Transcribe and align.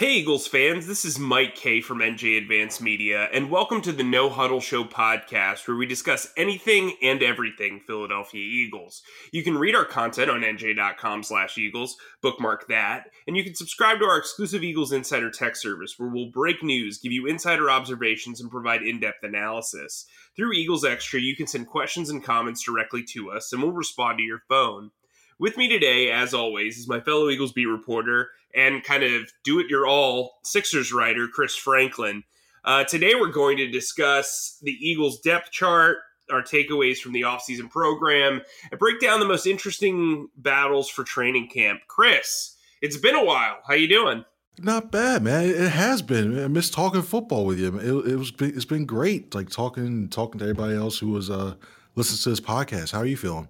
Hey, 0.00 0.14
Eagles 0.14 0.46
fans, 0.46 0.86
this 0.86 1.04
is 1.04 1.18
Mike 1.18 1.54
Kaye 1.54 1.82
from 1.82 1.98
NJ 1.98 2.38
Advance 2.38 2.80
Media, 2.80 3.28
and 3.34 3.50
welcome 3.50 3.82
to 3.82 3.92
the 3.92 4.02
No 4.02 4.30
Huddle 4.30 4.62
Show 4.62 4.82
podcast, 4.82 5.68
where 5.68 5.76
we 5.76 5.84
discuss 5.84 6.32
anything 6.38 6.94
and 7.02 7.22
everything 7.22 7.82
Philadelphia 7.86 8.40
Eagles. 8.40 9.02
You 9.30 9.42
can 9.42 9.58
read 9.58 9.74
our 9.74 9.84
content 9.84 10.30
on 10.30 10.40
nj.com 10.40 11.22
slash 11.22 11.58
Eagles, 11.58 11.98
bookmark 12.22 12.66
that, 12.68 13.10
and 13.26 13.36
you 13.36 13.44
can 13.44 13.54
subscribe 13.54 13.98
to 13.98 14.06
our 14.06 14.16
exclusive 14.16 14.64
Eagles 14.64 14.92
Insider 14.92 15.30
Tech 15.30 15.54
service, 15.54 15.96
where 15.98 16.08
we'll 16.08 16.30
break 16.30 16.62
news, 16.62 16.96
give 16.96 17.12
you 17.12 17.26
insider 17.26 17.70
observations, 17.70 18.40
and 18.40 18.50
provide 18.50 18.82
in 18.82 19.00
depth 19.00 19.22
analysis. 19.22 20.06
Through 20.34 20.54
Eagles 20.54 20.82
Extra, 20.82 21.20
you 21.20 21.36
can 21.36 21.46
send 21.46 21.66
questions 21.66 22.08
and 22.08 22.24
comments 22.24 22.64
directly 22.64 23.02
to 23.10 23.30
us, 23.32 23.52
and 23.52 23.62
we'll 23.62 23.72
respond 23.72 24.16
to 24.16 24.24
your 24.24 24.44
phone. 24.48 24.92
With 25.40 25.56
me 25.56 25.68
today, 25.68 26.10
as 26.10 26.34
always, 26.34 26.76
is 26.76 26.86
my 26.86 27.00
fellow 27.00 27.30
Eagles 27.30 27.52
beat 27.52 27.64
reporter 27.64 28.28
and 28.54 28.84
kind 28.84 29.02
of 29.02 29.32
do 29.42 29.58
it 29.58 29.70
your 29.70 29.86
all 29.86 30.32
Sixers 30.44 30.92
writer, 30.92 31.26
Chris 31.28 31.56
Franklin. 31.56 32.24
Uh, 32.62 32.84
today, 32.84 33.14
we're 33.14 33.32
going 33.32 33.56
to 33.56 33.70
discuss 33.70 34.58
the 34.60 34.72
Eagles 34.72 35.18
depth 35.20 35.50
chart, 35.50 35.96
our 36.30 36.42
takeaways 36.42 36.98
from 36.98 37.12
the 37.12 37.22
offseason 37.22 37.70
program, 37.70 38.42
and 38.70 38.78
break 38.78 39.00
down 39.00 39.18
the 39.18 39.24
most 39.26 39.46
interesting 39.46 40.28
battles 40.36 40.90
for 40.90 41.04
training 41.04 41.48
camp. 41.48 41.80
Chris, 41.88 42.56
it's 42.82 42.98
been 42.98 43.14
a 43.14 43.24
while. 43.24 43.60
How 43.66 43.72
you 43.72 43.88
doing? 43.88 44.26
Not 44.58 44.92
bad, 44.92 45.22
man. 45.22 45.48
It 45.48 45.70
has 45.70 46.02
been. 46.02 46.38
I 46.38 46.48
miss 46.48 46.68
talking 46.68 47.00
football 47.00 47.46
with 47.46 47.58
you. 47.58 47.78
It, 47.78 48.12
it 48.12 48.16
was. 48.16 48.30
It's 48.40 48.66
been 48.66 48.84
great, 48.84 49.34
like 49.34 49.48
talking 49.48 50.10
talking 50.10 50.40
to 50.40 50.44
everybody 50.44 50.76
else 50.76 50.98
who 50.98 51.08
was 51.08 51.30
uh 51.30 51.54
to 51.96 52.28
this 52.28 52.40
podcast. 52.40 52.92
How 52.92 52.98
are 52.98 53.06
you 53.06 53.16
feeling? 53.16 53.48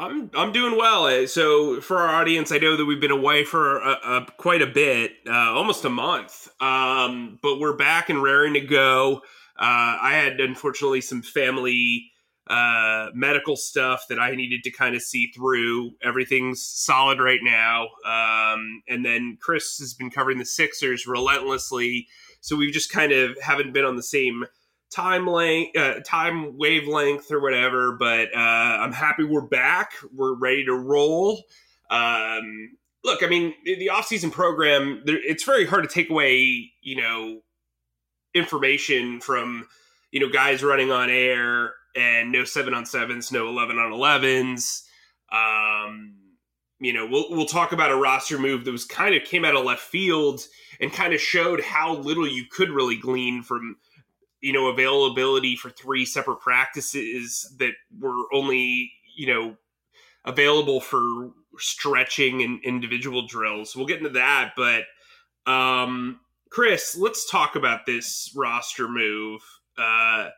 I'm 0.00 0.30
I'm 0.34 0.50
doing 0.52 0.78
well. 0.78 1.04
Uh, 1.04 1.26
so 1.26 1.82
for 1.82 1.98
our 1.98 2.08
audience, 2.08 2.50
I 2.50 2.56
know 2.56 2.74
that 2.74 2.86
we've 2.86 3.00
been 3.00 3.10
away 3.10 3.44
for 3.44 3.80
a, 3.80 3.90
a, 3.90 4.26
quite 4.38 4.62
a 4.62 4.66
bit, 4.66 5.12
uh, 5.28 5.52
almost 5.52 5.84
a 5.84 5.90
month, 5.90 6.48
um, 6.58 7.38
but 7.42 7.60
we're 7.60 7.76
back 7.76 8.08
and 8.08 8.22
raring 8.22 8.54
to 8.54 8.60
go. 8.60 9.20
Uh, 9.58 10.00
I 10.00 10.12
had 10.14 10.40
unfortunately 10.40 11.02
some 11.02 11.20
family 11.20 12.10
uh, 12.46 13.08
medical 13.12 13.56
stuff 13.56 14.06
that 14.08 14.18
I 14.18 14.34
needed 14.34 14.64
to 14.64 14.70
kind 14.70 14.96
of 14.96 15.02
see 15.02 15.32
through. 15.36 15.90
Everything's 16.02 16.64
solid 16.64 17.20
right 17.20 17.40
now, 17.42 17.88
um, 18.06 18.82
and 18.88 19.04
then 19.04 19.36
Chris 19.38 19.78
has 19.80 19.92
been 19.92 20.08
covering 20.08 20.38
the 20.38 20.46
Sixers 20.46 21.06
relentlessly, 21.06 22.08
so 22.40 22.56
we've 22.56 22.72
just 22.72 22.90
kind 22.90 23.12
of 23.12 23.36
haven't 23.42 23.74
been 23.74 23.84
on 23.84 23.96
the 23.96 24.02
same 24.02 24.46
time 24.90 25.26
length, 25.26 25.76
uh, 25.76 26.00
time 26.04 26.58
wavelength 26.58 27.30
or 27.30 27.40
whatever. 27.40 27.92
But 27.92 28.34
uh, 28.34 28.38
I'm 28.38 28.92
happy 28.92 29.24
we're 29.24 29.40
back. 29.40 29.92
We're 30.14 30.34
ready 30.34 30.64
to 30.66 30.74
roll. 30.74 31.44
Um, 31.90 32.76
look, 33.04 33.22
I 33.22 33.26
mean, 33.28 33.54
the 33.64 33.90
offseason 33.92 34.32
program, 34.32 35.02
it's 35.06 35.44
very 35.44 35.66
hard 35.66 35.84
to 35.84 35.88
take 35.88 36.10
away, 36.10 36.72
you 36.82 36.96
know, 36.96 37.40
information 38.34 39.20
from, 39.20 39.66
you 40.10 40.20
know, 40.20 40.28
guys 40.28 40.62
running 40.62 40.92
on 40.92 41.10
air 41.10 41.72
and 41.96 42.30
no 42.30 42.44
seven 42.44 42.74
on 42.74 42.86
sevens, 42.86 43.32
no 43.32 43.48
11 43.48 43.78
on 43.78 43.92
11s. 43.92 44.82
Um, 45.32 46.14
you 46.80 46.92
know, 46.92 47.06
we'll, 47.06 47.26
we'll 47.30 47.46
talk 47.46 47.72
about 47.72 47.90
a 47.90 47.96
roster 47.96 48.38
move 48.38 48.64
that 48.64 48.72
was 48.72 48.84
kind 48.84 49.14
of 49.14 49.24
came 49.24 49.44
out 49.44 49.54
of 49.54 49.64
left 49.64 49.82
field 49.82 50.40
and 50.80 50.92
kind 50.92 51.12
of 51.12 51.20
showed 51.20 51.60
how 51.60 51.96
little 51.96 52.26
you 52.26 52.44
could 52.50 52.70
really 52.70 52.96
glean 52.96 53.42
from 53.42 53.76
you 54.40 54.52
know 54.52 54.68
availability 54.68 55.56
for 55.56 55.70
three 55.70 56.04
separate 56.04 56.40
practices 56.40 57.54
that 57.58 57.72
were 57.98 58.24
only 58.32 58.92
you 59.16 59.26
know 59.26 59.56
available 60.24 60.80
for 60.80 61.30
stretching 61.58 62.42
and 62.42 62.62
individual 62.64 63.26
drills. 63.26 63.74
We'll 63.74 63.86
get 63.86 63.98
into 63.98 64.10
that, 64.10 64.52
but 64.56 64.84
um, 65.50 66.20
Chris, 66.50 66.96
let's 66.96 67.30
talk 67.30 67.56
about 67.56 67.86
this 67.86 68.32
roster 68.36 68.88
move. 68.88 69.40
Uh, 69.78 70.28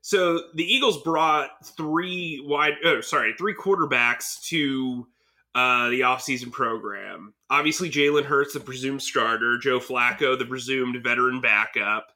so 0.00 0.40
the 0.54 0.64
Eagles 0.64 1.02
brought 1.02 1.50
three 1.76 2.42
wide, 2.44 2.74
oh, 2.84 3.00
sorry, 3.00 3.34
three 3.38 3.54
quarterbacks 3.54 4.42
to 4.48 5.06
uh, 5.54 5.88
the 5.90 6.00
offseason 6.00 6.50
program. 6.50 7.34
Obviously, 7.50 7.90
Jalen 7.90 8.24
Hurts, 8.24 8.54
the 8.54 8.60
presumed 8.60 9.02
starter, 9.02 9.58
Joe 9.58 9.78
Flacco, 9.78 10.38
the 10.38 10.44
presumed 10.44 11.02
veteran 11.02 11.40
backup. 11.40 12.11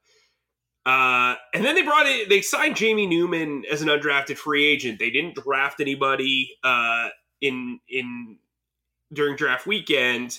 Uh, 0.87 1.35
and 1.53 1.65
then 1.65 1.75
they 1.75 1.83
brought 1.83 2.07
in, 2.07 2.29
they 2.29 2.41
signed 2.41 2.77
Jamie 2.77 3.09
Newman 3.09 3.65
as 3.71 3.83
an 3.83 3.89
undrafted 3.89 4.37
free 4.37 4.65
agent. 4.65 5.01
They 5.01 5.11
didn't 5.11 5.35
draft 5.35 5.81
anybody 5.81 6.53
uh, 6.63 7.09
in 7.41 7.81
in 7.89 8.39
during 9.13 9.35
draft 9.35 9.67
weekend, 9.67 10.39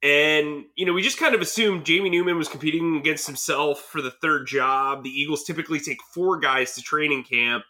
and 0.00 0.64
you 0.76 0.86
know 0.86 0.92
we 0.92 1.02
just 1.02 1.18
kind 1.18 1.34
of 1.34 1.40
assumed 1.40 1.84
Jamie 1.84 2.08
Newman 2.08 2.38
was 2.38 2.48
competing 2.48 2.96
against 2.96 3.26
himself 3.26 3.80
for 3.80 4.00
the 4.00 4.12
third 4.12 4.46
job. 4.46 5.02
The 5.02 5.10
Eagles 5.10 5.42
typically 5.42 5.80
take 5.80 5.98
four 6.14 6.38
guys 6.38 6.76
to 6.76 6.80
training 6.80 7.24
camp, 7.24 7.64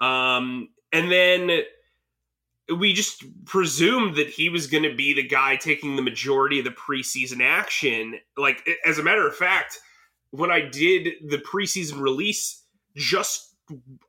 um, 0.00 0.68
and 0.92 1.10
then 1.10 1.62
we 2.78 2.92
just 2.92 3.24
presumed 3.46 4.14
that 4.14 4.28
he 4.28 4.48
was 4.48 4.68
going 4.68 4.84
to 4.84 4.94
be 4.94 5.12
the 5.12 5.26
guy 5.26 5.56
taking 5.56 5.96
the 5.96 6.02
majority 6.02 6.60
of 6.60 6.64
the 6.64 6.70
preseason 6.70 7.42
action. 7.42 8.20
Like 8.36 8.64
as 8.86 9.00
a 9.00 9.02
matter 9.02 9.26
of 9.26 9.34
fact 9.34 9.80
when 10.32 10.50
I 10.50 10.60
did 10.60 11.08
the 11.28 11.38
preseason 11.38 12.00
release 12.00 12.64
just 12.96 13.54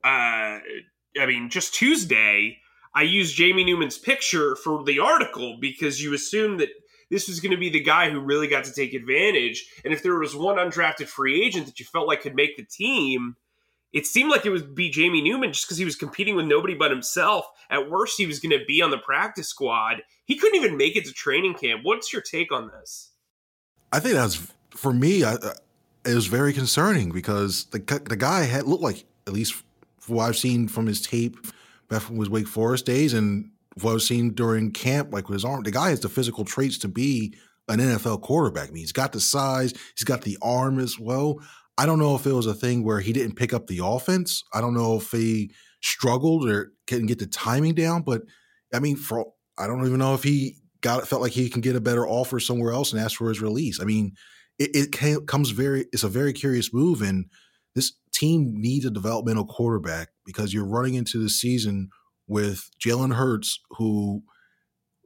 uh 0.03 0.59
I 0.59 1.25
mean 1.27 1.49
just 1.49 1.73
Tuesday, 1.73 2.57
I 2.95 3.03
used 3.03 3.35
Jamie 3.35 3.63
Newman's 3.63 3.97
picture 3.97 4.55
for 4.55 4.83
the 4.83 4.99
article 4.99 5.57
because 5.61 6.01
you 6.01 6.13
assume 6.13 6.57
that 6.57 6.69
this 7.11 7.27
was 7.27 7.39
going 7.39 7.51
to 7.51 7.57
be 7.57 7.69
the 7.69 7.79
guy 7.79 8.09
who 8.09 8.19
really 8.19 8.47
got 8.47 8.63
to 8.63 8.73
take 8.73 8.93
advantage. 8.93 9.67
And 9.85 9.93
if 9.93 10.01
there 10.01 10.17
was 10.17 10.35
one 10.35 10.55
undrafted 10.55 11.07
free 11.07 11.43
agent 11.43 11.67
that 11.67 11.79
you 11.79 11.85
felt 11.85 12.07
like 12.07 12.21
could 12.21 12.35
make 12.35 12.57
the 12.57 12.65
team, 12.65 13.35
it 13.91 14.07
seemed 14.07 14.31
like 14.31 14.45
it 14.45 14.49
would 14.49 14.73
be 14.73 14.89
Jamie 14.89 15.21
Newman 15.21 15.53
just 15.53 15.67
because 15.67 15.77
he 15.77 15.85
was 15.85 15.95
competing 15.95 16.35
with 16.35 16.47
nobody 16.47 16.73
but 16.73 16.89
himself. 16.89 17.45
At 17.69 17.89
worst, 17.89 18.17
he 18.17 18.25
was 18.25 18.39
going 18.39 18.57
to 18.57 18.65
be 18.65 18.81
on 18.81 18.89
the 18.89 18.97
practice 18.97 19.47
squad. 19.47 20.01
He 20.25 20.35
couldn't 20.35 20.59
even 20.59 20.77
make 20.77 20.95
it 20.95 21.05
to 21.05 21.13
training 21.13 21.53
camp. 21.53 21.81
What's 21.83 22.11
your 22.11 22.23
take 22.23 22.51
on 22.51 22.71
this? 22.71 23.11
I 23.91 23.99
think 23.99 24.15
that's 24.15 24.47
for 24.71 24.91
me. 24.91 25.23
I, 25.23 25.35
it 26.05 26.13
was 26.13 26.27
very 26.27 26.53
concerning 26.53 27.11
because 27.11 27.65
the 27.65 27.79
the 28.07 28.15
guy 28.15 28.43
had 28.43 28.65
looked 28.65 28.83
like 28.83 29.05
at 29.27 29.33
least 29.33 29.63
what 30.07 30.25
I've 30.25 30.37
seen 30.37 30.67
from 30.67 30.85
his 30.85 31.01
tape 31.01 31.37
back 31.89 32.01
from 32.01 32.17
his 32.17 32.29
Wake 32.29 32.47
Forest 32.47 32.85
days 32.85 33.13
and 33.13 33.51
what 33.81 33.93
I've 33.93 34.01
seen 34.01 34.31
during 34.33 34.71
camp, 34.71 35.13
like 35.13 35.29
with 35.29 35.35
his 35.35 35.45
arm, 35.45 35.63
the 35.63 35.71
guy 35.71 35.89
has 35.89 36.01
the 36.01 36.09
physical 36.09 36.45
traits 36.45 36.77
to 36.79 36.87
be 36.87 37.35
an 37.69 37.79
NFL 37.79 38.21
quarterback. 38.21 38.69
I 38.69 38.71
mean, 38.71 38.81
he's 38.81 38.91
got 38.91 39.13
the 39.13 39.21
size, 39.21 39.73
he's 39.95 40.03
got 40.03 40.21
the 40.21 40.37
arm 40.41 40.79
as 40.79 40.99
well. 40.99 41.39
I 41.77 41.85
don't 41.85 41.99
know 41.99 42.15
if 42.15 42.27
it 42.27 42.33
was 42.33 42.45
a 42.45 42.53
thing 42.53 42.83
where 42.83 42.99
he 42.99 43.13
didn't 43.13 43.35
pick 43.35 43.53
up 43.53 43.67
the 43.67 43.79
offense. 43.83 44.43
I 44.53 44.61
don't 44.61 44.75
know 44.75 44.97
if 44.97 45.11
he 45.11 45.51
struggled 45.81 46.47
or 46.47 46.71
couldn't 46.87 47.07
get 47.07 47.19
the 47.19 47.25
timing 47.25 47.73
down. 47.73 48.03
But 48.03 48.23
I 48.73 48.79
mean, 48.79 48.95
for 48.95 49.25
I 49.57 49.67
don't 49.67 49.85
even 49.85 49.99
know 49.99 50.13
if 50.13 50.23
he 50.23 50.57
got 50.81 51.07
felt 51.07 51.21
like 51.21 51.31
he 51.31 51.49
can 51.49 51.61
get 51.61 51.75
a 51.75 51.81
better 51.81 52.07
offer 52.07 52.39
somewhere 52.39 52.73
else 52.73 52.91
and 52.91 53.01
ask 53.01 53.17
for 53.17 53.29
his 53.29 53.41
release. 53.41 53.81
I 53.81 53.85
mean, 53.85 54.13
it, 54.59 54.71
it 54.95 55.27
comes 55.27 55.49
very 55.51 55.85
it's 55.91 56.03
a 56.03 56.09
very 56.09 56.33
curious 56.33 56.73
move 56.73 57.01
and 57.01 57.25
this 57.75 57.93
team 58.11 58.53
needs 58.55 58.85
a 58.85 58.91
developmental 58.91 59.45
quarterback 59.45 60.09
because 60.25 60.53
you're 60.53 60.65
running 60.65 60.93
into 60.93 61.17
the 61.17 61.29
season 61.29 61.89
with 62.27 62.69
Jalen 62.79 63.15
Hurts 63.15 63.59
who 63.71 64.23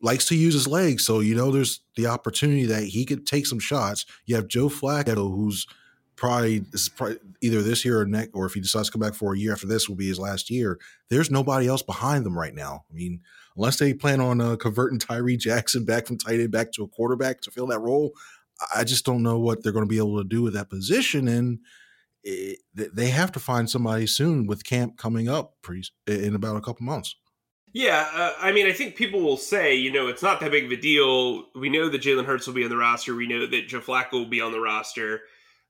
likes 0.01 0.25
to 0.25 0.35
use 0.35 0.53
his 0.53 0.67
legs 0.67 1.05
so 1.05 1.19
you 1.19 1.35
know 1.35 1.51
there's 1.51 1.81
the 1.95 2.07
opportunity 2.07 2.65
that 2.65 2.83
he 2.83 3.05
could 3.05 3.25
take 3.25 3.47
some 3.47 3.59
shots. 3.59 4.05
You 4.25 4.35
have 4.35 4.47
Joe 4.47 4.69
Flacco 4.69 5.15
who's 5.15 5.65
probably 6.15 6.65
probably 6.95 7.17
either 7.41 7.61
this 7.61 7.85
year 7.85 8.01
or 8.01 8.05
next 8.05 8.31
or 8.33 8.45
if 8.45 8.53
he 8.53 8.59
decides 8.59 8.89
to 8.89 8.91
come 8.91 9.01
back 9.01 9.13
for 9.13 9.33
a 9.33 9.37
year 9.37 9.53
after 9.53 9.67
this 9.67 9.87
will 9.87 9.95
be 9.95 10.07
his 10.07 10.19
last 10.19 10.49
year. 10.49 10.77
There's 11.09 11.31
nobody 11.31 11.67
else 11.67 11.83
behind 11.83 12.25
them 12.25 12.37
right 12.37 12.53
now. 12.53 12.83
I 12.91 12.93
mean 12.93 13.21
unless 13.55 13.77
they 13.77 13.93
plan 13.93 14.21
on 14.21 14.39
uh, 14.39 14.55
converting 14.55 14.99
Tyree 14.99 15.37
Jackson 15.37 15.83
back 15.83 16.05
from 16.05 16.17
tight 16.17 16.39
end 16.39 16.51
back 16.51 16.71
to 16.73 16.83
a 16.83 16.87
quarterback 16.87 17.41
to 17.41 17.51
fill 17.51 17.67
that 17.67 17.79
role 17.79 18.13
I 18.75 18.83
just 18.83 19.05
don't 19.05 19.23
know 19.23 19.39
what 19.39 19.63
they're 19.63 19.71
going 19.71 19.85
to 19.85 19.89
be 19.89 19.97
able 19.97 20.17
to 20.17 20.27
do 20.27 20.41
with 20.41 20.53
that 20.53 20.69
position. 20.69 21.27
And 21.27 21.59
it, 22.23 22.59
they 22.73 23.09
have 23.09 23.31
to 23.33 23.39
find 23.39 23.69
somebody 23.69 24.07
soon 24.07 24.47
with 24.47 24.63
camp 24.63 24.97
coming 24.97 25.29
up 25.29 25.55
in 26.07 26.35
about 26.35 26.57
a 26.57 26.61
couple 26.61 26.85
months. 26.85 27.15
Yeah, 27.73 28.07
uh, 28.13 28.33
I 28.39 28.51
mean, 28.53 28.65
I 28.65 28.71
think 28.71 28.95
people 28.95 29.19
will 29.21 29.37
say, 29.37 29.75
you 29.75 29.91
know, 29.91 30.07
it's 30.07 30.23
not 30.23 30.39
that 30.39 30.51
big 30.51 30.65
of 30.65 30.71
a 30.71 30.77
deal. 30.77 31.45
We 31.53 31.69
know 31.69 31.89
that 31.89 32.01
Jalen 32.01 32.25
Hurts 32.25 32.47
will 32.47 32.53
be 32.53 32.63
on 32.63 32.69
the 32.69 32.77
roster. 32.77 33.13
We 33.13 33.27
know 33.27 33.45
that 33.45 33.67
Joe 33.67 33.81
Flacco 33.81 34.13
will 34.13 34.25
be 34.25 34.41
on 34.41 34.51
the 34.51 34.59
roster. 34.59 35.21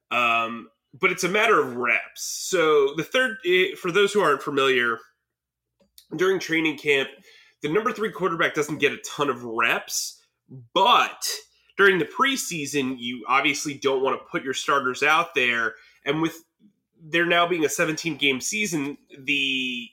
Um, 0.10 0.70
but 0.94 1.12
it's 1.12 1.24
a 1.24 1.30
matter 1.30 1.60
of 1.60 1.76
reps. 1.76 2.24
So 2.24 2.94
the 2.96 3.04
third, 3.04 3.38
eh, 3.46 3.76
for 3.76 3.92
those 3.92 4.14
who 4.14 4.22
aren't 4.22 4.42
familiar, 4.42 5.00
during 6.16 6.40
training 6.40 6.78
camp, 6.78 7.10
the 7.62 7.70
number 7.70 7.92
three 7.92 8.12
quarterback 8.12 8.54
doesn't 8.54 8.78
get 8.78 8.94
a 8.94 8.98
ton 8.98 9.30
of 9.30 9.44
reps, 9.44 10.22
but 10.74 11.28
during 11.78 12.00
the 12.00 12.06
preseason, 12.06 12.96
you 12.98 13.24
obviously 13.28 13.76
don't 13.76 14.04
want 14.04 14.20
to 14.20 14.26
put 14.26 14.44
your 14.44 14.54
starters 14.54 15.04
out 15.04 15.36
there. 15.36 15.76
And 16.06 16.22
with 16.22 16.44
there 17.02 17.26
now 17.26 17.48
being 17.48 17.64
a 17.64 17.70
17 17.70 18.18
game 18.18 18.42
season, 18.42 18.98
the 19.18 19.88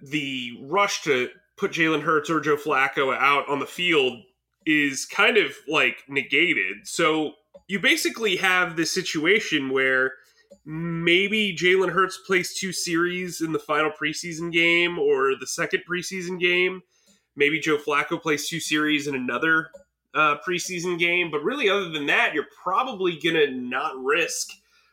the 0.00 0.58
rush 0.62 1.02
to 1.02 1.28
put 1.56 1.72
Jalen 1.72 2.02
Hurts 2.02 2.30
or 2.30 2.40
Joe 2.40 2.56
Flacco 2.56 3.14
out 3.16 3.48
on 3.48 3.58
the 3.58 3.66
field 3.66 4.22
is 4.64 5.04
kind 5.04 5.36
of 5.36 5.52
like 5.68 6.04
negated. 6.08 6.86
So 6.86 7.32
you 7.68 7.78
basically 7.80 8.36
have 8.36 8.76
this 8.76 8.92
situation 8.92 9.70
where 9.70 10.12
maybe 10.64 11.56
Jalen 11.56 11.90
Hurts 11.90 12.18
plays 12.26 12.54
two 12.54 12.72
series 12.72 13.40
in 13.40 13.52
the 13.52 13.58
final 13.58 13.90
preseason 13.90 14.52
game 14.52 14.98
or 14.98 15.34
the 15.38 15.46
second 15.46 15.82
preseason 15.88 16.40
game. 16.40 16.82
Maybe 17.34 17.60
Joe 17.60 17.78
Flacco 17.78 18.20
plays 18.20 18.48
two 18.48 18.60
series 18.60 19.06
in 19.06 19.14
another 19.14 19.70
uh, 20.14 20.36
preseason 20.46 20.98
game. 20.98 21.30
But 21.30 21.42
really, 21.42 21.68
other 21.68 21.90
than 21.90 22.06
that, 22.06 22.34
you're 22.34 22.46
probably 22.62 23.18
going 23.18 23.36
to 23.36 23.50
not 23.50 23.96
risk 24.02 24.48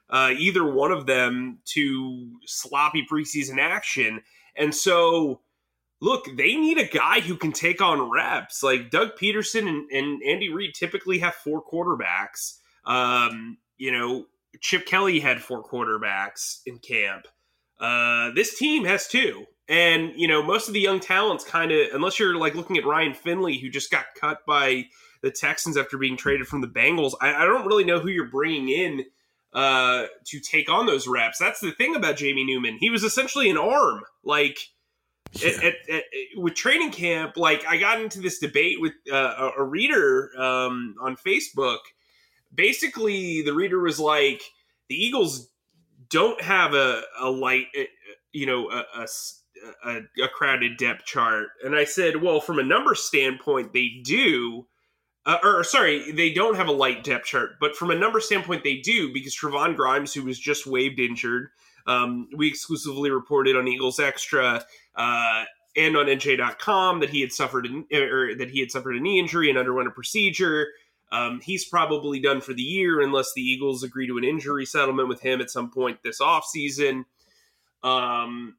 uh, 0.10 0.34
either 0.38 0.70
one 0.70 0.92
of 0.92 1.06
them 1.06 1.60
to 1.66 2.32
sloppy 2.46 3.06
preseason 3.10 3.60
action. 3.60 4.22
And 4.56 4.74
so, 4.74 5.42
look, 6.02 6.26
they 6.36 6.56
need 6.56 6.78
a 6.78 6.88
guy 6.88 7.20
who 7.20 7.36
can 7.36 7.52
take 7.52 7.82
on 7.82 8.10
reps. 8.10 8.64
Like 8.64 8.90
Doug 8.90 9.12
Pederson 9.22 9.68
and, 9.68 9.90
and 9.92 10.22
Andy 10.24 10.52
Reid 10.52 10.74
typically 10.74 11.20
have 11.20 11.36
four 11.36 11.64
quarterbacks. 11.64 12.58
Um, 12.86 13.58
you 13.78 13.92
know, 13.92 14.26
Chip 14.62 14.86
Kelly 14.86 15.20
had 15.20 15.42
four 15.42 15.64
quarterbacks 15.64 16.62
in 16.66 16.80
camp. 16.80 17.28
Uh, 17.80 18.32
this 18.32 18.58
team 18.58 18.86
has 18.86 19.08
two. 19.08 19.46
And, 19.70 20.14
you 20.16 20.28
know, 20.28 20.42
most 20.42 20.68
of 20.68 20.74
the 20.74 20.80
young 20.80 21.00
talents 21.00 21.44
kind 21.44 21.72
of, 21.72 21.94
unless 21.94 22.18
you're 22.18 22.36
like 22.36 22.56
looking 22.56 22.78
at 22.78 22.86
Ryan 22.86 23.14
Finley, 23.14 23.60
who 23.60 23.70
just 23.70 23.92
got 23.92 24.06
cut 24.20 24.44
by 24.48 24.86
the 25.22 25.32
Texans 25.32 25.78
after 25.78 25.98
being 25.98 26.18
traded 26.18 26.48
from 26.48 26.62
the 26.62 26.68
Bengals, 26.68 27.14
I, 27.22 27.34
I 27.34 27.46
don't 27.46 27.66
really 27.66 27.84
know 27.84 28.00
who 28.00 28.10
you're 28.10 28.30
bringing 28.30 28.70
in 28.70 29.06
uh, 29.54 30.06
to 30.26 30.40
take 30.40 30.70
on 30.70 30.86
those 30.86 31.08
reps. 31.08 31.40
That's 31.40 31.60
the 31.60 31.72
thing 31.72 31.96
about 31.96 32.18
Jamie 32.18 32.46
Newman. 32.46 32.78
He 32.80 32.90
was 32.90 33.04
essentially 33.04 33.50
an 33.50 33.58
arm. 33.58 34.04
Like, 34.24 34.60
yeah. 35.34 35.50
at, 35.50 35.64
at, 35.64 35.76
at, 35.92 36.04
with 36.38 36.56
training 36.56 36.92
camp, 36.92 37.38
like 37.38 37.66
I 37.68 37.78
got 37.78 38.02
into 38.02 38.20
this 38.20 38.40
debate 38.40 38.82
with 38.82 38.94
uh, 39.12 39.52
a, 39.58 39.62
a, 39.62 39.64
reader 39.64 40.32
um, 40.40 40.96
on 41.02 41.16
Facebook 41.16 41.80
basically 42.54 43.42
the 43.42 43.54
reader 43.54 43.80
was 43.80 44.00
like 44.00 44.42
the 44.88 44.96
Eagles 44.96 45.50
don't 46.10 46.42
have 46.42 46.74
a, 46.74 47.02
a 47.20 47.30
light, 47.30 47.68
eh, 47.76 47.86
you 48.32 48.46
know, 48.46 48.70
a, 48.72 49.06
a, 49.86 50.02
a, 50.24 50.28
crowded 50.28 50.78
depth 50.78 51.06
chart. 51.06 51.50
And 51.64 51.76
I 51.76 51.84
said, 51.84 52.22
well, 52.22 52.40
from 52.40 52.60
a 52.60 52.64
number 52.64 52.96
standpoint, 52.96 53.74
they 53.74 54.02
do. 54.04 54.66
Uh, 55.30 55.38
or 55.44 55.64
sorry, 55.64 56.12
they 56.12 56.34
don't 56.34 56.56
have 56.56 56.68
a 56.68 56.72
light 56.72 57.04
depth 57.04 57.28
chart, 57.28 57.52
but 57.60 57.76
from 57.76 57.92
a 57.92 57.96
number 57.96 58.20
standpoint, 58.20 58.64
they 58.64 58.78
do 58.78 59.14
because 59.14 59.36
Trevon 59.36 59.76
Grimes, 59.76 60.12
who 60.12 60.24
was 60.24 60.40
just 60.40 60.66
waived 60.66 61.00
injured, 61.00 61.50
um, 61.86 62.28
we 62.36 62.48
exclusively 62.48 63.12
reported 63.12 63.56
on 63.56 63.68
Eagles 63.68 64.00
Extra 64.00 64.66
uh, 64.96 65.44
and 65.78 65.96
on 65.96 66.08
NJ.com 66.08 67.02
that 67.02 67.12
he 67.12 67.22
had 67.22 67.32
suffered 67.32 67.68
an, 67.68 67.86
or 67.94 68.34
that 68.38 68.50
he 68.50 68.60
had 68.60 68.72
suffered 68.72 68.96
a 68.96 69.00
knee 69.00 69.20
injury 69.20 69.52
and 69.52 69.60
underwent 69.60 69.88
a 69.88 69.92
procedure. 69.92 70.70
Um, 71.12 71.42
he's 71.44 71.64
probably 71.64 72.20
done 72.20 72.42
for 72.42 72.54
the 72.54 72.64
year 72.64 73.00
unless 73.00 73.32
the 73.36 73.42
Eagles 73.44 73.84
agree 73.84 74.08
to 74.08 74.18
an 74.18 74.24
injury 74.24 74.66
settlement 74.66 75.10
with 75.10 75.22
him 75.22 75.42
at 75.42 75.52
some 75.52 75.70
point 75.70 76.00
this 76.04 76.20
offseason. 76.20 77.06
Um, 77.84 78.56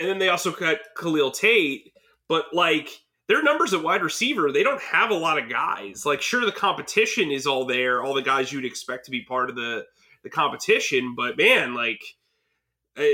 and 0.00 0.08
then 0.08 0.18
they 0.18 0.30
also 0.30 0.52
cut 0.52 0.80
Khalil 0.96 1.32
Tate, 1.32 1.92
but 2.28 2.46
like 2.54 3.02
their 3.28 3.42
numbers 3.42 3.74
at 3.74 3.82
wide 3.82 4.02
receiver, 4.02 4.50
they 4.50 4.62
don't 4.62 4.80
have 4.80 5.10
a 5.10 5.14
lot 5.14 5.38
of 5.38 5.48
guys. 5.48 6.04
Like, 6.04 6.22
sure, 6.22 6.44
the 6.44 6.52
competition 6.52 7.30
is 7.30 7.46
all 7.46 7.66
there, 7.66 8.02
all 8.02 8.14
the 8.14 8.22
guys 8.22 8.52
you'd 8.52 8.64
expect 8.64 9.04
to 9.04 9.10
be 9.10 9.22
part 9.22 9.50
of 9.50 9.56
the 9.56 9.84
the 10.24 10.30
competition, 10.30 11.14
but 11.14 11.36
man, 11.36 11.74
like. 11.74 12.02
Uh, 12.96 13.04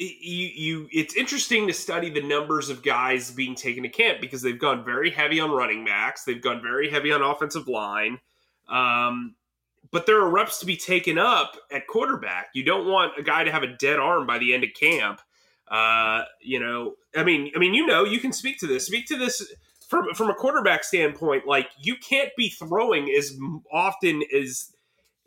you, 0.00 0.48
you 0.54 0.88
it's 0.90 1.14
interesting 1.14 1.68
to 1.68 1.72
study 1.72 2.10
the 2.10 2.20
numbers 2.20 2.68
of 2.68 2.82
guys 2.82 3.30
being 3.30 3.54
taken 3.54 3.84
to 3.84 3.88
camp 3.88 4.20
because 4.20 4.42
they've 4.42 4.58
gone 4.58 4.84
very 4.84 5.08
heavy 5.08 5.38
on 5.38 5.52
running 5.52 5.84
backs 5.84 6.24
they've 6.24 6.42
gone 6.42 6.60
very 6.60 6.90
heavy 6.90 7.12
on 7.12 7.22
offensive 7.22 7.68
line 7.68 8.18
um, 8.68 9.36
but 9.92 10.04
there 10.04 10.20
are 10.20 10.28
reps 10.28 10.58
to 10.58 10.66
be 10.66 10.76
taken 10.76 11.16
up 11.16 11.56
at 11.70 11.86
quarterback 11.86 12.48
you 12.54 12.64
don't 12.64 12.88
want 12.88 13.12
a 13.16 13.22
guy 13.22 13.44
to 13.44 13.52
have 13.52 13.62
a 13.62 13.76
dead 13.76 14.00
arm 14.00 14.26
by 14.26 14.36
the 14.38 14.52
end 14.52 14.64
of 14.64 14.70
camp 14.74 15.20
uh, 15.68 16.22
you 16.40 16.60
know 16.60 16.94
i 17.16 17.24
mean 17.24 17.50
i 17.54 17.58
mean 17.58 17.74
you 17.74 17.86
know 17.86 18.04
you 18.04 18.18
can 18.18 18.32
speak 18.32 18.58
to 18.58 18.66
this 18.66 18.86
speak 18.86 19.06
to 19.06 19.16
this 19.16 19.54
from 19.88 20.12
from 20.14 20.30
a 20.30 20.34
quarterback 20.34 20.84
standpoint 20.84 21.46
like 21.46 21.68
you 21.78 21.96
can't 21.96 22.30
be 22.36 22.48
throwing 22.48 23.08
as 23.10 23.36
often 23.72 24.22
as 24.34 24.70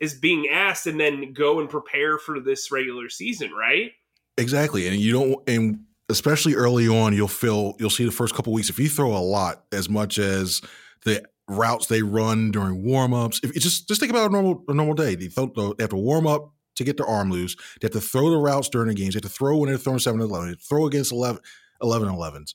is 0.00 0.14
being 0.14 0.48
asked 0.48 0.86
and 0.86 1.00
then 1.00 1.32
go 1.32 1.58
and 1.58 1.68
prepare 1.68 2.18
for 2.18 2.38
this 2.38 2.70
regular 2.70 3.08
season 3.08 3.50
right 3.52 3.92
Exactly, 4.38 4.86
and 4.86 4.96
you 4.96 5.12
don't, 5.12 5.48
and 5.48 5.80
especially 6.08 6.54
early 6.54 6.86
on, 6.86 7.12
you'll 7.12 7.26
feel 7.26 7.74
you'll 7.80 7.90
see 7.90 8.04
the 8.04 8.12
first 8.12 8.34
couple 8.34 8.52
weeks 8.52 8.70
if 8.70 8.78
you 8.78 8.88
throw 8.88 9.14
a 9.14 9.18
lot 9.18 9.64
as 9.72 9.88
much 9.88 10.18
as 10.18 10.62
the 11.04 11.24
routes 11.48 11.86
they 11.86 12.02
run 12.02 12.52
during 12.52 12.84
warmups. 12.84 13.42
If 13.42 13.52
just 13.54 13.88
just 13.88 14.00
think 14.00 14.10
about 14.10 14.30
a 14.30 14.32
normal 14.32 14.64
a 14.68 14.74
normal 14.74 14.94
day. 14.94 15.16
They, 15.16 15.26
throw, 15.26 15.46
they 15.46 15.82
have 15.82 15.90
to 15.90 15.96
warm 15.96 16.28
up 16.28 16.52
to 16.78 16.84
get 16.84 16.96
their 16.96 17.06
arm 17.06 17.30
loose. 17.30 17.54
They 17.80 17.86
have 17.86 17.92
to 17.92 18.00
throw 18.00 18.30
the 18.30 18.38
routes 18.38 18.68
during 18.68 18.88
the 18.88 18.94
games. 18.94 19.14
They 19.14 19.18
have 19.18 19.30
to 19.30 19.36
throw 19.36 19.58
when 19.58 19.68
they're 19.68 19.78
throwing 19.78 19.98
7 19.98 20.20
11. 20.20 20.56
throw 20.56 20.86
against 20.86 21.12
11, 21.12 21.40
11 21.82 22.08
11s. 22.08 22.54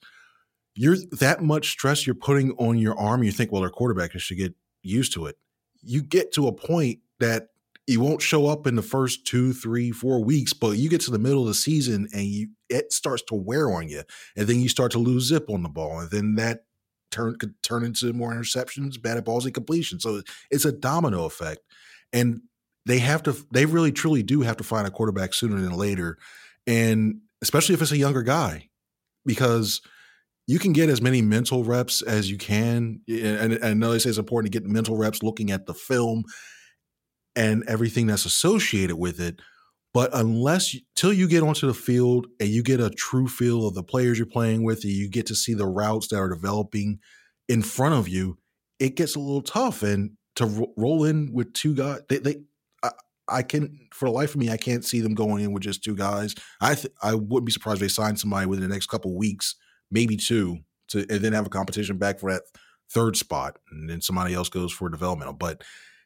You're 0.75 0.97
that 1.19 1.43
much 1.43 1.69
stress 1.69 2.07
you're 2.07 2.15
putting 2.15 2.51
on 2.53 2.77
your 2.77 2.97
arm. 2.97 3.23
You 3.23 3.31
think, 3.31 3.51
well, 3.51 3.61
their 3.61 3.69
quarterback 3.69 4.17
should 4.19 4.37
get 4.37 4.55
used 4.81 5.13
to 5.13 5.27
it. 5.27 5.37
You 5.81 6.01
get 6.01 6.33
to 6.33 6.47
a 6.47 6.51
point 6.51 6.99
that 7.19 7.49
it 7.87 7.97
won't 7.97 8.21
show 8.21 8.47
up 8.47 8.65
in 8.65 8.75
the 8.75 8.81
first 8.81 9.25
two, 9.25 9.53
three, 9.53 9.91
four 9.91 10.23
weeks, 10.23 10.53
but 10.53 10.77
you 10.77 10.89
get 10.89 11.01
to 11.01 11.11
the 11.11 11.19
middle 11.19 11.41
of 11.41 11.47
the 11.47 11.53
season 11.53 12.07
and 12.13 12.23
you 12.23 12.47
it 12.69 12.91
starts 12.91 13.21
to 13.27 13.35
wear 13.35 13.71
on 13.71 13.87
you, 13.87 14.03
and 14.35 14.47
then 14.47 14.59
you 14.59 14.69
start 14.69 14.91
to 14.93 14.99
lose 14.99 15.27
zip 15.27 15.49
on 15.49 15.63
the 15.63 15.69
ball, 15.69 15.99
and 15.99 16.09
then 16.09 16.35
that 16.35 16.61
turn 17.11 17.37
could 17.37 17.53
turn 17.61 17.83
into 17.83 18.11
more 18.13 18.33
interceptions, 18.33 19.01
bad 19.01 19.23
balls, 19.23 19.45
and 19.45 19.53
completion. 19.53 19.99
So 19.99 20.21
it's 20.49 20.65
a 20.65 20.71
domino 20.71 21.25
effect, 21.25 21.61
and 22.11 22.41
they 22.85 22.99
have 22.99 23.23
to, 23.23 23.35
they 23.51 23.65
really 23.65 23.91
truly 23.91 24.23
do 24.23 24.41
have 24.41 24.57
to 24.57 24.63
find 24.63 24.87
a 24.87 24.91
quarterback 24.91 25.33
sooner 25.33 25.59
than 25.59 25.73
later, 25.73 26.17
and 26.67 27.21
especially 27.41 27.75
if 27.75 27.81
it's 27.81 27.91
a 27.91 27.97
younger 27.97 28.23
guy, 28.23 28.69
because 29.25 29.81
you 30.47 30.59
can 30.59 30.73
get 30.73 30.89
as 30.89 31.01
many 31.01 31.21
mental 31.21 31.63
reps 31.63 32.01
as 32.01 32.29
you 32.29 32.37
can. 32.37 32.99
And, 33.07 33.63
I 33.63 33.73
know 33.73 33.91
they 33.91 33.99
say 33.99 34.09
it's 34.09 34.17
important 34.17 34.51
to 34.51 34.59
get 34.59 34.69
mental 34.69 34.97
reps 34.97 35.23
looking 35.23 35.51
at 35.51 35.65
the 35.65 35.73
film 35.73 36.25
and 37.35 37.63
everything 37.67 38.07
that's 38.07 38.25
associated 38.25 38.97
with 38.97 39.21
it. 39.21 39.39
But 39.93 40.09
unless 40.13 40.75
till 40.95 41.13
you 41.13 41.27
get 41.27 41.43
onto 41.43 41.67
the 41.67 41.73
field 41.73 42.27
and 42.39 42.49
you 42.49 42.63
get 42.63 42.79
a 42.79 42.89
true 42.89 43.27
feel 43.27 43.67
of 43.67 43.75
the 43.75 43.83
players 43.83 44.17
you're 44.17 44.25
playing 44.25 44.63
with, 44.63 44.83
and 44.83 44.91
you 44.91 45.09
get 45.09 45.27
to 45.27 45.35
see 45.35 45.53
the 45.53 45.67
routes 45.67 46.07
that 46.09 46.17
are 46.17 46.29
developing 46.29 46.99
in 47.47 47.61
front 47.61 47.95
of 47.95 48.09
you, 48.09 48.37
it 48.79 48.95
gets 48.95 49.15
a 49.15 49.19
little 49.19 49.41
tough. 49.41 49.83
And 49.83 50.17
to 50.35 50.45
ro- 50.45 50.73
roll 50.75 51.03
in 51.05 51.31
with 51.31 51.53
two 51.53 51.75
guys, 51.75 52.01
they, 52.09 52.17
they 52.17 52.37
I, 53.27 53.43
can 53.43 53.87
for 53.91 54.05
the 54.05 54.11
life 54.11 54.35
of 54.35 54.41
me, 54.41 54.49
I 54.49 54.57
can't 54.57 54.83
see 54.83 55.01
them 55.01 55.13
going 55.13 55.43
in 55.43 55.53
with 55.53 55.63
just 55.63 55.83
two 55.83 55.95
guys. 55.95 56.35
I 56.61 56.75
th- 56.75 56.93
I 57.01 57.15
wouldn't 57.15 57.45
be 57.45 57.51
surprised 57.51 57.81
if 57.81 57.81
they 57.81 57.87
sign 57.87 58.17
somebody 58.17 58.45
within 58.45 58.67
the 58.67 58.73
next 58.73 58.87
couple 58.87 59.15
weeks, 59.15 59.55
maybe 59.91 60.17
two, 60.17 60.59
to 60.89 60.99
and 61.09 61.21
then 61.21 61.33
have 61.33 61.45
a 61.45 61.49
competition 61.49 61.97
back 61.97 62.19
for 62.19 62.31
that 62.31 62.43
third 62.89 63.15
spot, 63.15 63.57
and 63.71 63.89
then 63.89 64.01
somebody 64.01 64.33
else 64.33 64.49
goes 64.49 64.71
for 64.71 64.89
developmental. 64.89 65.33
But 65.33 65.63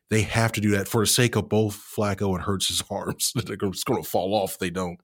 they 0.09 0.21
have 0.21 0.51
to 0.53 0.62
do 0.62 0.71
that 0.71 0.88
for 0.88 1.01
the 1.01 1.07
sake 1.07 1.36
of 1.36 1.50
both 1.50 1.75
Flacco 1.75 2.33
and 2.33 2.43
Hurts's 2.43 2.83
arms. 2.89 3.33
They're 3.36 3.57
going 3.57 3.74
to 3.74 4.03
fall 4.03 4.33
off 4.33 4.53
if 4.53 4.59
they 4.59 4.69
don't. 4.69 5.00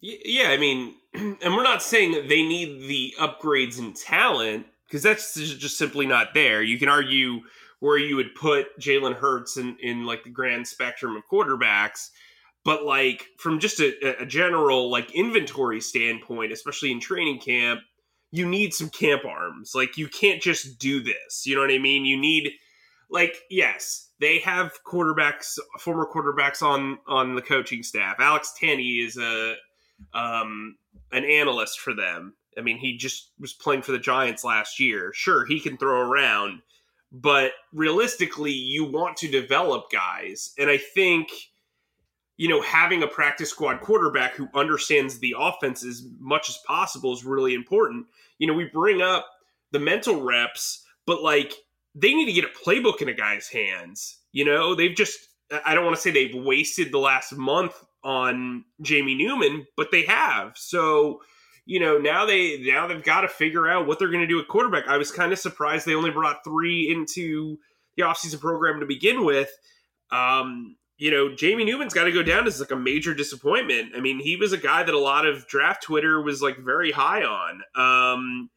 Yeah, 0.00 0.50
I 0.50 0.58
mean, 0.58 0.94
and 1.14 1.54
we're 1.54 1.62
not 1.62 1.82
saying 1.82 2.12
that 2.12 2.28
they 2.28 2.42
need 2.42 2.88
the 2.88 3.14
upgrades 3.18 3.78
in 3.78 3.94
talent 3.94 4.66
because 4.86 5.02
that's 5.02 5.34
just 5.34 5.78
simply 5.78 6.06
not 6.06 6.34
there. 6.34 6.62
You 6.62 6.78
can 6.78 6.88
argue 6.88 7.40
where 7.84 7.98
you 7.98 8.16
would 8.16 8.34
put 8.34 8.78
Jalen 8.80 9.14
Hurts 9.14 9.58
in, 9.58 9.76
in 9.78 10.06
like 10.06 10.24
the 10.24 10.30
grand 10.30 10.66
spectrum 10.66 11.16
of 11.16 11.22
quarterbacks, 11.30 12.08
but 12.64 12.84
like 12.84 13.26
from 13.36 13.60
just 13.60 13.78
a, 13.78 14.22
a 14.22 14.24
general 14.24 14.90
like 14.90 15.14
inventory 15.14 15.82
standpoint, 15.82 16.50
especially 16.50 16.90
in 16.90 16.98
training 16.98 17.40
camp, 17.40 17.80
you 18.30 18.48
need 18.48 18.72
some 18.72 18.88
camp 18.88 19.26
arms. 19.26 19.72
Like 19.74 19.98
you 19.98 20.08
can't 20.08 20.40
just 20.40 20.78
do 20.78 21.02
this. 21.02 21.44
You 21.44 21.56
know 21.56 21.60
what 21.60 21.70
I 21.70 21.78
mean? 21.78 22.06
You 22.06 22.16
need 22.16 22.52
like 23.10 23.36
yes, 23.50 24.08
they 24.18 24.38
have 24.38 24.78
quarterbacks, 24.86 25.58
former 25.78 26.06
quarterbacks 26.06 26.62
on 26.62 26.98
on 27.06 27.34
the 27.34 27.42
coaching 27.42 27.82
staff. 27.82 28.16
Alex 28.18 28.54
Tanney 28.58 29.06
is 29.06 29.18
a 29.18 29.56
um, 30.14 30.76
an 31.12 31.26
analyst 31.26 31.80
for 31.80 31.94
them. 31.94 32.32
I 32.56 32.62
mean, 32.62 32.78
he 32.78 32.96
just 32.96 33.32
was 33.38 33.52
playing 33.52 33.82
for 33.82 33.92
the 33.92 33.98
Giants 33.98 34.42
last 34.42 34.80
year. 34.80 35.12
Sure, 35.12 35.44
he 35.44 35.60
can 35.60 35.76
throw 35.76 36.00
around, 36.00 36.62
but 37.14 37.52
realistically, 37.72 38.50
you 38.50 38.84
want 38.84 39.16
to 39.18 39.28
develop 39.28 39.84
guys, 39.92 40.52
and 40.58 40.68
I 40.68 40.78
think 40.78 41.28
you 42.36 42.48
know 42.48 42.60
having 42.60 43.04
a 43.04 43.06
practice 43.06 43.50
squad 43.50 43.80
quarterback 43.80 44.34
who 44.34 44.48
understands 44.52 45.20
the 45.20 45.36
offense 45.38 45.84
as 45.84 46.04
much 46.18 46.48
as 46.48 46.58
possible 46.66 47.12
is 47.12 47.24
really 47.24 47.54
important. 47.54 48.06
You 48.38 48.48
know, 48.48 48.54
we 48.54 48.64
bring 48.64 49.00
up 49.00 49.26
the 49.70 49.78
mental 49.78 50.22
reps, 50.22 50.84
but 51.06 51.22
like 51.22 51.54
they 51.94 52.12
need 52.12 52.26
to 52.26 52.32
get 52.32 52.44
a 52.44 52.68
playbook 52.68 53.00
in 53.00 53.08
a 53.08 53.14
guy's 53.14 53.48
hands. 53.48 54.18
You 54.32 54.44
know, 54.44 54.74
they've 54.74 54.96
just 54.96 55.28
I 55.64 55.74
don't 55.74 55.84
want 55.84 55.96
to 55.96 56.02
say 56.02 56.10
they've 56.10 56.34
wasted 56.34 56.90
the 56.90 56.98
last 56.98 57.32
month 57.32 57.74
on 58.02 58.64
Jamie 58.82 59.14
Newman, 59.14 59.66
but 59.76 59.90
they 59.92 60.02
have. 60.02 60.56
So, 60.56 61.20
you 61.66 61.80
know, 61.80 61.98
now 61.98 62.26
they 62.26 62.58
now 62.58 62.86
they've 62.86 63.02
got 63.02 63.22
to 63.22 63.28
figure 63.28 63.68
out 63.68 63.86
what 63.86 63.98
they're 63.98 64.08
going 64.08 64.20
to 64.20 64.26
do 64.26 64.40
at 64.40 64.48
quarterback. 64.48 64.86
I 64.86 64.98
was 64.98 65.10
kind 65.10 65.32
of 65.32 65.38
surprised 65.38 65.86
they 65.86 65.94
only 65.94 66.10
brought 66.10 66.44
three 66.44 66.90
into 66.90 67.58
the 67.96 68.02
offseason 68.02 68.40
program 68.40 68.80
to 68.80 68.86
begin 68.86 69.24
with. 69.24 69.50
Um, 70.10 70.76
you 70.96 71.10
know, 71.10 71.34
Jamie 71.34 71.64
Newman's 71.64 71.94
got 71.94 72.04
to 72.04 72.12
go 72.12 72.22
down 72.22 72.46
as 72.46 72.60
like 72.60 72.70
a 72.70 72.76
major 72.76 73.14
disappointment. 73.14 73.92
I 73.96 74.00
mean, 74.00 74.20
he 74.20 74.36
was 74.36 74.52
a 74.52 74.58
guy 74.58 74.82
that 74.82 74.94
a 74.94 74.98
lot 74.98 75.26
of 75.26 75.46
draft 75.48 75.82
Twitter 75.82 76.20
was 76.20 76.42
like 76.42 76.58
very 76.58 76.92
high 76.92 77.24
on. 77.24 77.62
Um, 77.74 78.50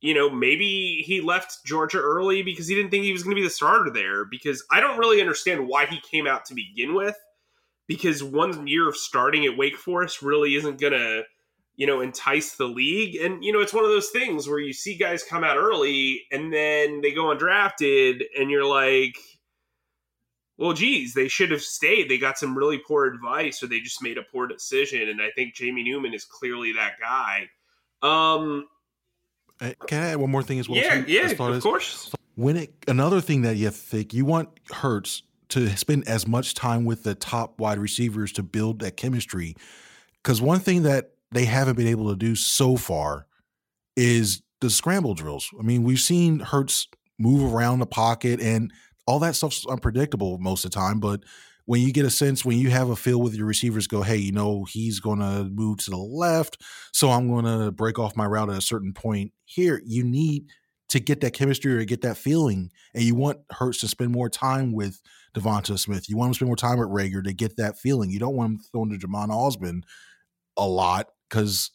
you 0.00 0.14
know, 0.14 0.30
maybe 0.30 1.02
he 1.06 1.20
left 1.20 1.64
Georgia 1.64 2.00
early 2.00 2.42
because 2.42 2.66
he 2.66 2.74
didn't 2.74 2.90
think 2.90 3.04
he 3.04 3.12
was 3.12 3.22
going 3.22 3.36
to 3.36 3.40
be 3.40 3.46
the 3.46 3.52
starter 3.52 3.90
there. 3.90 4.24
Because 4.24 4.64
I 4.70 4.80
don't 4.80 4.98
really 4.98 5.20
understand 5.20 5.68
why 5.68 5.86
he 5.86 6.00
came 6.10 6.26
out 6.26 6.46
to 6.46 6.54
begin 6.54 6.94
with. 6.94 7.16
Because 7.86 8.22
one 8.22 8.66
year 8.66 8.88
of 8.88 8.96
starting 8.96 9.44
at 9.44 9.56
Wake 9.56 9.76
Forest 9.76 10.22
really 10.22 10.54
isn't 10.54 10.80
going 10.80 10.92
to 10.92 11.24
you 11.80 11.86
know, 11.86 12.02
entice 12.02 12.56
the 12.56 12.66
league. 12.66 13.16
And, 13.16 13.42
you 13.42 13.54
know, 13.54 13.60
it's 13.60 13.72
one 13.72 13.84
of 13.84 13.90
those 13.90 14.10
things 14.10 14.46
where 14.46 14.58
you 14.58 14.74
see 14.74 14.98
guys 14.98 15.22
come 15.22 15.42
out 15.42 15.56
early 15.56 16.20
and 16.30 16.52
then 16.52 17.00
they 17.00 17.10
go 17.10 17.34
undrafted 17.34 18.20
and 18.38 18.50
you're 18.50 18.66
like, 18.66 19.16
well, 20.58 20.74
geez, 20.74 21.14
they 21.14 21.26
should 21.26 21.50
have 21.50 21.62
stayed. 21.62 22.10
They 22.10 22.18
got 22.18 22.36
some 22.36 22.54
really 22.56 22.76
poor 22.86 23.06
advice 23.06 23.62
or 23.62 23.66
they 23.66 23.80
just 23.80 24.02
made 24.02 24.18
a 24.18 24.22
poor 24.22 24.46
decision. 24.46 25.08
And 25.08 25.22
I 25.22 25.30
think 25.34 25.54
Jamie 25.54 25.82
Newman 25.82 26.12
is 26.12 26.26
clearly 26.26 26.74
that 26.74 26.96
guy. 27.00 27.48
Um, 28.02 28.68
Can 29.86 30.02
I 30.02 30.10
add 30.10 30.16
one 30.16 30.30
more 30.30 30.42
thing 30.42 30.58
as 30.58 30.68
well? 30.68 30.78
Yeah, 30.78 31.00
too, 31.02 31.10
yeah, 31.10 31.30
of 31.30 31.40
as- 31.40 31.62
course. 31.62 32.12
When 32.34 32.58
it 32.58 32.74
another 32.88 33.22
thing 33.22 33.40
that 33.42 33.56
you 33.56 33.70
think 33.70 34.12
you 34.12 34.26
want 34.26 34.50
Hurts 34.70 35.22
to 35.48 35.66
spend 35.78 36.06
as 36.06 36.28
much 36.28 36.52
time 36.52 36.84
with 36.84 37.04
the 37.04 37.14
top 37.14 37.58
wide 37.58 37.78
receivers 37.78 38.32
to 38.32 38.42
build 38.42 38.80
that 38.80 38.98
chemistry, 38.98 39.56
because 40.22 40.42
one 40.42 40.60
thing 40.60 40.82
that 40.82 41.12
they 41.32 41.44
haven't 41.44 41.76
been 41.76 41.86
able 41.86 42.10
to 42.10 42.16
do 42.16 42.34
so 42.34 42.76
far 42.76 43.26
is 43.96 44.42
the 44.60 44.70
scramble 44.70 45.14
drills. 45.14 45.50
I 45.58 45.62
mean, 45.62 45.84
we've 45.84 46.00
seen 46.00 46.40
Hurts 46.40 46.88
move 47.18 47.52
around 47.52 47.78
the 47.78 47.86
pocket 47.86 48.40
and 48.40 48.72
all 49.06 49.18
that 49.20 49.36
stuff's 49.36 49.66
unpredictable 49.66 50.38
most 50.38 50.64
of 50.64 50.70
the 50.70 50.74
time, 50.76 51.00
but 51.00 51.20
when 51.66 51.82
you 51.82 51.92
get 51.92 52.04
a 52.04 52.10
sense 52.10 52.44
when 52.44 52.58
you 52.58 52.70
have 52.70 52.88
a 52.88 52.96
feel 52.96 53.20
with 53.20 53.34
your 53.34 53.46
receivers 53.46 53.86
go 53.86 54.02
hey 54.02 54.16
you 54.16 54.32
know 54.32 54.64
he's 54.64 54.98
going 54.98 55.20
to 55.20 55.44
move 55.44 55.78
to 55.78 55.90
the 55.90 55.96
left 55.96 56.56
so 56.92 57.10
i'm 57.10 57.28
going 57.28 57.44
to 57.44 57.70
break 57.70 57.96
off 57.96 58.16
my 58.16 58.26
route 58.26 58.50
at 58.50 58.56
a 58.56 58.62
certain 58.62 58.92
point 58.92 59.30
here. 59.50 59.82
You 59.84 60.04
need 60.04 60.46
to 60.88 61.00
get 61.00 61.20
that 61.20 61.32
chemistry 61.32 61.74
or 61.74 61.84
get 61.84 62.02
that 62.02 62.16
feeling 62.16 62.70
and 62.94 63.04
you 63.04 63.14
want 63.14 63.38
Hurts 63.50 63.80
to 63.80 63.88
spend 63.88 64.12
more 64.12 64.28
time 64.28 64.72
with 64.72 65.00
Devonta 65.36 65.78
Smith. 65.78 66.08
You 66.08 66.16
want 66.16 66.28
him 66.28 66.32
to 66.32 66.36
spend 66.36 66.48
more 66.48 66.56
time 66.56 66.78
with 66.78 66.88
Reagor 66.88 67.22
to 67.24 67.32
get 67.32 67.56
that 67.56 67.78
feeling. 67.78 68.10
You 68.10 68.18
don't 68.18 68.34
want 68.34 68.50
him 68.50 68.60
throwing 68.72 68.90
to 68.90 69.06
Jhamon 69.06 69.28
Ausbon 69.28 69.82
a 70.56 70.66
lot 70.66 71.08
because 71.30 71.70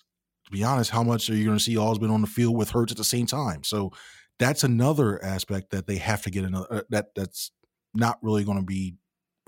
to 0.46 0.52
be 0.52 0.64
honest 0.64 0.92
how 0.92 1.04
much 1.04 1.30
are 1.30 1.36
you 1.36 1.46
going 1.46 1.58
to 1.58 1.64
see 1.64 1.76
Ausbon 1.76 2.12
on 2.12 2.22
the 2.22 2.28
field 2.28 2.56
with 2.56 2.72
Hurts 2.72 2.92
at 2.92 2.98
the 2.98 3.04
same 3.04 3.26
time 3.26 3.64
so 3.64 3.92
that's 4.38 4.64
another 4.64 5.24
aspect 5.24 5.72
that 5.72 5.88
they 5.88 5.98
have 5.98 6.22
to 6.24 6.30
get 6.30 6.44
another 6.44 6.68
uh, 6.70 6.82
that 6.90 7.16
that's 7.16 7.52
not 7.94 8.20
really 8.22 8.44
going 8.44 8.60
to 8.60 8.66
be 8.66 8.96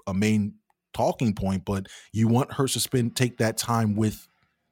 a 0.07 0.13
main 0.13 0.55
talking 0.93 1.33
point, 1.33 1.65
but 1.65 1.87
you 2.11 2.27
want 2.27 2.51
Hurts 2.53 2.73
to 2.73 2.79
spend 2.79 3.15
take 3.15 3.37
that 3.37 3.57
time 3.57 3.95
with 3.95 4.27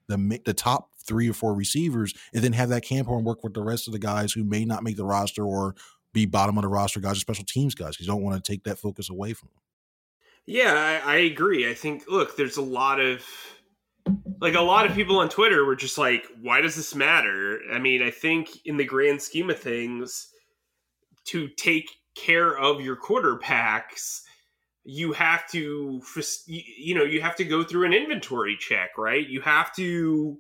the 0.08 0.40
the 0.46 0.54
top 0.54 0.90
three 1.06 1.30
or 1.30 1.34
four 1.34 1.54
receivers, 1.54 2.14
and 2.34 2.44
then 2.44 2.54
have 2.54 2.70
that 2.70 2.84
camp 2.84 3.08
and 3.08 3.26
work 3.26 3.44
with 3.44 3.54
the 3.54 3.62
rest 3.62 3.88
of 3.88 3.94
the 3.94 4.00
guys 4.00 4.34
who 4.34 4.44
may 4.44 4.66
not 4.66 4.84
make 4.84 4.98
the 4.98 5.06
roster 5.06 5.46
or 5.46 5.76
be 6.14 6.26
bottom 6.26 6.58
of 6.58 6.64
the 6.64 6.68
roster 6.68 7.00
guys 7.00 7.18
or 7.18 7.20
special 7.20 7.46
teams 7.46 7.76
guys. 7.76 8.00
You 8.00 8.08
don't 8.08 8.24
want 8.24 8.44
to 8.44 8.52
take 8.52 8.64
that 8.64 8.80
focus 8.80 9.10
away 9.10 9.34
from 9.34 9.50
them. 9.54 9.62
Yeah, 10.48 11.02
I, 11.06 11.14
I 11.14 11.16
agree. 11.18 11.70
I 11.70 11.74
think, 11.74 12.04
look, 12.08 12.38
there's 12.38 12.58
a 12.58 12.62
lot 12.62 13.00
of 13.00 13.26
like 14.42 14.56
a 14.56 14.62
lot 14.62 14.86
of 14.86 14.94
people 14.94 15.20
on 15.20 15.30
Twitter 15.30 15.66
were 15.66 15.76
just 15.76 15.98
like, 15.98 16.26
why 16.42 16.62
does 16.62 16.76
this 16.76 16.94
matter? 16.94 17.60
I 17.72 17.80
mean, 17.80 18.02
I 18.02 18.12
think 18.12 18.50
in 18.66 18.78
the 18.78 18.84
grand 18.84 19.22
scheme 19.22 19.50
of 19.50 19.60
things, 19.60 20.30
to 21.26 21.48
take 21.48 21.90
care 22.16 22.58
of 22.58 22.82
your 22.82 22.96
quarterbacks, 22.96 24.22
you 24.84 25.14
have 25.14 25.50
to, 25.50 26.02
you 26.46 26.94
know, 26.94 27.04
you 27.04 27.22
have 27.22 27.36
to 27.38 27.44
go 27.44 27.64
through 27.64 27.86
an 27.86 27.94
inventory 27.94 28.56
check, 28.60 28.92
right? 28.98 29.28
You 29.28 29.42
have 29.42 29.76
to 29.76 30.38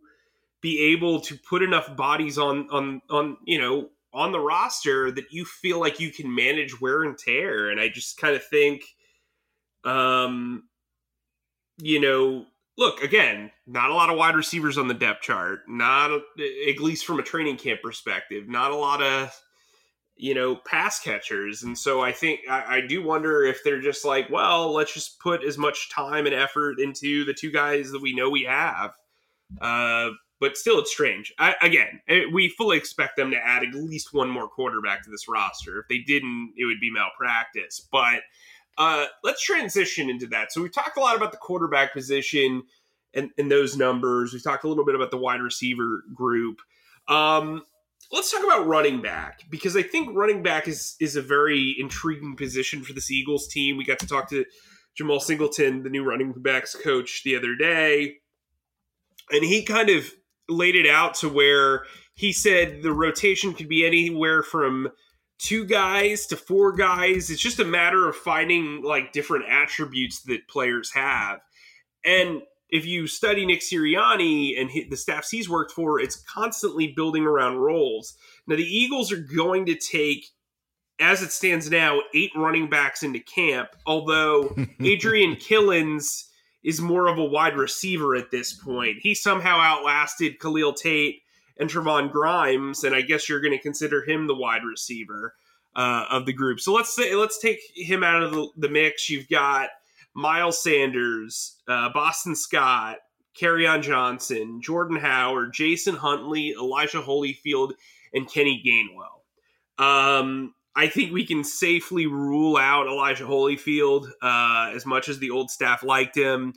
be 0.62 0.94
able 0.94 1.20
to 1.22 1.36
put 1.50 1.64
enough 1.64 1.96
bodies 1.96 2.38
on, 2.38 2.68
on, 2.72 3.02
on, 3.10 3.38
you 3.46 3.60
know, 3.60 3.90
on 4.14 4.32
the 4.32 4.40
roster 4.40 5.12
that 5.12 5.32
you 5.32 5.46
feel 5.46 5.80
like 5.80 6.00
you 6.00 6.12
can 6.12 6.34
manage 6.34 6.80
wear 6.80 7.04
and 7.04 7.18
tear. 7.18 7.70
And 7.70 7.80
I 7.80 7.90
just 7.90 8.18
kind 8.18 8.36
of 8.36 8.44
think, 8.46 8.84
um, 9.84 10.64
you 11.80 12.00
know, 12.00 12.46
look 12.78 13.02
again, 13.02 13.52
not 13.68 13.90
a 13.90 13.94
lot 13.94 14.10
of 14.10 14.18
wide 14.18 14.36
receivers 14.36 14.78
on 14.78 14.88
the 14.88 14.94
depth 14.94 15.22
chart. 15.22 15.62
Not 15.68 16.12
at 16.12 16.80
least 16.80 17.06
from 17.06 17.20
a 17.20 17.24
training 17.24 17.58
camp 17.58 17.82
perspective. 17.82 18.48
Not 18.48 18.72
a 18.72 18.76
lot 18.76 19.02
of 19.02 19.42
you 20.18 20.34
know 20.34 20.56
pass 20.56 21.00
catchers, 21.00 21.64
and 21.64 21.78
so 21.78 22.02
I 22.02 22.12
think 22.12 22.42
I, 22.50 22.78
I 22.78 22.82
do 22.82 23.04
wonder 23.04 23.44
if 23.44 23.64
they're 23.64 23.82
just 23.82 24.06
like, 24.06 24.30
well, 24.30 24.74
let's 24.74 24.94
just 24.94 25.20
put 25.20 25.44
as 25.44 25.58
much 25.58 25.90
time 25.90 26.26
and 26.26 26.36
effort 26.36 26.80
into 26.80 27.26
the 27.26 27.34
two 27.34 27.52
guys 27.52 27.92
that 27.92 28.02
we 28.02 28.16
know 28.16 28.30
we 28.30 28.44
have. 28.44 28.96
Uh, 29.62 30.10
but 30.40 30.58
still, 30.58 30.80
it's 30.80 30.92
strange. 30.92 31.34
I, 31.40 31.56
again, 31.62 32.02
eh, 32.10 32.24
we 32.32 32.50
fully 32.50 32.78
expect 32.78 33.16
them 33.16 33.32
to 33.32 33.38
add 33.38 33.64
at 33.64 33.74
least 33.74 34.14
one 34.14 34.30
more 34.30 34.50
quarterback 34.50 35.04
to 35.04 35.10
this 35.10 35.28
roster. 35.30 35.80
If 35.80 35.88
they 35.88 36.00
didn't, 36.00 36.54
it 36.58 36.66
would 36.66 36.80
be 36.82 36.92
malpractice. 36.92 37.88
But 37.90 38.22
uh, 38.78 39.06
let's 39.24 39.42
transition 39.44 40.10
into 40.10 40.28
that. 40.28 40.52
So 40.52 40.62
we've 40.62 40.74
talked 40.74 40.98
a 40.98 41.02
lot 41.02 41.16
about 41.16 41.32
the 41.32 41.38
quarterback 41.38 41.94
position 41.94 42.64
and, 43.14 43.32
and 43.38 43.50
those 43.50 43.78
numbers. 43.78 44.34
We 44.34 44.40
talked 44.40 44.64
a 44.64 44.68
little 44.68 44.86
bit 44.86 44.96
about 44.96 45.12
the 45.12 45.18
wide 45.18 45.42
receiver 45.42 46.04
group. 46.14 46.60
Um, 47.08 47.64
let's 48.12 48.32
talk 48.32 48.44
about 48.44 48.68
running 48.68 49.02
back 49.02 49.42
because 49.50 49.76
I 49.76 49.82
think 49.82 50.16
running 50.16 50.44
back 50.44 50.68
is 50.68 50.96
is 51.00 51.16
a 51.16 51.22
very 51.22 51.76
intriguing 51.80 52.36
position 52.36 52.84
for 52.84 52.94
this 52.94 53.12
Eagles 53.12 53.48
team. 53.48 53.78
We 53.78 53.86
got 53.86 54.00
to 54.00 54.08
talk 54.08 54.30
to 54.30 54.46
Jemal 54.96 55.20
Singleton, 55.20 55.84
the 55.84 55.90
new 55.90 56.04
running 56.04 56.34
backs 56.34 56.76
coach, 56.76 57.24
the 57.24 57.36
other 57.36 57.56
day, 57.56 58.18
and 59.32 59.44
he 59.44 59.64
kind 59.64 59.90
of 59.90 60.12
laid 60.48 60.76
it 60.76 60.88
out 60.88 61.16
to 61.16 61.30
where 61.30 61.86
he 62.14 62.32
said 62.32 62.82
the 62.82 62.94
rotation 62.94 63.54
could 63.54 63.68
be 63.68 63.86
anywhere 63.86 64.44
from 64.44 64.90
two 65.38 65.66
guys 65.66 66.26
to 66.28 66.38
four 66.38 66.72
guys. 66.72 67.30
It's 67.30 67.42
just 67.42 67.60
a 67.60 67.66
matter 67.66 68.08
of 68.08 68.16
finding 68.16 68.82
like 68.84 69.14
different 69.14 69.46
attributes 69.50 70.22
that 70.24 70.48
players 70.48 70.92
have. 70.94 71.40
And 72.06 72.42
if 72.70 72.86
you 72.86 73.08
study 73.08 73.46
Nick 73.46 73.62
Sirianni 73.62 74.60
and 74.60 74.70
the 74.90 74.98
staffs 74.98 75.30
he's 75.30 75.50
worked 75.50 75.72
for, 75.72 76.00
it's 76.00 76.24
constantly 76.24 76.88
building 76.88 77.24
around 77.24 77.58
roles. 77.58 78.16
Now, 78.48 78.56
the 78.56 78.64
Eagles 78.64 79.12
are 79.12 79.18
going 79.36 79.66
to 79.68 79.76
take, 79.76 80.26
as 81.00 81.22
it 81.22 81.32
stands 81.32 81.70
now, 81.70 82.02
eight 82.14 82.32
running 82.36 82.70
backs 82.70 83.04
into 83.04 83.20
camp, 83.20 83.70
although 83.86 84.56
Adrian 84.82 85.36
Killens 85.36 86.26
is 86.64 86.82
more 86.82 87.08
of 87.08 87.20
a 87.20 87.24
wide 87.24 87.56
receiver 87.56 88.16
at 88.16 88.32
this 88.32 88.54
point. 88.54 88.98
He 89.02 89.14
somehow 89.14 89.60
outlasted 89.60 90.40
Khalil 90.40 90.74
Tate 90.74 91.22
and 91.58 91.70
Trevon 91.70 92.12
Grimes, 92.12 92.84
and 92.84 92.96
I 92.96 93.02
guess 93.02 93.30
you're 93.30 93.42
going 93.42 93.58
to 93.58 93.62
consider 93.62 94.04
him 94.04 94.28
the 94.28 94.36
wide 94.36 94.64
receiver 94.64 95.34
uh, 95.76 96.06
of 96.10 96.26
the 96.26 96.34
group. 96.34 96.60
So 96.60 96.74
let's 96.74 96.96
say 96.96 97.16
let's 97.16 97.40
take 97.40 97.60
him 97.76 98.04
out 98.04 98.24
of 98.24 98.32
the, 98.32 98.48
the 98.58 98.70
mix. 98.70 99.10
You've 99.10 99.30
got 99.30 99.70
Miles 100.14 100.62
Sanders, 100.62 101.58
uh, 101.68 101.90
Boston 101.90 102.36
Scott, 102.36 102.98
on 103.44 103.82
Johnson, 103.82 104.62
Jordan 104.62 104.98
Howard, 104.98 105.54
Jason 105.54 105.96
Huntley, 105.96 106.52
Elijah 106.52 107.02
Holyfield, 107.02 107.74
and 108.14 108.30
Kenny 108.32 108.64
Gainwell. 108.66 109.84
Um, 109.84 110.54
I 110.76 110.88
think 110.88 111.12
we 111.12 111.26
can 111.26 111.44
safely 111.44 112.06
rule 112.06 112.58
out 112.58 112.88
Elijah 112.88 113.26
Holyfield 113.26 114.08
uh, 114.22 114.72
as 114.74 114.86
much 114.86 115.10
as 115.10 115.20
the 115.20 115.32
old 115.32 115.52
staff 115.52 115.84
liked 115.84 116.16
him. 116.16 116.54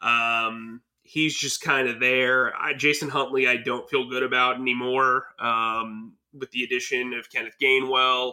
Um, 0.00 0.80
he's 1.12 1.36
just 1.36 1.60
kind 1.60 1.88
of 1.88 2.00
there. 2.00 2.56
I, 2.56 2.72
Jason 2.72 3.10
Huntley, 3.10 3.46
I 3.46 3.58
don't 3.58 3.88
feel 3.90 4.08
good 4.08 4.22
about 4.22 4.56
anymore 4.56 5.26
um, 5.38 6.14
with 6.32 6.50
the 6.52 6.64
addition 6.64 7.12
of 7.12 7.30
Kenneth 7.30 7.56
Gainwell. 7.60 8.32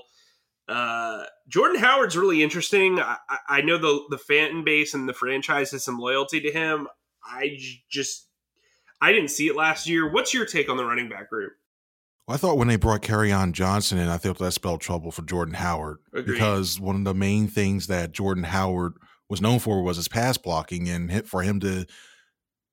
Uh, 0.65 1.23
Jordan 1.49 1.81
Howard's 1.81 2.15
really 2.15 2.41
interesting. 2.41 2.99
I, 3.01 3.17
I, 3.49 3.61
know 3.61 3.77
the 3.77 4.03
the 4.11 4.17
fan 4.17 4.63
base 4.63 4.93
and 4.93 5.09
the 5.09 5.13
franchise 5.13 5.71
has 5.71 5.83
some 5.83 5.97
loyalty 5.97 6.39
to 6.39 6.51
him. 6.51 6.87
I 7.25 7.57
just 7.89 8.27
I 9.01 9.11
didn't 9.11 9.31
see 9.31 9.47
it 9.47 9.55
last 9.55 9.89
year. 9.89 10.09
What's 10.09 10.33
your 10.33 10.45
take 10.45 10.69
on 10.69 10.77
the 10.77 10.85
running 10.85 11.09
back 11.09 11.29
group? 11.29 11.53
Well, 12.27 12.35
I 12.35 12.37
thought 12.37 12.57
when 12.57 12.67
they 12.67 12.77
brought 12.77 13.09
on 13.09 13.51
Johnson 13.51 13.97
in, 13.97 14.07
I 14.07 14.17
thought 14.17 14.37
that 14.37 14.51
spelled 14.53 14.79
trouble 14.79 15.11
for 15.11 15.23
Jordan 15.23 15.55
Howard 15.55 15.97
Agreed. 16.13 16.33
because 16.33 16.79
one 16.79 16.95
of 16.95 17.03
the 17.03 17.15
main 17.15 17.47
things 17.47 17.87
that 17.87 18.11
Jordan 18.11 18.43
Howard 18.43 18.93
was 19.27 19.41
known 19.41 19.59
for 19.59 19.81
was 19.81 19.97
his 19.97 20.07
pass 20.07 20.37
blocking, 20.37 20.87
and 20.87 21.27
for 21.27 21.41
him 21.41 21.59
to 21.61 21.87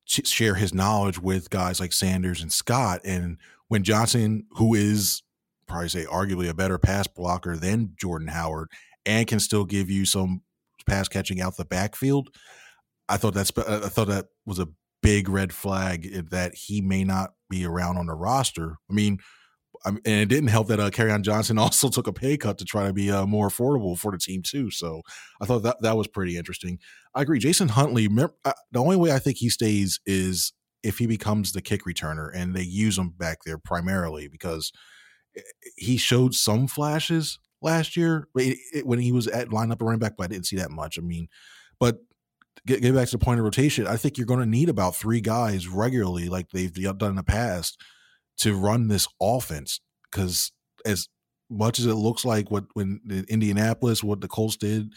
share 0.07 0.55
his 0.55 0.73
knowledge 0.73 1.19
with 1.19 1.51
guys 1.51 1.81
like 1.81 1.93
Sanders 1.93 2.41
and 2.41 2.53
Scott. 2.53 3.01
And 3.05 3.39
when 3.69 3.83
Johnson, 3.83 4.47
who 4.53 4.75
is 4.75 5.23
probably 5.67 5.89
say 5.89 6.05
arguably 6.05 6.49
a 6.49 6.55
better 6.55 6.79
pass 6.79 7.07
blocker 7.07 7.57
than 7.57 7.93
Jordan 7.97 8.29
Howard 8.29 8.71
and 9.05 9.27
can 9.27 9.41
still 9.41 9.65
give 9.65 9.91
you 9.91 10.07
some 10.07 10.43
pass 10.87 11.09
catching 11.09 11.41
out 11.41 11.57
the 11.57 11.65
backfield, 11.65 12.31
I 13.09 13.17
thought 13.17 13.35
that's 13.35 13.51
I 13.59 13.89
thought 13.89 14.09
that 14.09 14.27
was 14.45 14.59
a 14.59 14.69
big 15.03 15.29
red 15.29 15.53
flag 15.53 16.09
eh, 16.13 16.23
that 16.31 16.55
he 16.55 16.81
may 16.81 17.05
not 17.05 17.35
be 17.51 17.65
around 17.65 17.97
on 17.97 18.07
the 18.07 18.15
roster. 18.15 18.79
I 18.91 18.95
mean, 18.95 19.19
and 19.85 20.01
it 20.07 20.29
didn't 20.29 20.49
help 20.49 20.69
that 20.69 20.81
uh, 20.81 20.91
Kerryon 20.91 21.23
Johnson 21.23 21.59
also 21.59 21.89
took 21.89 22.07
a 22.07 22.13
pay 22.13 22.37
cut 22.37 22.59
to 22.59 22.65
try 22.65 22.87
to 22.87 22.93
be 22.93 23.11
uh, 23.11 23.27
more 23.27 23.49
affordable 23.49 23.99
for 23.99 24.13
the 24.13 24.19
team 24.19 24.43
too. 24.43 24.71
So 24.71 25.03
I 25.41 25.47
thought 25.47 25.63
that 25.63 25.81
that 25.83 25.97
was 25.97 26.07
pretty 26.07 26.37
interesting. 26.37 26.79
I 27.15 27.23
agree. 27.23 27.39
Jason 27.39 27.69
Huntley. 27.69 28.09
Uh, 28.45 28.53
the 28.73 28.81
only 28.81 28.97
way 28.97 29.13
I 29.13 29.19
think 29.19 29.39
he 29.39 29.49
stays 29.49 30.01
is 30.07 30.53
if 30.83 30.99
he 30.99 31.07
becomes 31.07 31.53
the 31.53 31.63
kick 31.63 31.85
returner 31.85 32.31
and 32.35 32.55
they 32.55 32.63
use 32.63 32.99
him 32.99 33.11
back 33.17 33.39
there 33.45 33.59
primarily 33.59 34.29
because 34.29 34.73
eh, 35.37 35.41
he 35.77 35.97
showed 35.97 36.35
some 36.35 36.67
flashes 36.69 37.39
last 37.63 37.97
year 37.97 38.29
when 38.85 38.99
he 38.99 39.13
was 39.13 39.27
at 39.27 39.53
line 39.53 39.73
up 39.73 39.83
a 39.83 39.85
running 39.85 39.99
back, 39.99 40.17
but 40.17 40.25
I 40.25 40.27
didn't 40.29 40.47
see 40.47 40.57
that 40.57 40.71
much. 40.71 40.99
I 40.99 41.03
mean, 41.03 41.29
but 41.81 41.99
get, 42.67 42.83
get 42.83 42.95
back 42.95 43.09
to 43.09 43.19
the 43.19 43.25
point 43.25 43.41
of 43.41 43.45
rotation. 43.45 43.87
I 43.87 43.97
think 43.97 44.17
you're 44.19 44.27
going 44.27 44.41
to 44.41 44.47
need 44.47 44.69
about 44.69 44.95
three 44.95 45.21
guys 45.21 45.67
regularly, 45.69 46.29
like 46.29 46.51
they've 46.51 46.73
done 46.73 47.11
in 47.11 47.17
the 47.17 47.23
past, 47.23 47.81
to 48.39 48.55
run 48.55 48.89
this 48.89 49.09
offense 49.21 49.81
because 50.11 50.53
as 50.85 51.09
much 51.51 51.79
as 51.79 51.87
it 51.87 51.95
looks 51.95 52.25
like 52.25 52.51
what 52.51 52.65
when 52.75 53.01
in 53.09 53.25
Indianapolis, 53.29 54.03
what 54.03 54.21
the 54.21 54.29
Colts 54.29 54.57
did, 54.57 54.93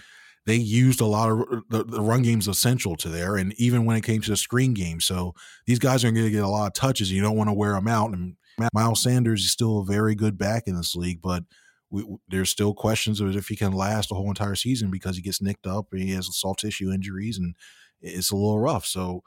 they 0.45 0.55
used 0.55 1.01
a 1.01 1.05
lot 1.05 1.31
of 1.31 1.39
the, 1.69 1.83
the 1.83 2.01
run 2.01 2.23
game's 2.23 2.47
essential 2.47 2.95
to 2.97 3.09
there, 3.09 3.35
and 3.35 3.53
even 3.57 3.85
when 3.85 3.97
it 3.97 4.03
came 4.03 4.21
to 4.21 4.31
the 4.31 4.37
screen 4.37 4.73
game. 4.73 4.99
So 4.99 5.33
these 5.67 5.79
guys 5.79 6.03
are 6.03 6.11
going 6.11 6.25
to 6.25 6.31
get 6.31 6.43
a 6.43 6.47
lot 6.47 6.67
of 6.67 6.73
touches. 6.73 7.11
You 7.11 7.21
don't 7.21 7.37
want 7.37 7.49
to 7.49 7.53
wear 7.55 7.73
them 7.73 7.87
out. 7.87 8.11
And 8.11 8.35
Miles 8.73 9.03
Sanders 9.03 9.41
is 9.41 9.51
still 9.51 9.79
a 9.79 9.85
very 9.85 10.15
good 10.15 10.37
back 10.37 10.63
in 10.65 10.75
this 10.75 10.95
league, 10.95 11.21
but 11.21 11.43
we, 11.91 12.03
there's 12.27 12.49
still 12.49 12.73
questions 12.73 13.19
of 13.19 13.35
if 13.35 13.47
he 13.47 13.55
can 13.55 13.73
last 13.73 14.09
the 14.09 14.15
whole 14.15 14.29
entire 14.29 14.55
season 14.55 14.91
because 14.91 15.15
he 15.15 15.21
gets 15.21 15.41
nicked 15.41 15.65
up 15.67 15.87
and 15.91 16.01
he 16.01 16.11
has 16.11 16.29
soft 16.35 16.59
tissue 16.59 16.91
injuries 16.91 17.37
and 17.37 17.55
it's 18.01 18.31
a 18.31 18.35
little 18.35 18.59
rough. 18.59 18.85
So 18.85 19.23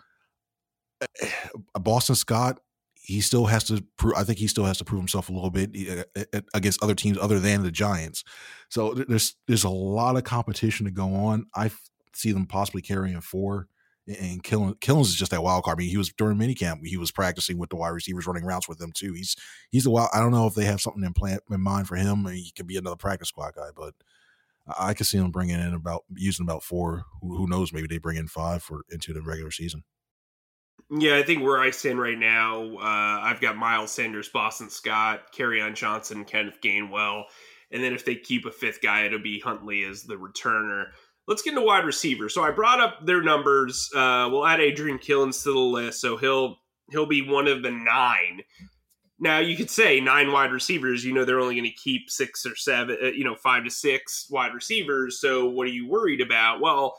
eh, 1.21 1.28
Boston 1.75 2.14
Scott 2.14 2.61
he 3.03 3.21
still 3.21 3.47
has 3.47 3.65
to 3.65 3.85
prove. 3.97 4.15
I 4.17 4.25
think 4.25 4.39
he 4.39 4.47
still 4.47 4.65
has 4.65 4.79
to 4.79 4.85
prove 4.85 5.01
himself 5.01 5.29
a 5.29 5.33
little 5.33 5.51
bit 5.51 5.71
uh, 6.17 6.41
against 6.55 6.83
other 6.83 6.95
teams 6.95 7.19
other 7.19 7.41
than 7.41 7.63
the 7.63 7.71
Giants. 7.71 8.23
So 8.69 8.95
there's 8.95 9.35
there's 9.49 9.65
a 9.65 9.71
lot 9.71 10.17
of 10.17 10.25
competition 10.25 10.87
to 10.87 10.93
go 10.93 11.15
on. 11.15 11.47
I 11.55 11.71
see 12.15 12.33
them 12.33 12.47
possibly 12.47 12.81
carrying 12.81 13.21
four. 13.21 13.69
And 14.07 14.43
Killins, 14.43 14.81
Killins 14.81 15.03
is 15.03 15.15
just 15.15 15.31
that 15.31 15.45
wild 15.45 15.63
card. 15.63 15.79
I 15.79 15.81
mean, 15.81 15.89
he 15.89 15.97
was 15.97 16.13
during 16.13 16.37
minicamp. 16.37 16.85
He 16.85 16.97
was 16.97 17.13
practicing 17.13 17.57
with 17.57 17.71
the 17.71 17.77
wide 17.77 17.91
receivers, 17.91 18.27
running 18.27 18.45
routes 18.45 18.69
with 18.69 18.79
them 18.79 18.91
too. 18.93 19.13
He's 19.13 19.37
he's 19.71 19.87
a 19.87 19.91
wild. 19.91 20.11
I 20.13 20.19
don't 20.19 20.33
know 20.33 20.47
if 20.47 20.55
they 20.55 20.65
have 20.65 20.81
something 20.81 21.05
in 21.05 21.13
plan 21.13 21.39
in 21.51 21.61
mind 21.61 21.89
for 21.89 21.97
him. 21.97 22.27
He 22.27 22.53
could 22.57 22.67
be 22.67 22.77
another 22.77 22.97
practice 22.97 23.29
squad 23.29 23.55
guy, 23.55 23.69
but 23.77 23.95
I 24.79 24.95
could 24.95 25.07
see 25.07 25.19
them 25.19 25.31
bringing 25.31 25.61
in 25.61 25.75
about 25.75 26.05
using 26.15 26.45
about 26.45 26.63
four. 26.63 27.05
Who, 27.21 27.37
who 27.37 27.49
knows? 27.49 27.73
Maybe 27.73 27.89
they 27.89 27.99
bring 27.99 28.17
in 28.17 28.29
five 28.29 28.63
for 28.63 28.83
into 28.91 29.13
the 29.13 29.23
regular 29.23 29.51
season. 29.51 29.85
Yeah, 30.95 31.17
I 31.17 31.23
think 31.23 31.43
where 31.43 31.59
I 31.59 31.71
stand 31.71 31.99
right 31.99 32.19
now, 32.19 32.77
uh, 32.77 33.21
I've 33.23 33.41
got 33.41 33.57
Miles 33.57 33.91
Sanders, 33.91 34.29
Boston 34.29 34.69
Scott, 34.69 35.33
Kerryon 35.35 35.75
Johnson, 35.75 36.27
Kenneth 36.27 36.59
Gainwell, 36.63 37.25
and 37.71 37.83
then 37.83 37.95
if 37.95 38.05
they 38.05 38.15
keep 38.15 38.45
a 38.45 38.51
fifth 38.51 38.83
guy, 38.83 39.07
it'll 39.07 39.19
be 39.19 39.41
Huntley 39.41 39.85
as 39.85 40.03
the 40.03 40.17
returner. 40.17 40.89
Let's 41.27 41.41
get 41.41 41.55
into 41.55 41.63
wide 41.63 41.87
receiver. 41.87 42.29
So 42.29 42.43
I 42.43 42.51
brought 42.51 42.81
up 42.81 43.07
their 43.07 43.23
numbers. 43.23 43.89
Uh, 43.95 44.29
we'll 44.31 44.47
add 44.47 44.61
Adrian 44.61 44.99
Killins 44.99 45.43
to 45.45 45.53
the 45.55 45.59
list, 45.59 46.03
so 46.03 46.19
he'll 46.19 46.59
he'll 46.91 47.07
be 47.07 47.27
one 47.27 47.49
of 47.49 47.63
the 47.63 47.71
nine. 47.71 48.43
Now 49.19 49.39
you 49.39 49.57
could 49.57 49.71
say 49.71 49.99
nine 49.99 50.31
wide 50.31 50.53
receivers. 50.53 51.07
You 51.07 51.15
know 51.15 51.25
they're 51.25 51.41
only 51.41 51.55
going 51.55 51.65
to 51.65 51.71
keep 51.71 52.11
six 52.11 52.45
or 52.45 52.55
seven, 52.55 52.99
uh, 53.03 53.07
you 53.07 53.25
know, 53.25 53.37
five 53.37 53.65
to 53.65 53.71
six 53.71 54.27
wide 54.29 54.53
receivers. 54.53 55.21
So 55.21 55.49
what 55.49 55.67
are 55.67 55.71
you 55.71 55.89
worried 55.89 56.21
about? 56.21 56.61
Well 56.61 56.99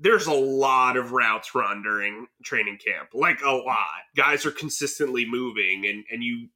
there's 0.00 0.26
a 0.26 0.32
lot 0.32 0.96
of 0.96 1.12
routes 1.12 1.54
run 1.54 1.82
during 1.82 2.26
training 2.42 2.78
camp, 2.84 3.10
like 3.14 3.40
a 3.42 3.50
lot. 3.50 4.02
Guys 4.16 4.46
are 4.46 4.50
consistently 4.50 5.26
moving, 5.26 5.86
and 5.86 6.04
and 6.10 6.22
you 6.22 6.48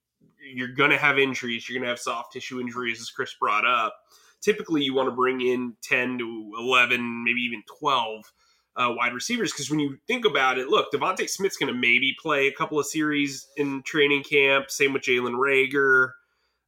you're 0.54 0.74
to 0.90 0.98
have 0.98 1.18
injuries. 1.18 1.68
You're 1.68 1.78
to 1.86 1.90
have 1.90 1.98
soft 1.98 2.32
tissue 2.32 2.60
injuries, 2.60 3.00
as 3.00 3.10
Chris 3.10 3.34
brought 3.38 3.66
up. 3.66 3.94
Typically, 4.40 4.82
you 4.82 4.94
want 4.94 5.08
to 5.08 5.14
bring 5.14 5.40
in 5.40 5.74
ten 5.82 6.18
to 6.18 6.52
eleven, 6.58 7.24
maybe 7.24 7.40
even 7.40 7.62
twelve 7.78 8.24
uh, 8.76 8.92
wide 8.96 9.12
receivers 9.12 9.52
because 9.52 9.70
when 9.70 9.80
you 9.80 9.98
think 10.06 10.24
about 10.24 10.58
it, 10.58 10.68
look, 10.68 10.92
DeVonta 10.92 11.28
Smith's 11.28 11.56
to 11.72 11.78
maybe 11.78 12.16
play 12.20 12.46
a 12.46 12.52
couple 12.52 12.78
of 12.78 12.86
series 12.86 13.46
in 13.56 13.82
training 13.82 14.22
camp. 14.22 14.70
Same 14.70 14.92
with 14.92 15.02
Jalen 15.02 15.34
Reagor. 15.34 16.12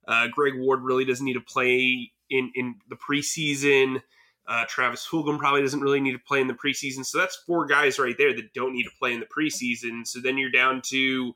Uh, 0.07 0.29
Greg 0.29 0.55
Ward 0.57 0.83
really 0.83 1.05
doesn't 1.05 1.25
need 1.25 1.35
to 1.35 1.41
play 1.41 2.13
in 2.31 2.53
in 2.55 2.77
the 2.89 2.97
preseason. 2.97 4.03
Uh, 4.47 4.65
Travis 4.69 5.07
Fulgham 5.11 5.39
probably 5.39 5.63
doesn't 5.63 5.81
really 5.81 6.01
need 6.01 6.13
to 6.13 6.19
play 6.19 6.41
in 6.41 6.49
the 6.49 6.55
preseason. 6.55 7.05
So 7.05 7.19
that's 7.19 7.37
four 7.47 7.67
guys 7.67 7.99
right 7.99 8.17
there 8.19 8.35
that 8.35 8.53
don't 8.53 8.75
need 8.75 8.85
to 8.85 8.91
play 8.99 9.15
in 9.15 9.21
the 9.21 9.27
preseason. 9.27 10.07
So 10.07 10.21
then 10.21 10.37
you're 10.37 10.51
down 10.51 10.83
to 10.87 11.35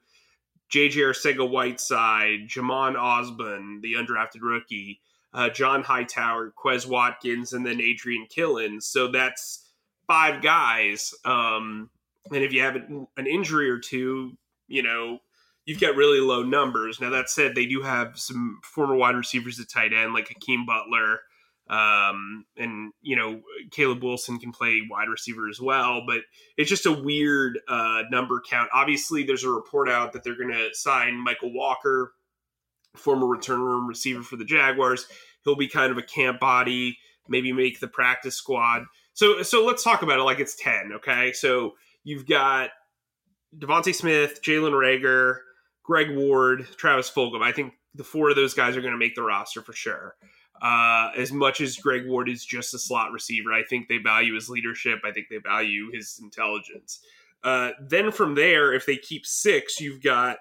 JJ 0.73 0.97
Arcega 0.97 1.49
Whiteside, 1.49 2.49
Jhamon 2.49 2.97
Ausbon, 2.97 3.81
the 3.81 3.94
undrafted 3.94 4.42
rookie, 4.42 5.01
uh, 5.33 5.49
John 5.49 5.83
Hightower, 5.83 6.53
Quez 6.62 6.87
Watkins, 6.87 7.55
and 7.55 7.64
then 7.64 7.81
Adrian 7.81 8.27
Killen. 8.27 8.83
So 8.83 9.09
that's 9.09 9.71
five 10.07 10.42
guys. 10.42 11.14
Um, 11.25 11.88
and 12.31 12.44
if 12.44 12.53
you 12.53 12.61
have 12.61 12.77
an 12.77 13.27
injury 13.27 13.71
or 13.71 13.79
two, 13.79 14.37
you 14.66 14.83
know, 14.83 15.21
you've 15.64 15.81
got 15.81 15.97
really 15.97 16.21
low 16.21 16.42
numbers. 16.42 17.01
Now, 17.01 17.09
that 17.11 17.31
said, 17.31 17.55
they 17.55 17.66
do 17.66 17.81
have 17.81 18.18
some 18.18 18.61
former 18.62 18.97
wide 18.97 19.16
receivers 19.16 19.59
at 19.59 19.71
tight 19.71 19.94
end, 19.94 20.12
like 20.12 20.29
Hakeem 20.29 20.66
Butler 20.66 21.21
um, 21.70 22.44
and 22.57 22.92
you 23.02 23.16
know, 23.16 23.40
Caleb 23.70 24.02
Wilson 24.02 24.38
can 24.38 24.52
play 24.52 24.81
wide 24.88 25.09
receiver 25.09 25.48
as 25.48 25.61
well, 25.61 26.02
but 26.07 26.20
it's 26.57 26.70
just 26.70 26.87
a 26.87 26.92
weird 26.92 27.59
uh, 27.68 28.02
number 28.11 28.40
count. 28.48 28.70
Obviously, 28.72 29.22
there's 29.22 29.44
a 29.44 29.50
report 29.50 29.88
out 29.88 30.12
that 30.12 30.24
they're 30.24 30.38
going 30.38 30.52
to 30.52 30.70
sign 30.72 31.22
Michael 31.22 31.52
Walker, 31.52 32.12
former 32.96 33.26
return 33.26 33.61
room 33.61 33.87
receiver 33.87 34.22
for 34.22 34.37
the 34.37 34.44
Jaguars. 34.44 35.07
He'll 35.44 35.57
be 35.57 35.68
kind 35.68 35.92
of 35.92 35.98
a 35.98 36.02
camp 36.02 36.40
body, 36.40 36.98
maybe 37.28 37.52
make 37.52 37.81
the 37.81 37.88
practice 37.88 38.37
squad. 38.37 38.85
So, 39.12 39.42
so 39.42 39.64
let's 39.64 39.85
talk 39.85 40.02
about 40.02 40.18
it 40.18 40.22
like 40.22 40.40
it's 40.40 40.57
ten. 40.57 40.92
Okay, 40.96 41.33
so 41.33 41.74
you've 42.04 42.26
got 42.26 42.70
DeVonta 43.57 43.94
Smith, 43.94 44.40
Jalen 44.42 44.72
Reagor, 44.72 45.38
Greg 45.83 46.16
Ward, 46.16 46.66
Travis 46.76 47.11
Fulgham. 47.11 47.42
I 47.42 47.52
think 47.52 47.74
the 47.94 48.04
four 48.04 48.31
of 48.31 48.37
those 48.37 48.54
guys 48.54 48.76
are 48.76 48.81
going 48.81 48.92
to 48.92 48.98
make 48.98 49.14
the 49.14 49.22
roster 49.22 49.61
for 49.61 49.72
sure. 49.72 50.14
Uh, 50.61 51.11
as 51.16 51.33
much 51.33 51.61
as 51.61 51.77
Greg 51.77 52.07
Ward 52.07 52.29
is 52.29 52.44
just 52.44 52.75
a 52.75 52.79
slot 52.79 53.12
receiver, 53.12 53.53
I 53.53 53.62
think 53.62 53.88
they 53.88 53.99
value 53.99 54.35
his 54.35 54.49
leadership. 54.49 55.01
I 55.05 55.12
think 55.12 55.29
they 55.31 55.38
value 55.38 55.90
his 55.92 56.18
intelligence. 56.23 57.01
Uh, 57.44 57.71
then 57.81 58.11
from 58.11 58.35
there, 58.35 58.73
if 58.73 58.85
they 58.85 58.97
keep 58.97 59.25
six, 59.25 59.81
you've 59.81 60.03
got 60.03 60.38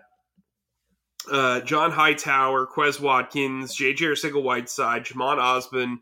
uh, 1.32 1.62
John 1.62 1.92
Hightower, 1.92 2.68
Quez 2.68 3.00
Watkins, 3.00 3.76
J.J. 3.76 4.06
Arcega 4.06 4.42
Whiteside, 4.42 5.06
Jhamon 5.06 5.38
Ausbon, 5.38 5.98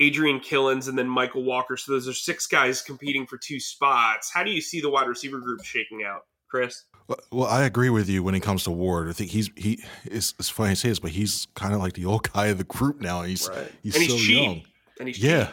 Adrian 0.00 0.40
Killins, 0.40 0.88
and 0.88 0.98
then 0.98 1.08
Michael 1.08 1.44
Walker. 1.44 1.76
So 1.76 1.92
those 1.92 2.08
are 2.08 2.12
six 2.12 2.46
guys 2.46 2.82
competing 2.82 3.26
for 3.26 3.38
two 3.38 3.60
spots. 3.60 4.30
How 4.32 4.42
do 4.42 4.50
you 4.50 4.60
see 4.60 4.80
the 4.80 4.90
wide 4.90 5.08
receiver 5.08 5.38
group 5.38 5.64
shaking 5.64 6.04
out, 6.04 6.22
Chris? 6.48 6.84
Well, 7.30 7.46
I 7.46 7.64
agree 7.64 7.90
with 7.90 8.08
you 8.08 8.22
when 8.22 8.34
it 8.34 8.40
comes 8.40 8.64
to 8.64 8.70
Ward. 8.70 9.08
I 9.08 9.12
think 9.12 9.30
he's 9.30 9.50
he 9.56 9.82
is 10.04 10.34
it's 10.38 10.48
funny 10.48 10.70
to 10.70 10.76
say 10.76 10.88
this, 10.88 10.98
but 10.98 11.12
he's 11.12 11.46
kind 11.54 11.72
of 11.72 11.80
like 11.80 11.92
the 11.92 12.04
old 12.04 12.30
guy 12.32 12.46
of 12.46 12.58
the 12.58 12.64
group 12.64 13.00
now. 13.00 13.22
He's 13.22 13.48
right. 13.48 13.70
he's, 13.82 13.96
and 13.96 14.10
so 14.10 14.16
young. 14.16 14.62
And 14.98 15.08
he's 15.08 15.22
yeah. 15.22 15.50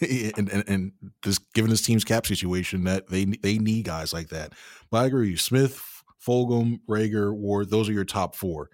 and, 0.36 0.48
and 0.50 0.64
and 0.66 0.92
just 1.22 1.52
given 1.52 1.70
this 1.70 1.82
team's 1.82 2.04
cap 2.04 2.26
situation, 2.26 2.84
that 2.84 3.08
they 3.08 3.24
they 3.24 3.58
need 3.58 3.84
guys 3.84 4.12
like 4.12 4.28
that. 4.30 4.52
But 4.90 4.98
I 4.98 5.06
agree 5.06 5.20
with 5.20 5.30
you. 5.30 5.36
Smith, 5.36 6.02
Fulgham, 6.26 6.80
Reagor, 6.88 7.32
Ward, 7.32 7.70
those 7.70 7.88
are 7.88 7.92
your 7.92 8.04
top 8.04 8.34
four. 8.34 8.68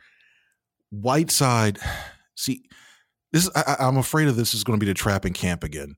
Whiteside, 0.90 1.78
see, 2.34 2.62
this 3.30 3.50
I, 3.54 3.76
I'm 3.78 3.98
afraid 3.98 4.28
of 4.28 4.36
this 4.36 4.54
is 4.54 4.64
going 4.64 4.78
to 4.78 4.84
be 4.84 4.90
the 4.90 4.94
trap 4.94 5.26
in 5.26 5.34
camp 5.34 5.64
again 5.64 5.96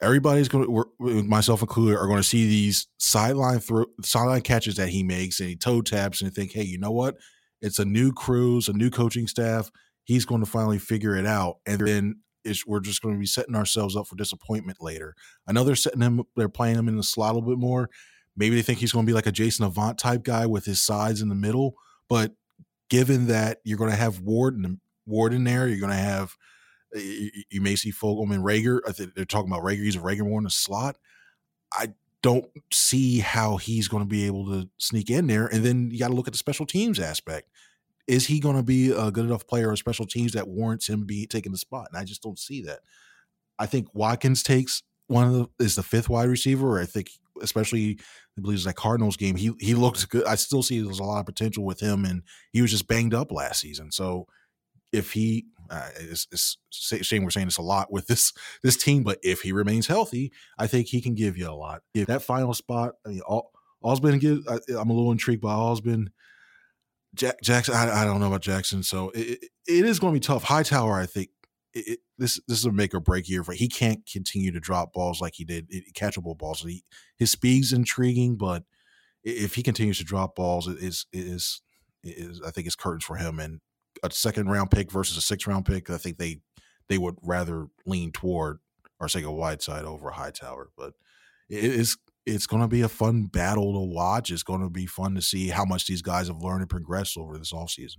everybody's 0.00 0.48
going 0.48 0.66
to, 0.66 1.22
myself 1.24 1.60
included, 1.62 1.98
are 1.98 2.06
going 2.06 2.18
to 2.18 2.22
see 2.22 2.46
these 2.46 2.86
sideline 2.98 3.60
throw, 3.60 3.86
sideline 4.02 4.42
catches 4.42 4.76
that 4.76 4.88
he 4.88 5.02
makes 5.02 5.40
and 5.40 5.48
he 5.48 5.56
toe 5.56 5.80
taps 5.80 6.22
and 6.22 6.34
think, 6.34 6.52
hey, 6.52 6.62
you 6.62 6.78
know 6.78 6.90
what? 6.90 7.16
It's 7.62 7.78
a 7.78 7.84
new 7.84 8.12
crews, 8.12 8.68
a 8.68 8.72
new 8.72 8.90
coaching 8.90 9.26
staff. 9.26 9.70
He's 10.04 10.26
going 10.26 10.44
to 10.44 10.50
finally 10.50 10.78
figure 10.78 11.16
it 11.16 11.26
out, 11.26 11.56
and 11.66 11.80
then 11.80 12.20
we're 12.66 12.80
just 12.80 13.02
going 13.02 13.14
to 13.14 13.18
be 13.18 13.26
setting 13.26 13.56
ourselves 13.56 13.96
up 13.96 14.06
for 14.06 14.14
disappointment 14.14 14.78
later. 14.80 15.14
I 15.48 15.52
know 15.52 15.64
they're 15.64 15.74
setting 15.74 16.00
him, 16.00 16.22
they're 16.36 16.48
playing 16.48 16.76
him 16.76 16.86
in 16.86 16.96
the 16.96 17.02
slot 17.02 17.32
a 17.32 17.34
little 17.34 17.48
bit 17.48 17.58
more. 17.58 17.90
Maybe 18.36 18.54
they 18.54 18.62
think 18.62 18.78
he's 18.78 18.92
going 18.92 19.04
to 19.04 19.10
be 19.10 19.14
like 19.14 19.26
a 19.26 19.32
Jason 19.32 19.64
Avant 19.64 19.98
type 19.98 20.22
guy 20.22 20.46
with 20.46 20.64
his 20.64 20.80
sides 20.80 21.22
in 21.22 21.28
the 21.28 21.34
middle, 21.34 21.74
but 22.08 22.34
given 22.88 23.26
that 23.26 23.58
you're 23.64 23.78
going 23.78 23.90
to 23.90 23.96
have 23.96 24.20
Ward 24.20 24.54
and 24.54 24.78
Ward 25.06 25.32
in 25.34 25.42
there, 25.42 25.66
you're 25.66 25.80
going 25.80 25.90
to 25.90 25.96
have 25.96 26.36
you, 27.00 27.30
you 27.50 27.60
may 27.60 27.76
see 27.76 27.92
Fulgham 27.92 28.32
and 28.32 28.44
Reagor. 28.44 28.80
Uh, 28.86 29.06
they're 29.14 29.24
talking 29.24 29.50
about 29.50 29.64
Reagor 29.64 29.84
using 29.84 30.02
Reagor 30.02 30.26
more 30.26 30.38
in 30.38 30.44
the 30.44 30.50
slot. 30.50 30.96
I 31.72 31.92
don't 32.22 32.46
see 32.72 33.20
how 33.20 33.56
he's 33.56 33.88
going 33.88 34.02
to 34.02 34.08
be 34.08 34.26
able 34.26 34.46
to 34.46 34.68
sneak 34.78 35.10
in 35.10 35.26
there. 35.26 35.46
And 35.46 35.64
then 35.64 35.90
you 35.90 35.98
got 35.98 36.08
to 36.08 36.14
look 36.14 36.26
at 36.26 36.32
the 36.32 36.38
special 36.38 36.66
teams 36.66 36.98
aspect. 36.98 37.48
Is 38.06 38.26
he 38.26 38.40
going 38.40 38.56
to 38.56 38.62
be 38.62 38.90
a 38.90 39.10
good 39.10 39.24
enough 39.24 39.46
player 39.46 39.70
on 39.70 39.76
special 39.76 40.06
teams 40.06 40.32
that 40.32 40.48
warrants 40.48 40.88
him 40.88 41.04
be 41.04 41.26
taking 41.26 41.52
the 41.52 41.58
spot? 41.58 41.88
And 41.90 41.98
I 41.98 42.04
just 42.04 42.22
don't 42.22 42.38
see 42.38 42.62
that. 42.62 42.80
I 43.58 43.66
think 43.66 43.88
Watkins 43.94 44.42
takes 44.42 44.82
one 45.08 45.26
of 45.26 45.32
the 45.32 45.64
is 45.64 45.76
the 45.76 45.82
fifth 45.82 46.08
wide 46.08 46.28
receiver, 46.28 46.80
I 46.80 46.84
think 46.84 47.10
especially 47.42 47.98
I 48.36 48.40
believe 48.40 48.56
it's 48.56 48.64
that 48.64 48.76
Cardinals 48.76 49.16
game. 49.16 49.36
He 49.36 49.52
he 49.58 49.74
looked 49.74 50.08
good. 50.08 50.26
I 50.26 50.34
still 50.34 50.62
see 50.62 50.80
there's 50.80 50.98
a 50.98 51.04
lot 51.04 51.20
of 51.20 51.26
potential 51.26 51.64
with 51.64 51.80
him, 51.80 52.04
and 52.04 52.22
he 52.52 52.62
was 52.62 52.70
just 52.70 52.88
banged 52.88 53.14
up 53.14 53.32
last 53.32 53.60
season. 53.60 53.90
So 53.90 54.26
if 54.92 55.12
he, 55.12 55.46
uh, 55.70 55.88
it's, 55.96 56.26
it's 56.32 56.58
shame 57.06 57.24
we're 57.24 57.30
saying 57.30 57.46
this 57.46 57.58
a 57.58 57.62
lot 57.62 57.92
with 57.92 58.06
this 58.06 58.32
this 58.62 58.76
team, 58.76 59.02
but 59.02 59.18
if 59.22 59.42
he 59.42 59.52
remains 59.52 59.86
healthy, 59.86 60.32
I 60.58 60.66
think 60.66 60.88
he 60.88 61.00
can 61.00 61.14
give 61.14 61.36
you 61.36 61.50
a 61.50 61.54
lot. 61.54 61.82
If 61.94 62.06
that 62.06 62.22
final 62.22 62.54
spot, 62.54 62.94
I 63.04 63.10
mean, 63.10 63.20
all 63.20 63.52
been 64.00 64.18
good. 64.18 64.42
I, 64.48 64.58
am 64.70 64.90
a 64.90 64.92
little 64.92 65.12
intrigued 65.12 65.42
by 65.42 65.76
been. 65.82 66.10
Jack, 67.14 67.36
Jackson, 67.42 67.74
I, 67.74 68.02
I, 68.02 68.04
don't 68.04 68.20
know 68.20 68.26
about 68.26 68.42
Jackson, 68.42 68.82
so 68.82 69.10
it, 69.14 69.38
it 69.66 69.86
is 69.86 69.98
going 69.98 70.12
to 70.12 70.20
be 70.20 70.22
tough. 70.22 70.42
Hightower, 70.42 71.00
I 71.00 71.06
think 71.06 71.30
it, 71.72 72.00
this 72.18 72.40
this 72.46 72.58
is 72.58 72.64
a 72.66 72.72
make 72.72 72.94
or 72.94 73.00
break 73.00 73.28
year 73.28 73.42
for. 73.42 73.52
He 73.52 73.68
can't 73.68 74.00
continue 74.10 74.52
to 74.52 74.60
drop 74.60 74.92
balls 74.92 75.20
like 75.20 75.34
he 75.36 75.44
did, 75.44 75.70
catchable 75.94 76.36
balls. 76.36 76.62
He, 76.62 76.84
his 77.16 77.30
speed's 77.30 77.72
intriguing, 77.72 78.36
but 78.36 78.64
if 79.24 79.54
he 79.54 79.62
continues 79.62 79.98
to 79.98 80.04
drop 80.04 80.34
balls, 80.34 80.68
it 80.68 80.78
is 80.78 81.06
it 81.12 81.26
is, 81.26 81.62
it 82.02 82.16
is 82.18 82.42
I 82.46 82.50
think 82.50 82.66
it's 82.66 82.76
curtains 82.76 83.04
for 83.04 83.16
him. 83.16 83.38
And 83.38 83.60
a 84.02 84.10
second 84.10 84.48
round 84.48 84.70
pick 84.70 84.90
versus 84.90 85.16
a 85.16 85.22
six 85.22 85.46
round 85.46 85.66
pick, 85.66 85.90
I 85.90 85.98
think 85.98 86.18
they 86.18 86.40
they 86.88 86.98
would 86.98 87.16
rather 87.22 87.66
lean 87.84 88.12
toward 88.12 88.58
Arcega-Whiteside 89.02 89.84
over 89.84 90.08
a 90.08 90.14
Hightower. 90.14 90.70
But 90.76 90.94
it 91.48 91.64
is 91.64 91.96
it's 92.24 92.46
going 92.46 92.62
to 92.62 92.68
be 92.68 92.82
a 92.82 92.88
fun 92.88 93.26
battle 93.26 93.72
to 93.74 93.94
watch. 93.94 94.30
It's 94.30 94.42
going 94.42 94.62
to 94.62 94.70
be 94.70 94.86
fun 94.86 95.14
to 95.14 95.22
see 95.22 95.48
how 95.48 95.64
much 95.64 95.86
these 95.86 96.02
guys 96.02 96.26
have 96.26 96.42
learned 96.42 96.62
and 96.62 96.70
progressed 96.70 97.16
over 97.16 97.38
this 97.38 97.52
offseason. 97.52 97.98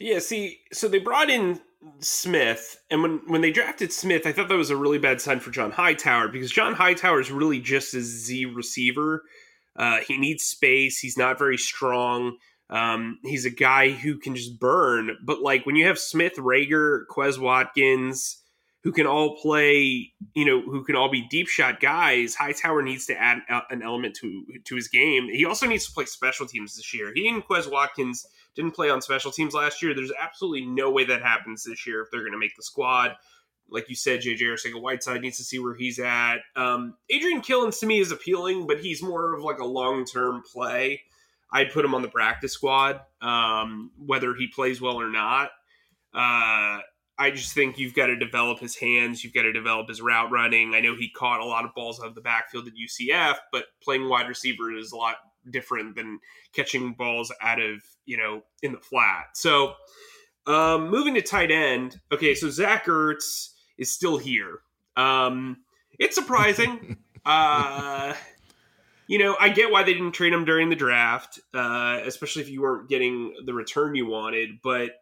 Yeah, 0.00 0.18
see, 0.18 0.58
so 0.72 0.88
they 0.88 0.98
brought 0.98 1.30
in 1.30 1.60
Smith, 2.00 2.80
and 2.90 3.02
when 3.02 3.20
when 3.26 3.42
they 3.42 3.52
drafted 3.52 3.92
Smith, 3.92 4.26
I 4.26 4.32
thought 4.32 4.48
that 4.48 4.56
was 4.56 4.70
a 4.70 4.76
really 4.76 4.98
bad 4.98 5.20
sign 5.20 5.38
for 5.38 5.50
John 5.50 5.70
Hightower 5.70 6.28
because 6.28 6.50
John 6.50 6.74
Hightower 6.74 7.20
is 7.20 7.30
really 7.30 7.60
just 7.60 7.94
a 7.94 8.00
Z 8.00 8.46
receiver. 8.46 9.22
Uh, 9.76 9.98
he 9.98 10.16
needs 10.16 10.44
space. 10.44 10.98
He's 10.98 11.18
not 11.18 11.38
very 11.38 11.58
strong. 11.58 12.38
Um, 12.70 13.18
he's 13.22 13.44
a 13.44 13.50
guy 13.50 13.90
who 13.90 14.18
can 14.18 14.34
just 14.34 14.58
burn. 14.58 15.16
But 15.22 15.42
like 15.42 15.66
when 15.66 15.76
you 15.76 15.86
have 15.86 15.98
Smith, 15.98 16.36
Reagor, 16.36 17.04
Quez 17.10 17.38
Watkins, 17.38 18.40
who 18.82 18.92
can 18.92 19.06
all 19.06 19.36
play, 19.36 20.12
you 20.34 20.44
know, 20.44 20.60
who 20.60 20.84
can 20.84 20.94
all 20.94 21.10
be 21.10 21.26
deep 21.28 21.48
shot 21.48 21.80
guys, 21.80 22.34
Hightower 22.34 22.82
needs 22.82 23.06
to 23.06 23.20
add 23.20 23.38
an 23.70 23.82
element 23.82 24.14
to 24.16 24.44
to 24.64 24.76
his 24.76 24.88
game. 24.88 25.28
He 25.28 25.44
also 25.44 25.66
needs 25.66 25.86
to 25.86 25.92
play 25.92 26.04
special 26.04 26.46
teams 26.46 26.76
this 26.76 26.92
year. 26.92 27.12
He 27.14 27.28
and 27.28 27.44
Quez 27.44 27.70
Watkins 27.70 28.26
didn't 28.54 28.74
play 28.74 28.90
on 28.90 29.00
special 29.02 29.32
teams 29.32 29.54
last 29.54 29.82
year. 29.82 29.94
There's 29.94 30.12
absolutely 30.20 30.66
no 30.66 30.90
way 30.90 31.04
that 31.04 31.22
happens 31.22 31.64
this 31.64 31.86
year 31.86 32.02
if 32.02 32.10
they're 32.10 32.20
going 32.20 32.32
to 32.32 32.38
make 32.38 32.56
the 32.56 32.62
squad. 32.62 33.16
Like 33.70 33.88
you 33.88 33.96
said, 33.96 34.20
JJ 34.20 34.42
Arcega-Whiteside 34.42 35.22
needs 35.22 35.38
to 35.38 35.44
see 35.44 35.58
where 35.58 35.74
he's 35.74 35.98
at. 35.98 36.40
Um, 36.54 36.96
Adrian 37.08 37.40
Killins 37.40 37.80
to 37.80 37.86
me 37.86 37.98
is 37.98 38.12
appealing, 38.12 38.66
but 38.66 38.80
he's 38.80 39.02
more 39.02 39.34
of 39.34 39.42
like 39.42 39.58
a 39.58 39.64
long 39.64 40.04
term 40.04 40.42
play. 40.52 41.00
I'd 41.54 41.72
put 41.72 41.84
him 41.84 41.94
on 41.94 42.02
the 42.02 42.08
practice 42.08 42.52
squad, 42.52 43.00
um, 43.22 43.92
whether 43.96 44.34
he 44.34 44.48
plays 44.48 44.80
well 44.80 45.00
or 45.00 45.08
not. 45.08 45.50
Uh, 46.12 46.80
I 47.16 47.30
just 47.32 47.54
think 47.54 47.78
you've 47.78 47.94
got 47.94 48.08
to 48.08 48.16
develop 48.16 48.58
his 48.58 48.74
hands. 48.74 49.22
You've 49.22 49.34
got 49.34 49.42
to 49.42 49.52
develop 49.52 49.88
his 49.88 50.02
route 50.02 50.32
running. 50.32 50.74
I 50.74 50.80
know 50.80 50.96
he 50.96 51.10
caught 51.10 51.40
a 51.40 51.44
lot 51.44 51.64
of 51.64 51.72
balls 51.72 52.00
out 52.00 52.08
of 52.08 52.16
the 52.16 52.20
backfield 52.20 52.66
at 52.66 52.74
UCF, 52.74 53.36
but 53.52 53.66
playing 53.80 54.08
wide 54.08 54.28
receiver 54.28 54.76
is 54.76 54.90
a 54.90 54.96
lot 54.96 55.14
different 55.48 55.94
than 55.94 56.18
catching 56.54 56.94
balls 56.94 57.32
out 57.40 57.60
of 57.60 57.82
you 58.04 58.16
know 58.16 58.42
in 58.62 58.72
the 58.72 58.78
flat. 58.78 59.26
So 59.34 59.74
um, 60.48 60.90
moving 60.90 61.14
to 61.14 61.22
tight 61.22 61.52
end. 61.52 62.00
Okay, 62.10 62.34
so 62.34 62.50
Zach 62.50 62.86
Ertz 62.86 63.50
is 63.78 63.92
still 63.92 64.18
here. 64.18 64.58
Um, 64.96 65.58
it's 66.00 66.16
surprising. 66.16 66.96
uh, 67.24 68.14
you 69.06 69.18
know, 69.18 69.36
I 69.38 69.48
get 69.50 69.70
why 69.70 69.82
they 69.82 69.92
didn't 69.92 70.12
trade 70.12 70.32
him 70.32 70.44
during 70.44 70.70
the 70.70 70.76
draft, 70.76 71.40
uh, 71.52 72.00
especially 72.04 72.42
if 72.42 72.48
you 72.48 72.62
weren't 72.62 72.88
getting 72.88 73.34
the 73.44 73.54
return 73.54 73.94
you 73.94 74.06
wanted. 74.06 74.60
But 74.62 74.92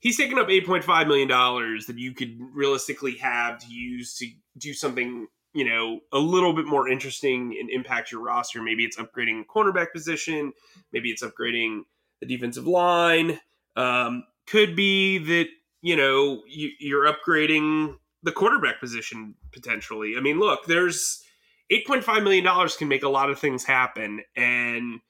he's 0.00 0.16
taken 0.16 0.38
up 0.38 0.50
eight 0.50 0.66
point 0.66 0.84
five 0.84 1.06
million 1.06 1.28
dollars 1.28 1.86
that 1.86 1.98
you 1.98 2.12
could 2.12 2.38
realistically 2.52 3.16
have 3.18 3.58
to 3.60 3.66
use 3.68 4.16
to 4.18 4.26
do 4.58 4.72
something 4.72 5.28
you 5.54 5.64
know, 5.64 6.00
a 6.12 6.18
little 6.18 6.52
bit 6.52 6.66
more 6.66 6.88
interesting 6.88 7.56
and 7.58 7.70
impact 7.70 8.10
your 8.10 8.20
roster. 8.20 8.60
Maybe 8.60 8.84
it's 8.84 8.96
upgrading 8.96 9.44
cornerback 9.46 9.92
position. 9.92 10.52
Maybe 10.92 11.10
it's 11.10 11.22
upgrading 11.22 11.82
the 12.20 12.26
defensive 12.26 12.66
line. 12.66 13.38
Um, 13.76 14.24
could 14.46 14.76
be 14.76 15.18
that 15.18 15.46
you 15.80 15.96
know 15.96 16.42
you, 16.46 16.70
you're 16.80 17.06
upgrading 17.06 17.96
the 18.22 18.32
quarterback 18.32 18.80
position 18.80 19.36
potentially. 19.52 20.14
I 20.18 20.20
mean, 20.20 20.40
look, 20.40 20.66
there's 20.66 21.22
8.5 21.72 22.22
million 22.22 22.44
dollars 22.44 22.76
can 22.76 22.88
make 22.88 23.02
a 23.02 23.08
lot 23.08 23.30
of 23.30 23.38
things 23.38 23.64
happen, 23.64 24.22
and 24.36 25.00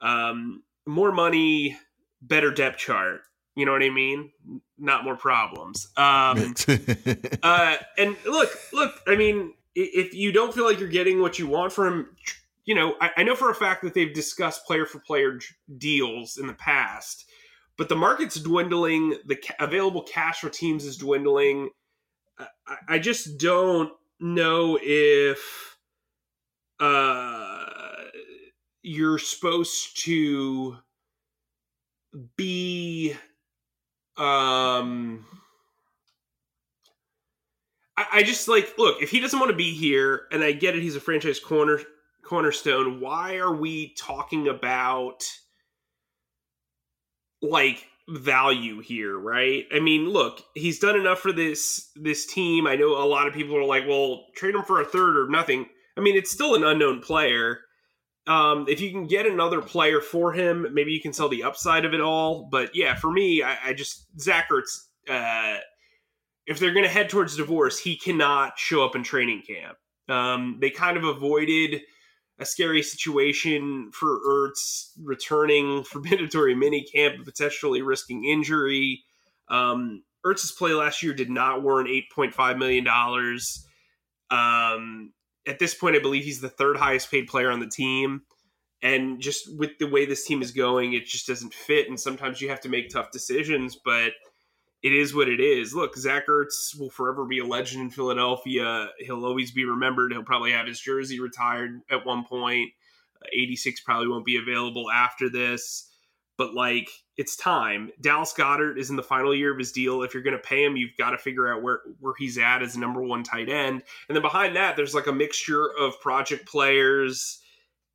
um, 0.00 0.62
more 0.86 1.12
money, 1.12 1.76
better 2.20 2.50
depth 2.50 2.78
chart. 2.78 3.20
You 3.54 3.66
know 3.66 3.72
what 3.72 3.82
I 3.82 3.90
mean? 3.90 4.30
Not 4.78 5.04
more 5.04 5.16
problems. 5.16 5.88
Um, 5.96 6.54
uh, 7.42 7.76
and 7.98 8.16
look, 8.24 8.50
look. 8.72 8.94
I 9.06 9.16
mean, 9.16 9.54
if 9.74 10.14
you 10.14 10.32
don't 10.32 10.54
feel 10.54 10.64
like 10.64 10.80
you're 10.80 10.88
getting 10.88 11.20
what 11.20 11.38
you 11.38 11.46
want 11.46 11.72
from 11.72 12.08
you 12.64 12.74
know, 12.74 12.94
I, 13.00 13.10
I 13.18 13.22
know 13.22 13.34
for 13.34 13.50
a 13.50 13.54
fact 13.54 13.82
that 13.82 13.94
they've 13.94 14.12
discussed 14.12 14.66
player 14.66 14.86
for 14.86 15.00
player 15.00 15.38
deals 15.78 16.36
in 16.36 16.46
the 16.46 16.54
past, 16.54 17.24
but 17.76 17.88
the 17.88 17.96
market's 17.96 18.36
dwindling. 18.36 19.16
The 19.26 19.36
ca- 19.36 19.54
available 19.58 20.02
cash 20.02 20.40
for 20.40 20.48
teams 20.48 20.84
is 20.84 20.96
dwindling. 20.96 21.70
I, 22.38 22.76
I 22.88 22.98
just 22.98 23.38
don't 23.38 23.92
know 24.20 24.78
if 24.80 25.71
uh, 26.82 27.64
you're 28.82 29.18
supposed 29.18 30.02
to 30.04 30.76
be 32.36 33.14
um 34.18 35.24
I, 37.96 38.06
I 38.14 38.22
just 38.24 38.48
like 38.48 38.74
look 38.76 39.00
if 39.00 39.10
he 39.10 39.20
doesn't 39.20 39.38
want 39.38 39.50
to 39.50 39.56
be 39.56 39.72
here, 39.72 40.22
and 40.32 40.42
I 40.42 40.52
get 40.52 40.74
it, 40.74 40.82
he's 40.82 40.96
a 40.96 41.00
franchise 41.00 41.38
corner 41.38 41.80
cornerstone. 42.24 43.00
Why 43.00 43.36
are 43.36 43.54
we 43.54 43.94
talking 43.94 44.48
about 44.48 45.24
like 47.40 47.86
value 48.08 48.80
here, 48.80 49.16
right? 49.16 49.66
I 49.72 49.78
mean, 49.78 50.08
look, 50.08 50.42
he's 50.54 50.80
done 50.80 50.96
enough 50.96 51.20
for 51.20 51.32
this 51.32 51.90
this 51.94 52.26
team. 52.26 52.66
I 52.66 52.74
know 52.74 53.02
a 53.02 53.06
lot 53.06 53.28
of 53.28 53.34
people 53.34 53.56
are 53.56 53.64
like, 53.64 53.86
well, 53.86 54.26
trade 54.34 54.56
him 54.56 54.64
for 54.64 54.80
a 54.80 54.84
third 54.84 55.16
or 55.16 55.28
nothing. 55.28 55.68
I 55.96 56.00
mean, 56.00 56.16
it's 56.16 56.30
still 56.30 56.54
an 56.54 56.64
unknown 56.64 57.00
player. 57.00 57.60
Um, 58.26 58.66
if 58.68 58.80
you 58.80 58.90
can 58.90 59.06
get 59.06 59.26
another 59.26 59.60
player 59.60 60.00
for 60.00 60.32
him, 60.32 60.66
maybe 60.72 60.92
you 60.92 61.00
can 61.00 61.12
sell 61.12 61.28
the 61.28 61.42
upside 61.42 61.84
of 61.84 61.92
it 61.92 62.00
all. 62.00 62.48
But 62.50 62.74
yeah, 62.74 62.94
for 62.94 63.10
me, 63.10 63.42
I, 63.42 63.56
I 63.66 63.72
just 63.72 64.06
Zach 64.20 64.48
Ertz, 64.50 64.86
uh, 65.08 65.58
if 66.46 66.58
they're 66.58 66.72
going 66.72 66.84
to 66.84 66.90
head 66.90 67.08
towards 67.08 67.36
divorce, 67.36 67.78
he 67.78 67.96
cannot 67.96 68.58
show 68.58 68.84
up 68.84 68.94
in 68.94 69.02
training 69.02 69.42
camp. 69.46 69.76
Um, 70.08 70.58
they 70.60 70.70
kind 70.70 70.96
of 70.96 71.04
avoided 71.04 71.82
a 72.38 72.44
scary 72.44 72.82
situation 72.82 73.90
for 73.92 74.20
Ertz 74.26 74.90
returning 75.02 75.84
for 75.90 76.00
mandatory 76.00 76.54
mini 76.54 76.84
camp, 76.84 77.24
potentially 77.24 77.82
risking 77.82 78.24
injury. 78.24 79.02
Um, 79.48 80.02
Ertz's 80.24 80.52
play 80.52 80.72
last 80.72 81.02
year 81.02 81.14
did 81.14 81.30
not 81.30 81.62
warrant 81.62 81.88
$8.5 82.16 82.58
million. 82.58 82.86
Um, 84.30 85.12
at 85.46 85.58
this 85.58 85.74
point, 85.74 85.96
I 85.96 86.00
believe 86.00 86.24
he's 86.24 86.40
the 86.40 86.48
third 86.48 86.76
highest 86.76 87.10
paid 87.10 87.26
player 87.26 87.50
on 87.50 87.60
the 87.60 87.68
team. 87.68 88.22
And 88.82 89.20
just 89.20 89.56
with 89.56 89.78
the 89.78 89.86
way 89.86 90.06
this 90.06 90.26
team 90.26 90.42
is 90.42 90.50
going, 90.50 90.92
it 90.92 91.06
just 91.06 91.26
doesn't 91.26 91.54
fit. 91.54 91.88
And 91.88 91.98
sometimes 91.98 92.40
you 92.40 92.48
have 92.48 92.60
to 92.62 92.68
make 92.68 92.90
tough 92.90 93.12
decisions. 93.12 93.76
But 93.76 94.12
it 94.82 94.92
is 94.92 95.14
what 95.14 95.28
it 95.28 95.40
is. 95.40 95.74
Look, 95.74 95.96
Zach 95.96 96.26
Ertz 96.26 96.78
will 96.78 96.90
forever 96.90 97.24
be 97.24 97.38
a 97.38 97.46
legend 97.46 97.82
in 97.82 97.90
Philadelphia. 97.90 98.88
He'll 98.98 99.24
always 99.24 99.52
be 99.52 99.64
remembered. 99.64 100.12
He'll 100.12 100.24
probably 100.24 100.52
have 100.52 100.66
his 100.66 100.80
jersey 100.80 101.20
retired 101.20 101.80
at 101.90 102.04
one 102.04 102.24
point. 102.24 102.70
Uh, 103.22 103.28
86 103.32 103.80
probably 103.82 104.08
won't 104.08 104.26
be 104.26 104.36
available 104.36 104.90
after 104.90 105.28
this. 105.28 105.88
But 106.36 106.54
like, 106.54 106.88
it's 107.22 107.36
time. 107.36 107.92
Dallas 108.00 108.34
Goedert 108.36 108.76
is 108.76 108.90
in 108.90 108.96
the 108.96 109.02
final 109.02 109.32
year 109.32 109.52
of 109.52 109.58
his 109.58 109.70
deal. 109.70 110.02
If 110.02 110.12
you're 110.12 110.24
going 110.24 110.36
to 110.36 110.42
pay 110.42 110.64
him, 110.64 110.76
you've 110.76 110.96
got 110.98 111.10
to 111.10 111.18
figure 111.18 111.52
out 111.52 111.62
where 111.62 111.78
where 112.00 112.14
he's 112.18 112.36
at 112.36 112.62
as 112.62 112.76
number 112.76 113.00
one 113.00 113.22
tight 113.22 113.48
end. 113.48 113.84
And 114.08 114.16
then 114.16 114.22
behind 114.22 114.56
that, 114.56 114.74
there's 114.74 114.92
like 114.92 115.06
a 115.06 115.12
mixture 115.12 115.70
of 115.78 116.00
project 116.00 116.48
players 116.48 117.38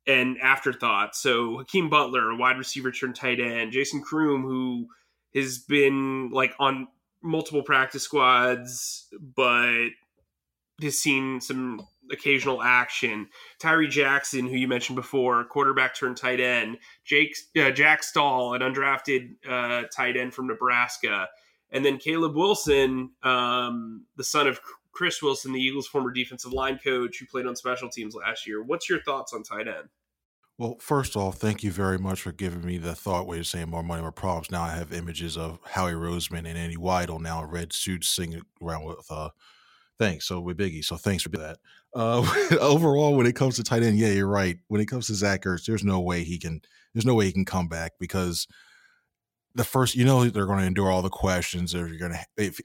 and 0.06 0.38
afterthoughts. 0.40 1.20
So 1.20 1.58
Hakeem 1.58 1.90
Butler, 1.90 2.30
a 2.30 2.36
wide 2.36 2.56
receiver 2.56 2.90
turned 2.90 3.16
tight 3.16 3.38
end. 3.38 3.72
Jason 3.72 4.00
Croom, 4.00 4.44
who 4.44 4.86
has 5.34 5.58
been 5.58 6.30
like 6.30 6.54
on 6.58 6.88
multiple 7.22 7.62
practice 7.62 8.04
squads, 8.04 9.08
but 9.36 9.88
has 10.80 10.98
seen 10.98 11.42
some 11.42 11.86
occasional 12.10 12.62
action. 12.62 13.28
Tyree 13.58 13.88
Jackson, 13.88 14.46
who 14.46 14.56
you 14.56 14.68
mentioned 14.68 14.96
before, 14.96 15.44
quarterback 15.44 15.94
turned 15.94 16.16
tight 16.16 16.40
end. 16.40 16.78
Jake 17.04 17.36
uh, 17.60 17.70
Jack 17.70 18.02
Stoll, 18.02 18.54
an 18.54 18.62
undrafted 18.62 19.34
uh, 19.48 19.84
tight 19.94 20.16
end 20.16 20.34
from 20.34 20.46
Nebraska, 20.46 21.28
and 21.70 21.84
then 21.84 21.98
Caleb 21.98 22.36
Wilson, 22.36 23.10
um, 23.22 24.04
the 24.16 24.24
son 24.24 24.46
of 24.46 24.60
Chris 24.92 25.22
Wilson, 25.22 25.52
the 25.52 25.60
Eagles' 25.60 25.86
former 25.86 26.10
defensive 26.10 26.52
line 26.52 26.78
coach 26.82 27.18
who 27.18 27.26
played 27.26 27.46
on 27.46 27.54
special 27.54 27.88
teams 27.88 28.14
last 28.14 28.46
year. 28.46 28.62
What's 28.62 28.88
your 28.88 29.00
thoughts 29.02 29.32
on 29.32 29.42
tight 29.42 29.68
end? 29.68 29.88
Well, 30.58 30.76
first 30.80 31.14
off, 31.14 31.36
thank 31.36 31.62
you 31.62 31.70
very 31.70 31.98
much 31.98 32.20
for 32.20 32.32
giving 32.32 32.66
me 32.66 32.78
the 32.78 32.96
thought 32.96 33.28
way 33.28 33.38
of 33.38 33.46
saying 33.46 33.68
more 33.68 33.84
money, 33.84 34.02
more 34.02 34.10
problems. 34.10 34.50
Now 34.50 34.62
I 34.62 34.70
have 34.70 34.92
images 34.92 35.36
of 35.36 35.60
Howie 35.64 35.92
Roseman 35.92 36.38
and 36.38 36.58
Andy 36.58 36.76
Weidl 36.76 37.20
now 37.20 37.44
in 37.44 37.50
red 37.50 37.72
suits 37.72 38.08
singing 38.08 38.42
around 38.60 38.84
with 38.84 39.06
uh 39.08 39.28
thanks. 39.98 40.26
So 40.26 40.40
with 40.40 40.58
Biggie. 40.58 40.84
So 40.84 40.96
thanks 40.96 41.22
for 41.22 41.30
that. 41.30 41.58
Uh 41.94 42.26
overall, 42.60 43.16
when 43.16 43.26
it 43.26 43.36
comes 43.36 43.56
to 43.56 43.64
tight 43.64 43.82
end, 43.82 43.98
yeah, 43.98 44.08
you're 44.08 44.28
right. 44.28 44.58
When 44.68 44.80
it 44.80 44.86
comes 44.86 45.06
to 45.06 45.14
Zach 45.14 45.42
Ertz, 45.44 45.66
there's 45.66 45.84
no 45.84 46.00
way 46.00 46.24
he 46.24 46.38
can 46.38 46.60
there's 46.94 47.06
no 47.06 47.14
way 47.14 47.26
he 47.26 47.32
can 47.32 47.44
come 47.44 47.68
back 47.68 47.92
because 47.98 48.46
the 49.54 49.64
first 49.64 49.96
you 49.96 50.04
know 50.04 50.24
they're 50.24 50.46
going 50.46 50.60
to 50.60 50.66
endure 50.66 50.90
all 50.90 51.02
the 51.02 51.08
questions 51.08 51.74
or 51.74 51.88
you're 51.88 51.98
going 51.98 52.12
to 52.12 52.18
if 52.36 52.60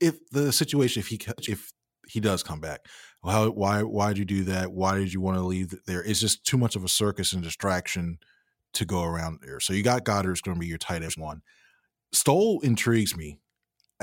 if 0.00 0.30
the 0.30 0.52
situation 0.52 1.00
if 1.00 1.08
he 1.08 1.18
if 1.48 1.72
he 2.06 2.20
does 2.20 2.42
come 2.42 2.60
back 2.60 2.80
how 3.24 3.48
why 3.50 3.82
why 3.82 4.08
did 4.08 4.18
you 4.18 4.24
do 4.24 4.44
that 4.44 4.72
why 4.72 4.98
did 4.98 5.12
you 5.12 5.20
want 5.20 5.36
to 5.36 5.42
leave 5.42 5.74
there 5.86 6.02
it's 6.04 6.20
just 6.20 6.44
too 6.44 6.58
much 6.58 6.76
of 6.76 6.84
a 6.84 6.88
circus 6.88 7.32
and 7.32 7.42
distraction 7.42 8.18
to 8.72 8.84
go 8.84 9.02
around 9.02 9.38
there 9.42 9.60
so 9.60 9.72
you 9.72 9.82
got 9.82 10.04
Goedert's 10.04 10.40
going 10.40 10.56
to 10.56 10.60
be 10.60 10.66
your 10.66 10.78
tight 10.78 11.02
end 11.02 11.14
one 11.16 11.42
Stoll 12.12 12.60
intrigues 12.60 13.16
me 13.16 13.40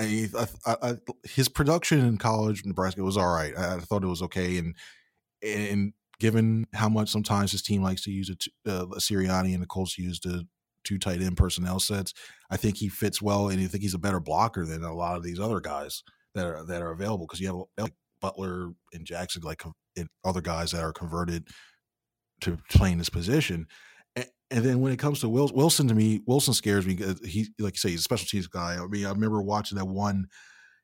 I, 0.02 0.48
I, 0.66 0.76
I, 0.82 0.98
his 1.24 1.50
production 1.50 2.00
in 2.00 2.18
college 2.18 2.66
Nebraska 2.66 3.04
was 3.04 3.18
all 3.18 3.34
right 3.34 3.58
I, 3.58 3.80
thought 3.80 4.04
it 4.04 4.08
was 4.08 4.22
okay 4.24 4.58
and 4.58 4.76
and 5.44 5.94
given 6.22 6.68
how 6.76 6.88
much 6.88 7.10
sometimes 7.10 7.52
his 7.52 7.64
team 7.64 7.82
likes 7.82 8.04
to 8.04 8.12
use 8.12 8.30
a, 8.30 8.72
uh, 8.72 8.86
a 8.86 9.00
Sirianni 9.00 9.54
and 9.54 9.62
the 9.64 9.68
Colts 9.68 9.98
use 9.98 10.20
to 10.20 10.44
two 10.84 11.00
tight 11.00 11.22
end 11.22 11.36
personnel 11.36 11.80
sets. 11.80 12.14
I 12.52 12.58
think 12.58 12.78
he 12.78 12.90
fits 12.90 13.22
well, 13.22 13.50
and 13.50 13.60
I 13.60 13.66
think 13.66 13.82
he's 13.82 13.96
a 13.96 14.00
better 14.00 14.20
blocker 14.20 14.66
than 14.66 14.84
a 14.84 14.94
lot 14.94 15.18
of 15.18 15.24
these 15.24 15.40
other 15.40 15.60
guys 15.60 16.04
that 16.36 16.46
are 16.46 16.64
that 16.66 16.82
are 16.82 16.92
available 16.92 17.26
because 17.26 17.40
you 17.40 17.48
have 17.48 17.56
like 17.78 17.94
Butler 18.22 18.72
and 18.94 19.06
Jackson, 19.06 19.42
like 19.44 19.64
and 19.98 20.10
other 20.24 20.42
guys 20.42 20.72
that 20.72 20.84
are 20.84 20.94
converted 20.94 21.48
to 22.42 22.58
playing 22.70 23.00
this 23.00 23.10
position. 23.10 23.68
And, 24.52 24.66
then 24.66 24.82
when 24.82 24.92
it 24.92 25.00
comes 25.00 25.22
to 25.22 25.30
Wilson, 25.30 25.56
Wilson, 25.56 25.88
to 25.88 25.96
me, 25.96 26.22
Wilson 26.26 26.54
scares 26.54 26.86
me 26.86 26.96
because 26.96 27.20
he, 27.26 27.48
like 27.58 27.76
you 27.76 27.80
say, 27.80 27.90
he's 27.90 28.02
a 28.02 28.04
special 28.04 28.28
teams 28.28 28.48
guy. 28.48 28.78
I 28.82 28.86
mean, 28.88 29.06
I 29.06 29.10
remember 29.10 29.42
watching 29.42 29.78
that 29.78 29.86
one. 29.86 30.28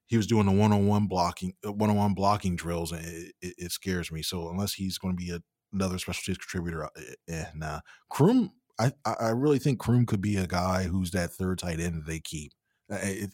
He 0.05 0.15
was 0.15 0.25
doing 0.25 0.45
the 0.45 0.53
one-on-one 0.53 1.07
blocking, 1.07 1.53
uh, 1.65 1.73
one-on-one 1.73 2.13
blocking 2.13 2.55
drills, 2.55 2.93
and 2.93 3.05
it, 3.05 3.33
it, 3.41 3.53
it 3.57 3.71
scares 3.71 4.09
me. 4.09 4.21
So 4.23 4.49
unless 4.49 4.73
he's 4.73 4.97
going 4.97 5.17
to 5.17 5.23
be 5.23 5.31
a, 5.31 5.41
another 5.73 5.97
special 5.99 6.21
teams 6.25 6.37
contributor, 6.37 6.85
uh, 6.85 6.89
eh, 6.97 7.33
eh 7.33 7.45
nah. 7.55 7.81
Croom 8.09 8.51
I 8.79 8.91
I 9.05 9.29
really 9.29 9.59
think 9.59 9.79
Croom 9.79 10.05
could 10.05 10.21
be 10.21 10.37
a 10.37 10.47
guy 10.47 10.83
who's 10.83 11.11
that 11.11 11.31
third 11.31 11.59
tight 11.59 11.79
end 11.79 11.95
that 11.95 12.05
they 12.05 12.19
keep. 12.19 12.51
I, 12.91 13.27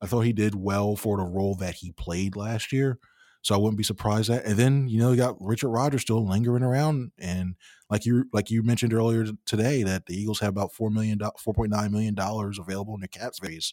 I 0.00 0.06
thought 0.06 0.22
he 0.22 0.32
did 0.32 0.54
well 0.54 0.96
for 0.96 1.16
the 1.18 1.24
role 1.24 1.54
that 1.56 1.76
he 1.76 1.92
played 1.92 2.36
last 2.36 2.72
year, 2.72 2.98
so 3.42 3.54
I 3.54 3.58
wouldn't 3.58 3.78
be 3.78 3.84
surprised 3.84 4.30
that. 4.30 4.44
And 4.44 4.56
then 4.56 4.88
you 4.88 4.98
know 4.98 5.10
you 5.10 5.16
got 5.16 5.36
Richard 5.40 5.68
Rodgers 5.68 6.02
still 6.02 6.26
lingering 6.26 6.62
around, 6.62 7.12
and 7.18 7.56
like 7.90 8.04
you 8.04 8.24
like 8.32 8.50
you 8.50 8.62
mentioned 8.62 8.92
earlier 8.92 9.26
today 9.44 9.82
that 9.82 10.06
the 10.06 10.14
Eagles 10.14 10.40
have 10.40 10.50
about 10.50 10.72
four 10.72 10.90
million 10.90 11.18
four 11.38 11.54
point 11.54 11.70
nine 11.70 11.92
million 11.92 12.14
dollars 12.14 12.58
available 12.58 12.94
in 12.94 13.00
their 13.00 13.08
cap 13.08 13.34
space. 13.34 13.72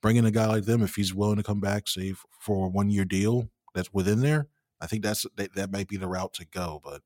Bringing 0.00 0.24
a 0.24 0.30
guy 0.30 0.46
like 0.46 0.64
them, 0.64 0.82
if 0.82 0.96
he's 0.96 1.14
willing 1.14 1.36
to 1.36 1.44
come 1.44 1.60
back, 1.60 1.86
say 1.86 2.14
for 2.40 2.66
a 2.66 2.68
one 2.68 2.90
year 2.90 3.04
deal 3.04 3.50
that's 3.74 3.92
within 3.92 4.20
there, 4.20 4.48
I 4.80 4.86
think 4.86 5.02
that's 5.02 5.26
that, 5.36 5.54
that 5.54 5.70
might 5.70 5.88
be 5.88 5.96
the 5.96 6.08
route 6.08 6.34
to 6.34 6.46
go. 6.46 6.80
But 6.82 7.02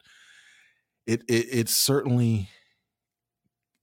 it, 1.07 1.23
it 1.29 1.47
it's 1.51 1.77
certainly 1.77 2.49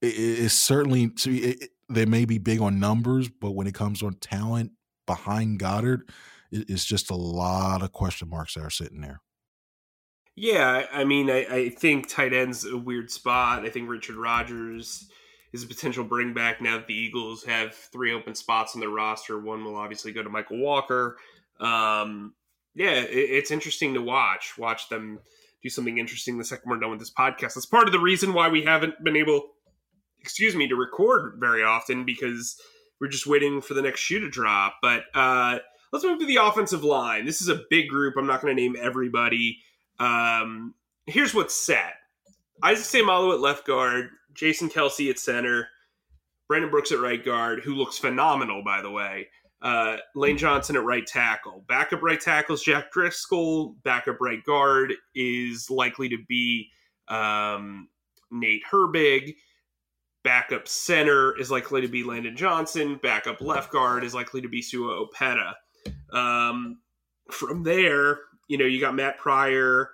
it's 0.01 0.53
certainly 0.53 1.09
to 1.09 1.31
it, 1.31 1.69
they 1.89 2.05
may 2.05 2.25
be 2.25 2.37
big 2.37 2.61
on 2.61 2.79
numbers, 2.79 3.29
but 3.29 3.51
when 3.51 3.67
it 3.67 3.75
comes 3.75 4.01
on 4.01 4.15
talent 4.15 4.71
behind 5.05 5.59
Goedert, 5.59 6.09
it's 6.51 6.85
just 6.85 7.11
a 7.11 7.15
lot 7.15 7.81
of 7.81 7.91
question 7.91 8.29
marks 8.29 8.55
that 8.55 8.63
are 8.63 8.69
sitting 8.69 9.01
there. 9.01 9.21
Yeah, 10.35 10.87
I 10.91 11.03
mean, 11.03 11.29
I, 11.29 11.45
I 11.45 11.69
think 11.69 12.09
tight 12.09 12.33
end's 12.33 12.65
a 12.65 12.77
weird 12.77 13.11
spot. 13.11 13.65
I 13.65 13.69
think 13.69 13.89
Richard 13.89 14.15
Rodgers 14.15 15.07
is 15.51 15.63
a 15.63 15.67
potential 15.67 16.03
bring 16.03 16.33
back 16.33 16.61
now 16.61 16.77
that 16.77 16.87
the 16.87 16.95
Eagles 16.95 17.43
have 17.43 17.75
three 17.75 18.11
open 18.11 18.33
spots 18.33 18.73
on 18.73 18.79
their 18.79 18.89
roster. 18.89 19.39
One 19.39 19.63
will 19.63 19.75
obviously 19.75 20.11
go 20.11 20.23
to 20.23 20.29
Michael 20.29 20.57
Walker. 20.57 21.17
Um, 21.59 22.33
yeah, 22.73 23.01
it, 23.01 23.11
it's 23.11 23.51
interesting 23.51 23.93
to 23.93 24.01
watch. 24.01 24.57
Watch 24.57 24.89
them 24.89 25.19
do 25.61 25.69
something 25.69 25.99
interesting 25.99 26.37
the 26.37 26.43
second 26.43 26.69
we're 26.69 26.79
done 26.79 26.89
with 26.89 26.99
this 26.99 27.13
podcast. 27.13 27.53
That's 27.53 27.67
part 27.67 27.87
of 27.87 27.93
the 27.93 27.99
reason 27.99 28.33
why 28.33 28.49
we 28.49 28.63
haven't 28.63 29.03
been 29.03 29.15
able 29.15 29.51
excuse 30.23 30.55
me, 30.55 30.67
to 30.67 30.75
record 30.75 31.35
very 31.37 31.63
often 31.63 32.05
because 32.05 32.59
we're 32.99 33.09
just 33.09 33.27
waiting 33.27 33.61
for 33.61 33.73
the 33.73 33.81
next 33.81 33.99
shoe 33.99 34.19
to 34.21 34.29
drop. 34.29 34.77
But 34.81 35.03
uh, 35.13 35.59
let's 35.91 36.05
move 36.05 36.19
to 36.19 36.25
the 36.25 36.37
offensive 36.37 36.83
line. 36.83 37.25
This 37.25 37.41
is 37.41 37.49
a 37.49 37.61
big 37.69 37.89
group. 37.89 38.15
I'm 38.17 38.25
not 38.25 38.41
going 38.41 38.55
to 38.55 38.61
name 38.61 38.75
everybody. 38.81 39.59
Um, 39.99 40.73
here's 41.05 41.33
what's 41.33 41.55
set: 41.55 41.95
Isaac 42.61 42.85
Seumalo 42.85 43.33
at 43.33 43.39
left 43.39 43.65
guard, 43.65 44.09
Jason 44.33 44.69
Kelce 44.69 45.09
at 45.09 45.19
center, 45.19 45.67
Brandon 46.47 46.71
Brooks 46.71 46.91
at 46.91 46.99
right 46.99 47.23
guard, 47.23 47.61
who 47.63 47.75
looks 47.75 47.97
phenomenal, 47.97 48.63
by 48.63 48.81
the 48.81 48.91
way. 48.91 49.27
Uh, 49.61 49.97
Lane 50.13 50.37
Johnson 50.37 50.75
at 50.75 50.83
right 50.83 51.07
tackle. 51.07 51.63
Backup 51.69 52.01
right 52.01 52.19
tackle 52.19 52.55
is 52.55 52.61
Jack 52.61 52.91
Driscoll. 52.91 53.75
Backup 53.83 54.19
right 54.19 54.43
guard 54.43 54.93
is 55.15 55.69
likely 55.69 56.09
to 56.09 56.17
be 56.27 56.69
um, 57.07 57.87
Nate 58.29 58.63
Herbig. 58.69 59.35
Backup 60.23 60.67
center 60.67 61.37
is 61.39 61.49
likely 61.49 61.81
to 61.81 61.87
be 61.87 62.03
Landon 62.03 62.35
Johnson. 62.35 62.99
Backup 63.01 63.41
left 63.41 63.71
guard 63.71 64.03
is 64.03 64.13
likely 64.13 64.41
to 64.41 64.49
be 64.49 64.61
Sua 64.61 65.05
Opeta. 65.05 65.53
Um, 66.11 66.79
from 67.31 67.63
there, 67.63 68.19
you 68.53 68.59
know, 68.59 68.65
you 68.65 68.79
got 68.79 68.93
Matt 68.93 69.17
Pryor, 69.17 69.89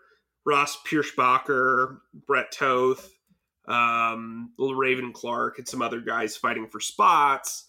Ross 0.45 0.77
Pierschbacher, 0.85 1.99
Brett 2.27 2.51
Toth, 2.51 3.09
um, 3.69 4.51
Raven 4.59 5.13
Clark, 5.13 5.59
and 5.59 5.65
some 5.67 5.81
other 5.81 6.01
guys 6.01 6.35
fighting 6.35 6.67
for 6.67 6.81
spots. 6.81 7.67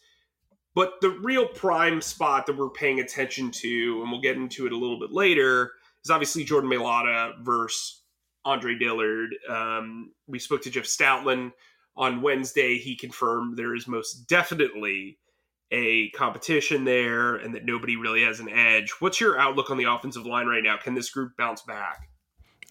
But 0.75 0.95
the 1.01 1.11
real 1.11 1.47
prime 1.47 2.01
spot 2.01 2.47
that 2.47 2.57
we're 2.57 2.71
paying 2.71 2.99
attention 2.99 3.53
to, 3.53 4.01
and 4.03 4.11
we'll 4.11 4.21
get 4.21 4.37
into 4.37 4.67
it 4.67 4.73
a 4.73 4.77
little 4.77 4.99
bit 4.99 5.13
later, 5.13 5.71
is 6.03 6.11
obviously 6.11 6.43
Jordan 6.43 6.69
Mailata 6.69 7.39
versus 7.45 8.03
Andre 8.45 8.75
Dillard. 8.77 9.31
Um, 9.49 10.11
we 10.27 10.41
spoke 10.41 10.63
to 10.63 10.71
Jeff 10.71 10.87
Stoutland 10.87 11.53
on 11.97 12.21
Wednesday, 12.21 12.79
he 12.79 12.97
confirmed 12.97 13.57
there 13.57 13.77
is 13.77 13.87
most 13.87 14.27
definitely 14.27 15.19
a 15.71 16.11
competition 16.11 16.85
there 16.85 17.37
and 17.37 17.55
that 17.55 17.65
nobody 17.65 17.97
really 17.97 18.25
has 18.25 18.41
an 18.41 18.49
edge. 18.49 18.91
What's 18.99 19.21
your 19.21 19.39
outlook 19.39 19.71
on 19.71 19.77
the 19.77 19.85
offensive 19.85 20.27
line 20.27 20.47
right 20.47 20.63
now? 20.63 20.77
Can 20.77 20.95
this 20.95 21.11
group 21.11 21.37
bounce 21.37 21.63
back? 21.63 22.09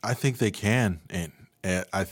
I 0.03 0.13
think 0.13 0.37
they 0.37 0.51
can. 0.51 1.01
And, 1.09 1.31
and 1.63 1.85
I, 1.93 2.05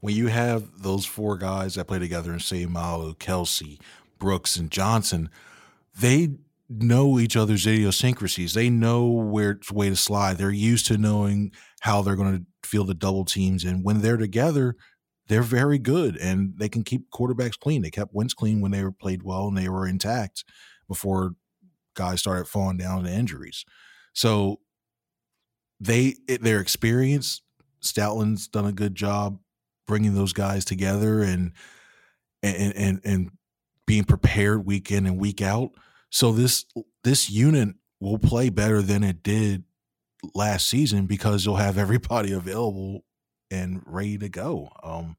when 0.00 0.14
you 0.14 0.28
have 0.28 0.82
those 0.82 1.04
four 1.04 1.36
guys 1.36 1.74
that 1.74 1.86
play 1.86 1.98
together 1.98 2.32
in 2.32 2.38
Seumalo, 2.38 3.16
Kelce, 3.16 3.80
Brooks, 4.18 4.56
and 4.56 4.70
Johnson, 4.70 5.30
they 5.98 6.30
know 6.68 7.18
each 7.18 7.36
other's 7.36 7.66
idiosyncrasies. 7.66 8.54
They 8.54 8.70
know 8.70 9.06
where 9.06 9.58
way 9.72 9.88
to 9.88 9.96
slide. 9.96 10.38
They're 10.38 10.50
used 10.50 10.86
to 10.86 10.98
knowing 10.98 11.52
how 11.80 12.02
they're 12.02 12.16
going 12.16 12.38
to 12.38 12.68
feel 12.68 12.84
the 12.84 12.94
double 12.94 13.24
teams. 13.24 13.64
And 13.64 13.84
when 13.84 14.00
they're 14.00 14.16
together, 14.16 14.76
they're 15.28 15.42
very 15.42 15.78
good 15.78 16.16
and 16.16 16.54
they 16.58 16.68
can 16.68 16.82
keep 16.82 17.10
quarterbacks 17.10 17.58
clean. 17.58 17.82
They 17.82 17.90
kept 17.90 18.14
Wentz 18.14 18.34
clean 18.34 18.60
when 18.60 18.70
they 18.70 18.82
were 18.82 18.92
played 18.92 19.22
well 19.22 19.48
and 19.48 19.56
they 19.56 19.68
were 19.68 19.86
intact 19.86 20.44
before 20.88 21.34
guys 21.94 22.20
started 22.20 22.46
falling 22.46 22.78
down 22.78 23.04
to 23.04 23.10
injuries. 23.10 23.64
So 24.14 24.60
they 25.80 26.16
eh, 26.28 26.38
their 26.40 26.60
experience, 26.60 27.42
Stoutland's 27.82 28.48
done 28.48 28.66
a 28.66 28.72
good 28.72 28.94
job 28.94 29.38
bringing 29.86 30.14
those 30.14 30.32
guys 30.32 30.64
together 30.64 31.22
and 31.22 31.52
and 32.42 32.74
and 32.74 33.00
and 33.04 33.30
being 33.86 34.04
prepared 34.04 34.64
week 34.64 34.90
in 34.90 35.06
and 35.06 35.18
week 35.18 35.42
out. 35.42 35.72
So 36.10 36.32
this 36.32 36.64
this 37.04 37.28
unit 37.28 37.74
will 38.00 38.18
play 38.18 38.48
better 38.48 38.80
than 38.80 39.04
it 39.04 39.22
did 39.22 39.64
last 40.34 40.68
season 40.68 41.06
because 41.06 41.44
you'll 41.44 41.56
have 41.56 41.78
everybody 41.78 42.32
available 42.32 43.04
and 43.50 43.82
ready 43.86 44.18
to 44.18 44.28
go. 44.28 44.70
Um, 44.82 45.16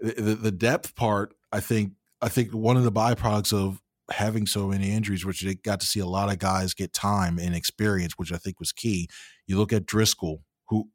the, 0.00 0.34
the 0.34 0.52
depth 0.52 0.94
part, 0.94 1.34
I 1.52 1.60
think, 1.60 1.92
I 2.22 2.28
think 2.28 2.52
one 2.52 2.76
of 2.76 2.84
the 2.84 2.92
byproducts 2.92 3.52
of 3.52 3.80
having 4.10 4.46
so 4.46 4.68
many 4.68 4.90
injuries, 4.90 5.24
which 5.24 5.42
they 5.42 5.54
got 5.54 5.80
to 5.80 5.86
see 5.86 6.00
a 6.00 6.06
lot 6.06 6.30
of 6.30 6.38
guys 6.38 6.74
get 6.74 6.92
time 6.92 7.38
and 7.38 7.54
experience, 7.54 8.14
which 8.16 8.32
I 8.32 8.36
think 8.36 8.58
was 8.58 8.72
key. 8.72 9.08
You 9.46 9.56
look 9.56 9.72
at 9.72 9.86
Driscoll, 9.86 10.42
who 10.68 10.88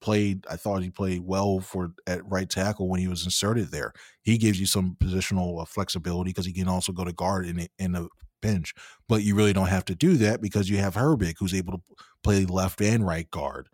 played, 0.00 0.44
I 0.48 0.56
thought 0.56 0.82
he 0.82 0.90
played 0.90 1.22
well 1.24 1.60
for 1.60 1.92
at 2.06 2.28
right 2.30 2.48
tackle 2.48 2.88
when 2.88 3.00
he 3.00 3.08
was 3.08 3.24
inserted 3.24 3.70
there. 3.70 3.92
He 4.22 4.38
gives 4.38 4.60
you 4.60 4.66
some 4.66 4.96
positional 5.02 5.60
uh, 5.60 5.64
flexibility 5.64 6.30
because 6.30 6.46
he 6.46 6.52
can 6.52 6.68
also 6.68 6.92
go 6.92 7.04
to 7.04 7.12
guard 7.12 7.46
in 7.46 7.66
in 7.78 7.92
the 7.92 8.08
bench, 8.40 8.74
but 9.08 9.22
you 9.22 9.34
really 9.34 9.52
don't 9.52 9.68
have 9.68 9.84
to 9.86 9.94
do 9.94 10.16
that 10.16 10.40
because 10.40 10.68
you 10.70 10.78
have 10.78 10.94
Herbig, 10.94 11.34
who's 11.38 11.54
able 11.54 11.74
to 11.74 11.82
play 12.22 12.44
left 12.44 12.80
and 12.80 13.06
right 13.06 13.30
guard. 13.30 13.68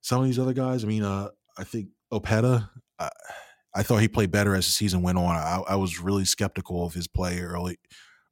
Some 0.00 0.20
of 0.20 0.26
these 0.26 0.38
other 0.38 0.52
guys, 0.52 0.84
I 0.84 0.86
mean, 0.86 1.02
uh, 1.02 1.28
I 1.58 1.64
think 1.64 1.88
Opeta. 2.12 2.70
I, 2.98 3.10
I 3.74 3.82
thought 3.82 3.98
he 3.98 4.08
played 4.08 4.30
better 4.30 4.54
as 4.54 4.66
the 4.66 4.72
season 4.72 5.02
went 5.02 5.18
on. 5.18 5.36
I, 5.36 5.62
I, 5.68 5.76
was 5.76 6.00
really 6.00 6.24
skeptical 6.24 6.84
of 6.84 6.94
his 6.94 7.06
play 7.06 7.38
early, 7.40 7.78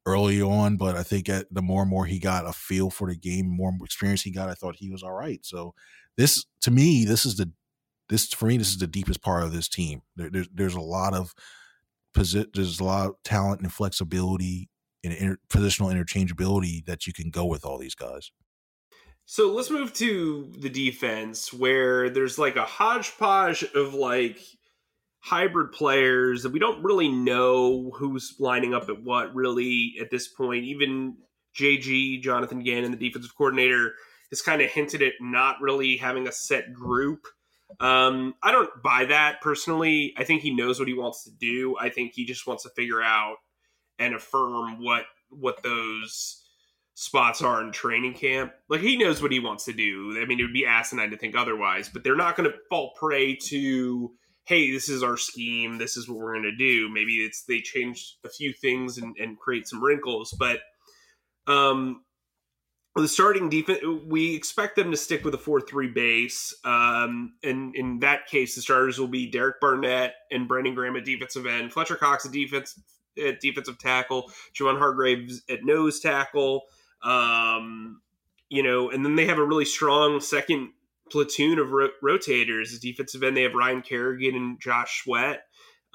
early 0.06 0.40
on, 0.40 0.76
but 0.76 0.96
I 0.96 1.02
think 1.02 1.28
at 1.28 1.46
the 1.52 1.62
more 1.62 1.82
and 1.82 1.90
more 1.90 2.06
he 2.06 2.18
got 2.18 2.46
a 2.46 2.52
feel 2.52 2.90
for 2.90 3.08
the 3.08 3.16
game, 3.16 3.46
more 3.46 3.72
experience 3.82 4.22
he 4.22 4.30
got, 4.30 4.48
I 4.48 4.54
thought 4.54 4.76
he 4.76 4.90
was 4.90 5.02
all 5.02 5.12
right. 5.12 5.44
So 5.44 5.74
this, 6.16 6.46
to 6.62 6.70
me, 6.70 7.04
this 7.04 7.26
is 7.26 7.36
the 7.36 7.52
this 8.08 8.32
for 8.32 8.46
me, 8.46 8.56
this 8.56 8.68
is 8.68 8.78
the 8.78 8.86
deepest 8.86 9.20
part 9.20 9.42
of 9.42 9.52
this 9.52 9.68
team. 9.68 10.02
There, 10.14 10.30
there's 10.30 10.48
there's 10.54 10.74
a 10.74 10.80
lot 10.80 11.12
of 11.12 11.34
posi- 12.16 12.52
there's 12.54 12.80
a 12.80 12.84
lot 12.84 13.08
of 13.08 13.14
talent 13.24 13.60
and 13.60 13.72
flexibility 13.72 14.68
and 15.02 15.12
inter- 15.12 15.38
positional 15.48 15.92
interchangeability 15.92 16.84
that 16.86 17.06
you 17.06 17.12
can 17.12 17.30
go 17.30 17.44
with 17.44 17.64
all 17.64 17.78
these 17.78 17.94
guys. 17.94 18.30
So 19.28 19.52
let's 19.52 19.70
move 19.70 19.92
to 19.94 20.52
the 20.56 20.70
defense 20.70 21.52
where 21.52 22.08
there's 22.08 22.38
like 22.38 22.54
a 22.54 22.64
hodgepodge 22.64 23.64
of 23.74 23.92
like 23.92 24.38
hybrid 25.18 25.72
players 25.72 26.44
that 26.44 26.52
we 26.52 26.60
don't 26.60 26.84
really 26.84 27.08
know 27.08 27.90
who's 27.96 28.36
lining 28.38 28.72
up 28.72 28.88
at 28.88 29.02
what 29.02 29.34
really 29.34 29.94
at 30.00 30.12
this 30.12 30.28
point. 30.28 30.64
Even 30.64 31.16
JG, 31.58 32.22
Jonathan 32.22 32.62
Gannon, 32.62 32.92
the 32.92 32.96
defensive 32.96 33.36
coordinator, 33.36 33.94
has 34.30 34.42
kind 34.42 34.62
of 34.62 34.70
hinted 34.70 35.02
at 35.02 35.14
not 35.20 35.56
really 35.60 35.96
having 35.96 36.28
a 36.28 36.32
set 36.32 36.72
group. 36.72 37.26
Um, 37.80 38.34
I 38.44 38.52
don't 38.52 38.70
buy 38.80 39.06
that 39.06 39.40
personally. 39.40 40.14
I 40.16 40.22
think 40.22 40.42
he 40.42 40.54
knows 40.54 40.78
what 40.78 40.86
he 40.86 40.94
wants 40.94 41.24
to 41.24 41.32
do. 41.32 41.74
I 41.80 41.88
think 41.88 42.12
he 42.14 42.24
just 42.24 42.46
wants 42.46 42.62
to 42.62 42.70
figure 42.70 43.02
out 43.02 43.38
and 43.98 44.14
affirm 44.14 44.84
what 44.84 45.06
what 45.30 45.64
those 45.64 46.45
spots 46.98 47.42
are 47.42 47.62
in 47.62 47.70
training 47.72 48.14
camp. 48.14 48.52
Like 48.70 48.80
he 48.80 48.96
knows 48.96 49.20
what 49.20 49.30
he 49.30 49.38
wants 49.38 49.66
to 49.66 49.72
do. 49.74 50.18
I 50.18 50.24
mean, 50.24 50.40
it 50.40 50.44
would 50.44 50.54
be 50.54 50.64
asinine 50.64 51.10
to 51.10 51.18
think 51.18 51.36
otherwise, 51.36 51.90
but 51.90 52.02
they're 52.02 52.16
not 52.16 52.36
going 52.36 52.50
to 52.50 52.56
fall 52.70 52.94
prey 52.98 53.36
to 53.48 54.12
hey, 54.44 54.70
this 54.70 54.88
is 54.88 55.02
our 55.02 55.16
scheme, 55.16 55.76
this 55.76 55.96
is 55.96 56.08
what 56.08 56.18
we're 56.18 56.32
going 56.32 56.44
to 56.44 56.56
do. 56.56 56.88
Maybe 56.88 57.16
it's 57.16 57.44
they 57.44 57.60
changed 57.60 58.14
a 58.24 58.30
few 58.30 58.52
things 58.52 58.96
and, 58.96 59.14
and 59.18 59.38
create 59.38 59.68
some 59.68 59.82
wrinkles, 59.82 60.34
but 60.38 60.60
um, 61.46 62.04
the 62.94 63.08
starting 63.08 63.50
defense, 63.50 63.80
we 64.06 64.34
expect 64.34 64.76
them 64.76 64.90
to 64.90 64.96
stick 64.96 65.24
with 65.24 65.34
a 65.34 65.38
four-three 65.38 65.88
base. 65.88 66.54
Um, 66.64 67.34
and 67.42 67.74
in 67.74 67.98
that 67.98 68.26
case, 68.26 68.54
the 68.54 68.62
starters 68.62 68.98
will 68.98 69.08
be 69.08 69.30
Derek 69.30 69.60
Barnett 69.60 70.14
and 70.30 70.48
Brandon 70.48 70.74
Graham 70.74 70.96
at 70.96 71.04
defensive 71.04 71.44
end, 71.44 71.72
Fletcher 71.72 71.96
Cox 71.96 72.24
at 72.24 72.32
defense 72.32 72.80
at 73.22 73.40
defensive 73.40 73.78
tackle, 73.78 74.30
Javon 74.58 74.78
Hargraves 74.78 75.42
at 75.50 75.64
nose 75.64 76.00
tackle. 76.00 76.62
Um, 77.02 78.00
you 78.48 78.62
know, 78.62 78.90
and 78.90 79.04
then 79.04 79.16
they 79.16 79.26
have 79.26 79.38
a 79.38 79.44
really 79.44 79.64
strong 79.64 80.20
second 80.20 80.70
platoon 81.10 81.58
of 81.58 81.70
ro- 81.70 81.88
rotators. 82.02 82.74
At 82.74 82.80
defensive 82.80 83.22
end, 83.22 83.36
they 83.36 83.42
have 83.42 83.54
Ryan 83.54 83.82
Kerrigan 83.82 84.34
and 84.34 84.60
Josh 84.60 85.02
Sweat. 85.02 85.42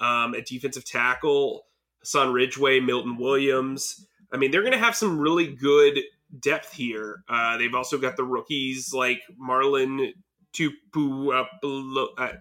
Um, 0.00 0.34
at 0.34 0.46
defensive 0.46 0.84
tackle, 0.84 1.66
Hassan 2.00 2.32
Ridgeway, 2.32 2.80
Milton 2.80 3.16
Williams. 3.16 4.06
I 4.32 4.36
mean, 4.36 4.50
they're 4.50 4.62
going 4.62 4.72
to 4.72 4.78
have 4.78 4.96
some 4.96 5.18
really 5.18 5.54
good 5.54 6.00
depth 6.40 6.72
here. 6.72 7.22
Uh, 7.28 7.56
they've 7.56 7.74
also 7.74 7.98
got 7.98 8.16
the 8.16 8.24
rookies 8.24 8.92
like 8.92 9.20
Marlon 9.40 10.12
Tupu, 10.52 11.32
uh, 11.32 12.22
uh, 12.22 12.32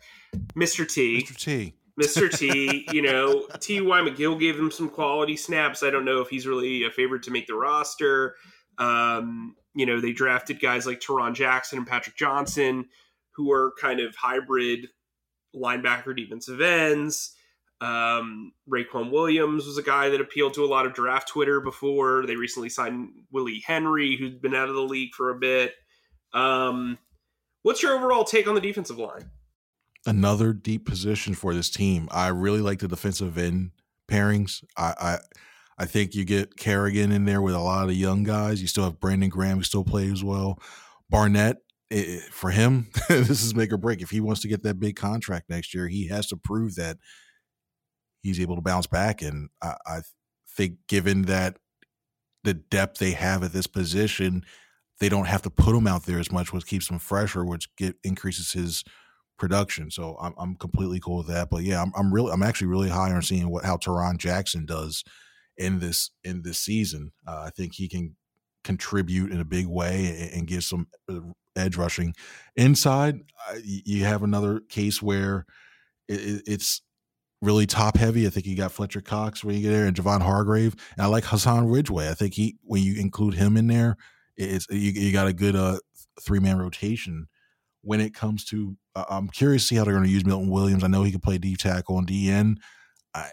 Mr. 0.56 0.92
T. 0.92 1.24
Mr. 1.24 1.38
T. 1.38 1.74
Mr. 2.00 2.32
T, 2.32 2.88
you 2.92 3.02
know, 3.02 3.48
T.Y. 3.60 4.02
McGill 4.02 4.40
gave 4.40 4.58
them 4.58 4.72
some 4.72 4.90
quality 4.90 5.36
snaps. 5.36 5.84
I 5.84 5.90
don't 5.90 6.06
know 6.06 6.22
if 6.22 6.30
he's 6.30 6.48
really 6.48 6.84
a 6.84 6.92
favorite 6.92 7.24
to 7.24 7.32
make 7.32 7.48
the 7.48 7.56
roster. 7.56 8.36
Um, 8.78 9.56
you 9.76 9.86
know, 9.86 10.00
they 10.00 10.12
drafted 10.12 10.62
guys 10.62 10.86
like 10.86 11.00
Tarron 11.00 11.34
Jackson 11.34 11.78
and 11.78 11.88
Patrick 11.88 12.16
Johnson, 12.16 12.86
who 13.36 13.52
are 13.52 13.74
kind 13.80 14.00
of 14.00 14.16
hybrid 14.16 14.88
linebacker 15.56 16.16
defensive 16.16 16.62
ends. 16.62 17.36
Um, 17.82 18.54
Raequan 18.70 19.12
Williams 19.12 19.66
was 19.66 19.78
a 19.78 19.84
guy 19.84 20.10
that 20.10 20.22
appealed 20.22 20.54
to 20.54 20.64
a 20.64 20.68
lot 20.68 20.86
of 20.86 20.94
draft 20.94 21.28
Twitter 21.28 21.60
before. 21.60 22.26
They 22.28 22.36
recently 22.36 22.70
signed 22.70 23.10
Willie 23.32 23.64
Henry, 23.66 24.16
who's 24.16 24.36
been 24.36 24.54
out 24.54 24.70
of 24.70 24.76
the 24.76 24.82
league 24.82 25.16
for 25.16 25.32
a 25.32 25.36
bit. 25.36 25.74
Um, 26.34 27.00
what's 27.64 27.82
your 27.82 27.96
overall 27.96 28.24
take 28.24 28.48
on 28.48 28.56
the 28.56 28.62
defensive 28.62 29.00
line? 29.00 29.32
Another 30.06 30.54
deep 30.54 30.86
position 30.86 31.36
for 31.36 31.54
this 31.54 31.70
team. 31.70 32.08
I 32.12 32.30
really 32.30 32.62
like 32.62 32.80
the 32.80 32.88
defensive 32.88 33.38
end 33.38 33.72
pairings. 34.10 34.64
I, 34.76 34.94
I 35.00 35.18
I 35.78 35.86
think 35.86 36.14
you 36.14 36.26
get 36.26 36.58
Kerrigan 36.58 37.12
in 37.12 37.26
there 37.26 37.42
with 37.42 37.56
a 37.56 37.60
lot 37.60 37.90
of 37.90 37.96
young 37.96 38.24
guys. 38.24 38.62
You 38.62 38.68
still 38.68 38.84
have 38.84 39.00
Brandon 39.00 39.30
Graham 39.30 39.58
who 39.58 39.64
still 39.64 39.84
plays 39.84 40.24
well. 40.24 40.60
Barnett, 41.10 41.58
it, 41.90 42.22
for 42.32 42.52
him, 42.52 42.90
this 43.10 43.44
is 43.44 43.56
make 43.56 43.72
or 43.74 43.78
break. 43.78 44.02
If 44.02 44.12
he 44.12 44.22
wants 44.22 44.42
to 44.42 44.48
get 44.48 44.62
that 44.64 44.80
big 44.80 44.96
contract 44.96 45.50
next 45.50 45.74
year, 45.74 45.88
he 45.88 46.08
has 46.08 46.28
to 46.28 46.38
prove 46.38 46.76
that 46.76 46.98
he's 48.22 48.40
able 48.40 48.56
to 48.56 48.62
bounce 48.62 48.86
back. 48.86 49.24
And 49.24 49.50
I, 49.62 49.76
I 49.88 50.00
think, 50.56 50.76
given 50.88 51.24
that 51.24 51.58
the 52.44 52.54
depth 52.54 53.00
they 53.00 53.12
have 53.12 53.44
at 53.44 53.54
this 53.54 53.68
position, 53.68 54.44
they 55.00 55.10
don't 55.10 55.28
have 55.28 55.42
to 55.42 55.50
put 55.50 55.76
him 55.76 55.88
out 55.88 56.06
there 56.06 56.20
as 56.20 56.32
much, 56.32 56.54
which 56.54 56.68
keeps 56.68 56.90
him 56.90 57.00
fresher, 57.00 57.44
which 57.44 57.76
get 57.76 57.96
increases 58.04 58.52
his 58.52 58.84
production. 59.42 59.90
So 59.90 60.16
I'm, 60.22 60.36
I'm 60.38 60.56
completely 60.56 61.00
cool 61.00 61.18
with 61.18 61.28
that. 61.28 61.50
But 61.50 61.64
yeah, 61.64 61.82
I'm, 61.82 61.92
I'm 61.98 62.14
really, 62.14 62.32
I'm 62.32 62.44
actually 62.44 62.68
really 62.68 62.90
high 62.90 63.12
on 63.12 63.24
seeing 63.24 63.50
what 63.50 63.66
how 63.66 63.76
Tarron 63.76 64.18
Jackson 64.18 64.68
does 64.68 65.04
in 65.58 65.80
this 65.80 66.12
in 66.24 66.44
this 66.44 66.60
season. 66.60 67.12
Uh, 67.28 67.46
I 67.48 67.50
think 67.50 67.74
he 67.74 67.90
can 67.90 68.16
contribute 68.64 69.32
in 69.32 69.42
a 69.42 69.46
big 69.46 69.66
way 69.66 70.06
and, 70.06 70.34
and 70.34 70.48
give 70.48 70.64
some 70.64 70.88
uh, 71.10 71.20
edge 71.56 71.76
rushing. 71.76 72.14
Inside, 72.56 73.22
uh, 73.50 73.58
you 73.64 74.06
have 74.06 74.22
another 74.22 74.62
case 74.70 75.02
where 75.02 75.46
it, 76.08 76.44
it's 76.46 76.84
really 77.42 77.66
top 77.66 77.98
heavy. 77.98 78.28
I 78.28 78.30
think 78.30 78.46
you 78.46 78.56
got 78.56 78.72
Fletcher 78.72 79.02
Cox 79.02 79.44
when 79.44 79.56
you 79.56 79.64
get 79.64 79.72
there 79.72 79.88
and 79.88 79.98
Javon 79.98 80.22
Hargrave, 80.22 80.76
and 80.96 81.02
I 81.02 81.08
like 81.08 81.24
Hassan 81.24 81.68
Ridgeway. 81.68 82.10
I 82.10 82.14
think 82.14 82.36
he 82.36 82.58
when 82.62 82.84
you 82.84 83.02
include 83.02 83.34
him 83.34 83.58
in 83.58 83.66
there, 83.66 83.98
it's 84.38 84.68
you, 84.70 84.92
you 84.92 85.12
got 85.12 85.26
a 85.26 85.34
good 85.34 85.56
uh, 85.56 85.80
three 86.22 86.40
man 86.40 86.60
rotation. 86.60 87.28
When 87.84 88.00
it 88.00 88.14
comes 88.14 88.46
to, 88.46 88.76
uh, 88.96 89.06
I'm 89.10 89.28
curious 89.30 89.64
to 89.64 89.68
see 89.68 89.76
how 89.76 89.84
they're 89.84 89.94
going 89.94 90.06
to 90.06 90.12
use 90.12 90.26
Milton 90.26 90.50
Williams. 90.50 90.84
I 90.84 90.88
know 90.88 91.04
he 91.04 91.12
can 91.12 91.20
play 91.20 91.38
D 91.38 91.56
tackle 91.56 91.98
and 91.98 92.08
DN. 92.08 92.58
I 93.14 93.30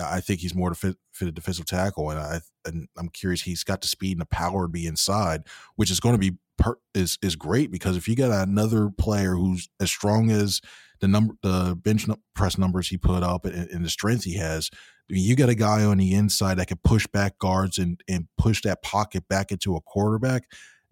I 0.00 0.20
think 0.20 0.40
he's 0.40 0.54
more 0.54 0.70
to 0.70 0.74
fit, 0.74 0.96
fit 1.12 1.28
a 1.28 1.32
defensive 1.32 1.66
tackle, 1.66 2.10
and 2.10 2.18
I 2.18 2.40
and 2.64 2.88
I'm 2.96 3.08
curious. 3.08 3.42
He's 3.42 3.64
got 3.64 3.80
the 3.80 3.88
speed 3.88 4.12
and 4.12 4.20
the 4.20 4.26
power 4.26 4.64
to 4.64 4.68
be 4.68 4.86
inside, 4.86 5.44
which 5.76 5.90
is 5.90 6.00
going 6.00 6.14
to 6.14 6.18
be 6.18 6.38
per, 6.56 6.76
is 6.94 7.18
is 7.22 7.36
great 7.36 7.70
because 7.70 7.96
if 7.96 8.08
you 8.08 8.16
got 8.16 8.30
another 8.46 8.90
player 8.90 9.34
who's 9.34 9.68
as 9.80 9.90
strong 9.90 10.30
as 10.30 10.60
the 11.00 11.08
number 11.08 11.34
the 11.42 11.76
bench 11.76 12.06
press 12.34 12.58
numbers 12.58 12.88
he 12.88 12.96
put 12.96 13.22
up 13.22 13.44
and, 13.44 13.68
and 13.70 13.84
the 13.84 13.90
strength 13.90 14.24
he 14.24 14.34
has, 14.34 14.70
I 15.10 15.14
mean, 15.14 15.24
you 15.24 15.36
got 15.36 15.48
a 15.48 15.54
guy 15.54 15.84
on 15.84 15.98
the 15.98 16.14
inside 16.14 16.58
that 16.58 16.68
can 16.68 16.78
push 16.84 17.06
back 17.06 17.38
guards 17.38 17.78
and 17.78 18.00
and 18.08 18.28
push 18.36 18.62
that 18.62 18.82
pocket 18.82 19.26
back 19.28 19.50
into 19.50 19.76
a 19.76 19.80
quarterback. 19.80 20.44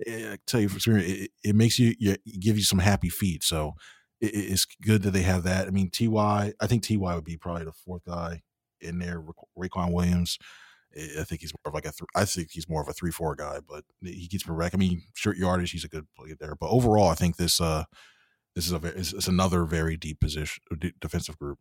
Eh, 0.05 0.33
I 0.33 0.37
tell 0.47 0.61
you 0.61 0.69
from 0.69 0.77
experience, 0.77 1.11
it, 1.11 1.31
it 1.45 1.55
makes 1.55 1.79
you, 1.79 1.95
give 2.41 2.57
you 2.57 2.65
some 2.65 2.81
happy 2.81 3.09
feet. 3.09 3.45
So 3.45 3.75
it, 4.21 4.35
it's 4.35 4.65
good 4.83 5.03
that 5.03 5.13
they 5.13 5.23
have 5.23 5.45
that. 5.45 5.67
I 5.67 5.71
mean, 5.71 5.91
Ty, 5.91 6.53
I 6.61 6.67
think 6.67 6.87
Ty 6.87 6.97
would 6.97 7.25
be 7.25 7.37
probably 7.37 7.65
the 7.65 7.73
fourth 7.73 8.05
guy 8.05 8.43
in 8.81 8.99
there. 8.99 9.23
Raequan 9.59 9.93
Williams, 9.93 10.39
I 11.19 11.25
think 11.25 11.41
he's 11.41 11.53
more 11.53 11.71
of 11.71 11.75
like 11.75 11.85
a. 11.85 11.93
Th- 11.93 12.09
I 12.15 12.25
think 12.25 12.51
he's 12.51 12.69
more 12.69 12.81
of 12.81 12.89
a 12.89 12.93
three 12.93 13.11
four 13.11 13.35
guy, 13.35 13.59
but 13.69 13.85
he 14.03 14.29
keeps 14.29 14.49
me 14.49 14.57
back. 14.57 14.75
I 14.75 14.79
mean, 14.79 15.03
short 15.15 15.37
yardage, 15.37 15.71
he's 15.71 15.85
a 15.85 15.89
good 15.89 16.07
player 16.17 16.37
there. 16.39 16.55
But 16.55 16.71
overall, 16.71 17.09
I 17.09 17.15
think 17.15 17.37
this 17.37 17.61
uh 17.61 17.85
this 18.55 18.67
is 18.67 18.73
a 18.73 18.81
it's, 18.83 19.13
it's 19.13 19.29
another 19.29 19.65
very 19.65 19.97
deep 19.97 20.21
position 20.21 20.63
defensive 21.01 21.39
group. 21.39 21.59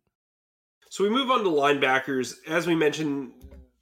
So 0.88 1.04
we 1.04 1.10
move 1.10 1.30
on 1.30 1.44
to 1.44 1.50
linebackers. 1.50 2.36
As 2.46 2.66
we 2.66 2.74
mentioned, 2.74 3.32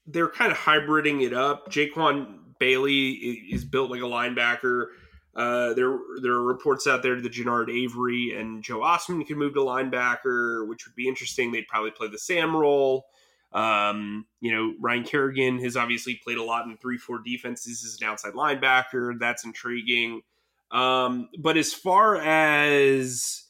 they're 0.07 0.29
kind 0.29 0.51
of 0.51 0.59
hybriding 0.59 1.23
it 1.25 1.33
up. 1.33 1.71
Jaquan 1.71 2.39
Bailey 2.59 3.11
is 3.51 3.65
built 3.65 3.91
like 3.91 4.01
a 4.01 4.05
linebacker. 4.05 4.87
Uh, 5.35 5.75
there, 5.75 5.99
there 6.23 6.33
are 6.33 6.43
reports 6.43 6.87
out 6.87 7.03
there 7.03 7.21
that 7.21 7.33
Genard 7.33 7.69
Avery 7.69 8.37
and 8.37 8.63
Joe 8.63 8.81
Ostman 8.81 9.27
could 9.27 9.37
move 9.37 9.55
to 9.55 9.61
linebacker, 9.61 10.67
which 10.67 10.87
would 10.87 10.95
be 10.95 11.09
interesting. 11.09 11.51
They'd 11.51 11.67
probably 11.67 11.91
play 11.91 12.09
the 12.09 12.19
Sam 12.19 12.55
role. 12.55 13.07
Um, 13.53 14.27
you 14.41 14.53
know, 14.53 14.75
Ryan 14.81 15.05
Kerrigan 15.05 15.59
has 15.61 15.77
obviously 15.77 16.21
played 16.23 16.39
a 16.39 16.43
lot 16.43 16.67
in 16.67 16.77
three, 16.77 16.99
four 16.99 17.21
defenses 17.25 17.85
as 17.85 18.01
an 18.01 18.09
outside 18.09 18.35
linebacker. 18.35 19.19
That's 19.19 19.45
intriguing. 19.45 20.23
Um, 20.71 21.29
but 21.39 21.57
as 21.57 21.73
far 21.73 22.17
as 22.17 23.44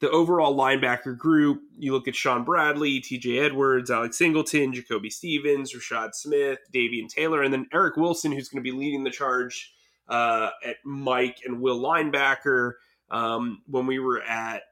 the 0.00 0.10
overall 0.10 0.56
linebacker 0.56 1.16
group, 1.16 1.62
you 1.78 1.92
look 1.92 2.06
at 2.06 2.14
Shaun 2.14 2.44
Bradley, 2.44 3.00
TJ 3.00 3.42
Edwards, 3.42 3.90
Alex 3.90 4.18
Singleton, 4.18 4.74
Jacoby 4.74 5.08
Stevens, 5.08 5.72
Rashad 5.72 6.14
Smith, 6.14 6.58
Davion 6.72 7.08
Taylor, 7.08 7.42
and 7.42 7.52
then 7.52 7.66
Eric 7.72 7.96
Wilson, 7.96 8.32
who's 8.32 8.48
going 8.48 8.62
to 8.62 8.70
be 8.70 8.76
leading 8.76 9.04
the 9.04 9.10
charge 9.10 9.72
uh, 10.08 10.50
at 10.64 10.76
Mike 10.84 11.40
and 11.44 11.60
Will 11.60 11.80
linebacker. 11.80 12.72
Um, 13.10 13.62
when 13.66 13.86
we 13.86 13.98
were 13.98 14.22
at 14.22 14.62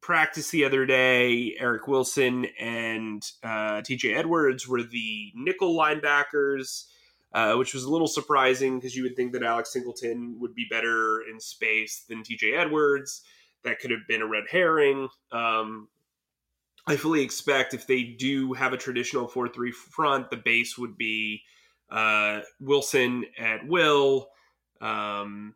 practice 0.00 0.50
the 0.50 0.64
other 0.64 0.86
day, 0.86 1.56
Eric 1.58 1.86
Wilson 1.86 2.46
and 2.58 3.22
uh, 3.42 3.82
TJ 3.82 4.16
Edwards 4.16 4.66
were 4.66 4.82
the 4.82 5.30
nickel 5.34 5.76
linebackers, 5.76 6.86
uh, 7.34 7.54
which 7.54 7.74
was 7.74 7.84
a 7.84 7.90
little 7.90 8.06
surprising 8.06 8.78
because 8.78 8.96
you 8.96 9.02
would 9.02 9.16
think 9.16 9.32
that 9.32 9.42
Alex 9.42 9.72
Singleton 9.72 10.36
would 10.40 10.54
be 10.54 10.66
better 10.70 11.22
in 11.30 11.38
space 11.38 12.04
than 12.08 12.22
TJ 12.22 12.58
Edwards. 12.58 13.22
That 13.64 13.78
could 13.80 13.90
have 13.90 14.06
been 14.08 14.22
a 14.22 14.26
red 14.26 14.44
herring. 14.50 15.08
Um, 15.32 15.88
I 16.86 16.96
fully 16.96 17.22
expect 17.22 17.74
if 17.74 17.86
they 17.86 18.02
do 18.02 18.52
have 18.54 18.72
a 18.72 18.76
traditional 18.76 19.28
4 19.28 19.48
3 19.48 19.70
front, 19.72 20.30
the 20.30 20.36
base 20.36 20.78
would 20.78 20.96
be 20.96 21.42
uh, 21.90 22.40
Wilson 22.60 23.24
at 23.38 23.66
Will, 23.66 24.28
um, 24.80 25.54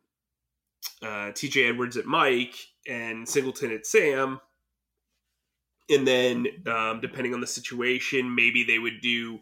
uh, 1.01 1.31
TJ 1.31 1.69
Edwards 1.69 1.97
at 1.97 2.05
Mike, 2.05 2.55
and 2.87 3.27
Singleton 3.27 3.71
at 3.71 3.85
Sam. 3.85 4.39
And 5.89 6.07
then, 6.07 6.47
um, 6.67 6.99
depending 7.01 7.33
on 7.33 7.41
the 7.41 7.47
situation, 7.47 8.33
maybe 8.33 8.63
they 8.63 8.79
would 8.79 9.01
do 9.01 9.39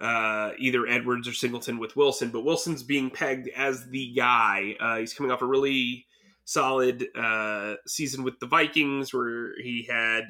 uh, 0.00 0.50
either 0.58 0.86
Edwards 0.86 1.28
or 1.28 1.32
Singleton 1.32 1.78
with 1.78 1.96
Wilson. 1.96 2.30
But 2.30 2.44
Wilson's 2.44 2.82
being 2.82 3.10
pegged 3.10 3.48
as 3.56 3.86
the 3.88 4.12
guy. 4.12 4.76
Uh, 4.80 4.96
he's 4.96 5.14
coming 5.14 5.32
off 5.32 5.42
a 5.42 5.46
really 5.46 6.06
solid 6.44 7.06
uh, 7.16 7.74
season 7.86 8.24
with 8.24 8.38
the 8.40 8.46
Vikings, 8.46 9.12
where 9.14 9.52
he 9.62 9.86
had 9.88 10.24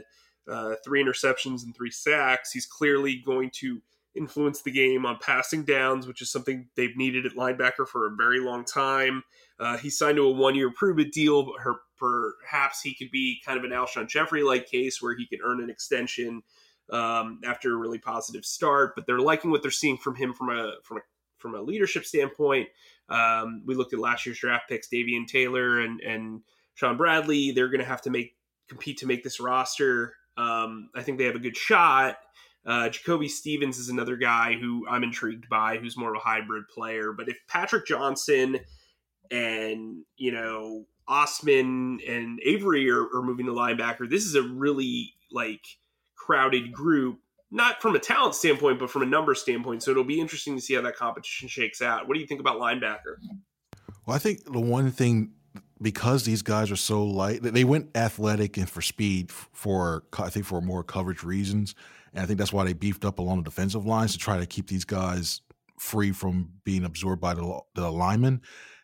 uh, 0.50 0.74
three 0.84 1.02
interceptions 1.02 1.64
and 1.64 1.74
three 1.74 1.90
sacks. 1.90 2.52
He's 2.52 2.66
clearly 2.66 3.22
going 3.24 3.50
to 3.54 3.80
influence 4.14 4.62
the 4.62 4.70
game 4.70 5.06
on 5.06 5.18
passing 5.20 5.64
downs, 5.64 6.06
which 6.06 6.20
is 6.20 6.30
something 6.30 6.68
they've 6.76 6.96
needed 6.96 7.24
at 7.24 7.32
linebacker 7.32 7.86
for 7.86 8.06
a 8.06 8.14
very 8.16 8.40
long 8.40 8.64
time. 8.64 9.22
Uh, 9.58 9.76
he 9.78 9.88
signed 9.88 10.16
to 10.16 10.24
a 10.24 10.30
one 10.30 10.54
year 10.54 10.70
prove 10.70 10.98
it 10.98 11.12
deal, 11.12 11.44
but 11.44 11.60
her, 11.60 11.76
perhaps 11.98 12.82
he 12.82 12.94
could 12.94 13.10
be 13.10 13.40
kind 13.44 13.58
of 13.58 13.64
an 13.64 13.70
Alshon 13.70 14.08
Jeffery-like 14.08 14.66
case 14.66 15.00
where 15.00 15.14
he 15.14 15.26
could 15.26 15.38
earn 15.42 15.62
an 15.62 15.70
extension 15.70 16.42
um, 16.90 17.40
after 17.44 17.72
a 17.72 17.76
really 17.76 17.98
positive 17.98 18.44
start. 18.44 18.94
But 18.94 19.06
they're 19.06 19.20
liking 19.20 19.50
what 19.50 19.62
they're 19.62 19.70
seeing 19.70 19.96
from 19.96 20.16
him 20.16 20.34
from 20.34 20.50
a 20.50 20.74
from 20.82 20.98
a 20.98 21.00
from 21.42 21.54
a 21.54 21.60
leadership 21.60 22.06
standpoint. 22.06 22.68
Um, 23.08 23.62
we 23.66 23.74
looked 23.74 23.92
at 23.92 23.98
last 23.98 24.24
year's 24.24 24.38
draft 24.38 24.68
picks, 24.68 24.88
Davion 24.88 25.26
Taylor 25.26 25.80
and 25.80 26.00
and 26.00 26.40
Shaun 26.74 26.96
Bradley. 26.96 27.50
They're 27.50 27.68
going 27.68 27.80
to 27.80 27.86
have 27.86 28.02
to 28.02 28.10
make 28.10 28.36
compete 28.68 28.98
to 28.98 29.06
make 29.06 29.22
this 29.22 29.40
roster. 29.40 30.14
Um, 30.36 30.88
I 30.94 31.02
think 31.02 31.18
they 31.18 31.24
have 31.24 31.34
a 31.34 31.40
good 31.40 31.56
shot. 31.56 32.16
Uh, 32.64 32.88
Jacoby 32.88 33.28
Stevens 33.28 33.78
is 33.78 33.88
another 33.88 34.16
guy 34.16 34.54
who 34.54 34.86
I'm 34.88 35.02
intrigued 35.02 35.48
by, 35.48 35.78
who's 35.78 35.96
more 35.96 36.14
of 36.14 36.16
a 36.16 36.24
hybrid 36.24 36.64
player. 36.68 37.12
But 37.12 37.28
if 37.28 37.36
Patrick 37.48 37.86
Johnson 37.86 38.60
and 39.30 40.04
you 40.16 40.32
know 40.32 40.86
Ostman 41.08 41.98
and 42.08 42.40
Avery 42.44 42.88
are, 42.90 43.04
are 43.14 43.22
moving 43.22 43.46
to 43.46 43.52
linebacker, 43.52 44.08
this 44.08 44.24
is 44.24 44.36
a 44.36 44.42
really 44.42 45.14
like 45.32 45.64
crowded 46.16 46.72
group. 46.72 47.18
Not 47.54 47.82
from 47.82 47.94
a 47.94 47.98
talent 47.98 48.34
standpoint, 48.34 48.78
but 48.78 48.90
from 48.90 49.02
a 49.02 49.06
number 49.06 49.34
standpoint. 49.34 49.82
So 49.82 49.90
it'll 49.90 50.04
be 50.04 50.18
interesting 50.18 50.56
to 50.56 50.62
see 50.62 50.74
how 50.74 50.80
that 50.80 50.96
competition 50.96 51.48
shakes 51.48 51.82
out. 51.82 52.08
What 52.08 52.14
do 52.14 52.20
you 52.20 52.26
think 52.26 52.40
about 52.40 52.58
linebacker? 52.58 53.16
Well, 54.06 54.16
I 54.16 54.18
think 54.18 54.44
the 54.50 54.60
one 54.60 54.90
thing 54.90 55.32
because 55.80 56.24
these 56.24 56.42
guys 56.42 56.70
are 56.70 56.76
so 56.76 57.04
light, 57.04 57.42
they 57.42 57.64
went 57.64 57.94
athletic 57.96 58.56
and 58.56 58.70
for 58.70 58.80
speed 58.80 59.30
for 59.30 60.04
I 60.18 60.30
think 60.30 60.46
for 60.46 60.60
more 60.62 60.82
coverage 60.82 61.22
reasons. 61.22 61.74
And 62.14 62.22
I 62.22 62.26
think 62.26 62.38
that's 62.38 62.52
why 62.52 62.64
they 62.64 62.72
beefed 62.72 63.04
up 63.04 63.18
along 63.18 63.38
the 63.38 63.44
defensive 63.44 63.84
lines 63.84 64.12
to 64.12 64.18
try 64.18 64.38
to 64.38 64.46
keep 64.46 64.68
these 64.68 64.84
guys 64.84 65.42
free 65.78 66.12
from 66.12 66.50
being 66.64 66.84
absorbed 66.84 67.20
by 67.20 67.34
the, 67.34 67.60
the 67.74 67.90
linemen. 67.90 68.40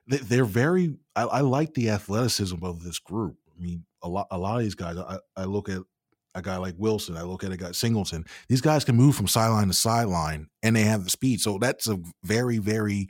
They, 0.07 0.39
are 0.39 0.45
very. 0.45 0.97
I, 1.15 1.25
I, 1.25 1.41
like 1.41 1.75
the 1.75 1.91
athleticism 1.91 2.57
of 2.63 2.83
this 2.83 2.99
group. 2.99 3.37
I 3.55 3.63
mean, 3.63 3.85
a 4.03 4.09
lot. 4.09 4.27
A 4.31 4.39
lot 4.39 4.57
of 4.57 4.63
these 4.63 4.75
guys. 4.75 4.97
I, 4.97 5.19
I 5.37 5.45
look 5.45 5.69
at 5.69 5.83
a 6.39 6.43
guy 6.43 6.57
like 6.57 6.75
Wilson. 6.79 7.17
I 7.17 7.23
look 7.23 7.45
at 7.45 7.53
a 7.53 7.57
guy 7.57 7.73
Singleton. 7.73 8.25
These 8.49 8.61
guys 8.61 8.85
can 8.85 8.97
move 8.97 9.15
from 9.15 9.29
sideline 9.29 9.69
to 9.69 9.75
sideline, 9.75 10.49
and 10.63 10.75
they 10.75 10.83
have 10.83 11.05
the 11.05 11.11
speed. 11.11 11.41
So 11.41 11.59
that's 11.59 11.89
a 11.89 11.99
very, 12.25 12.59
very 12.59 13.09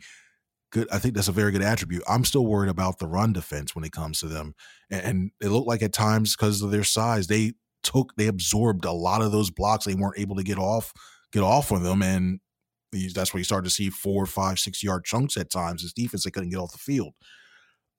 good. 0.72 0.88
I 0.90 0.98
think 0.98 1.14
that's 1.14 1.28
a 1.28 1.32
very 1.32 1.52
good 1.52 1.62
attribute. 1.62 2.02
I'm 2.08 2.24
still 2.24 2.46
worried 2.46 2.70
about 2.70 2.98
the 2.98 3.06
run 3.06 3.32
defense 3.32 3.74
when 3.74 3.84
it 3.84 3.92
comes 3.92 4.20
to 4.20 4.26
them, 4.26 4.54
and, 4.90 5.30
it 5.40 5.48
looked 5.48 5.68
like 5.68 5.82
at 5.82 5.92
times 5.92 6.36
because 6.36 6.62
of 6.62 6.70
their 6.70 6.84
size, 6.84 7.26
they 7.26 7.52
took 7.82 8.14
they 8.16 8.26
absorbed 8.26 8.84
a 8.84 8.92
lot 8.92 9.22
of 9.22 9.32
those 9.32 9.50
blocks. 9.50 9.84
They 9.84 9.94
weren't 9.94 10.18
able 10.18 10.36
to 10.36 10.42
get 10.42 10.58
off 10.58 10.92
get 11.32 11.42
off 11.42 11.70
of 11.70 11.82
them, 11.82 12.02
and 12.02 12.40
that's 13.14 13.32
where 13.32 13.38
you 13.38 13.44
started 13.44 13.68
to 13.68 13.74
see 13.74 13.90
four, 13.90 14.26
five, 14.26 14.58
six 14.58 14.82
yard 14.82 15.04
chunks 15.04 15.36
at 15.36 15.50
times. 15.50 15.82
This 15.82 15.92
defense 15.92 16.24
they 16.24 16.30
couldn't 16.30 16.50
get 16.50 16.58
off 16.58 16.72
the 16.72 16.78
field. 16.78 17.12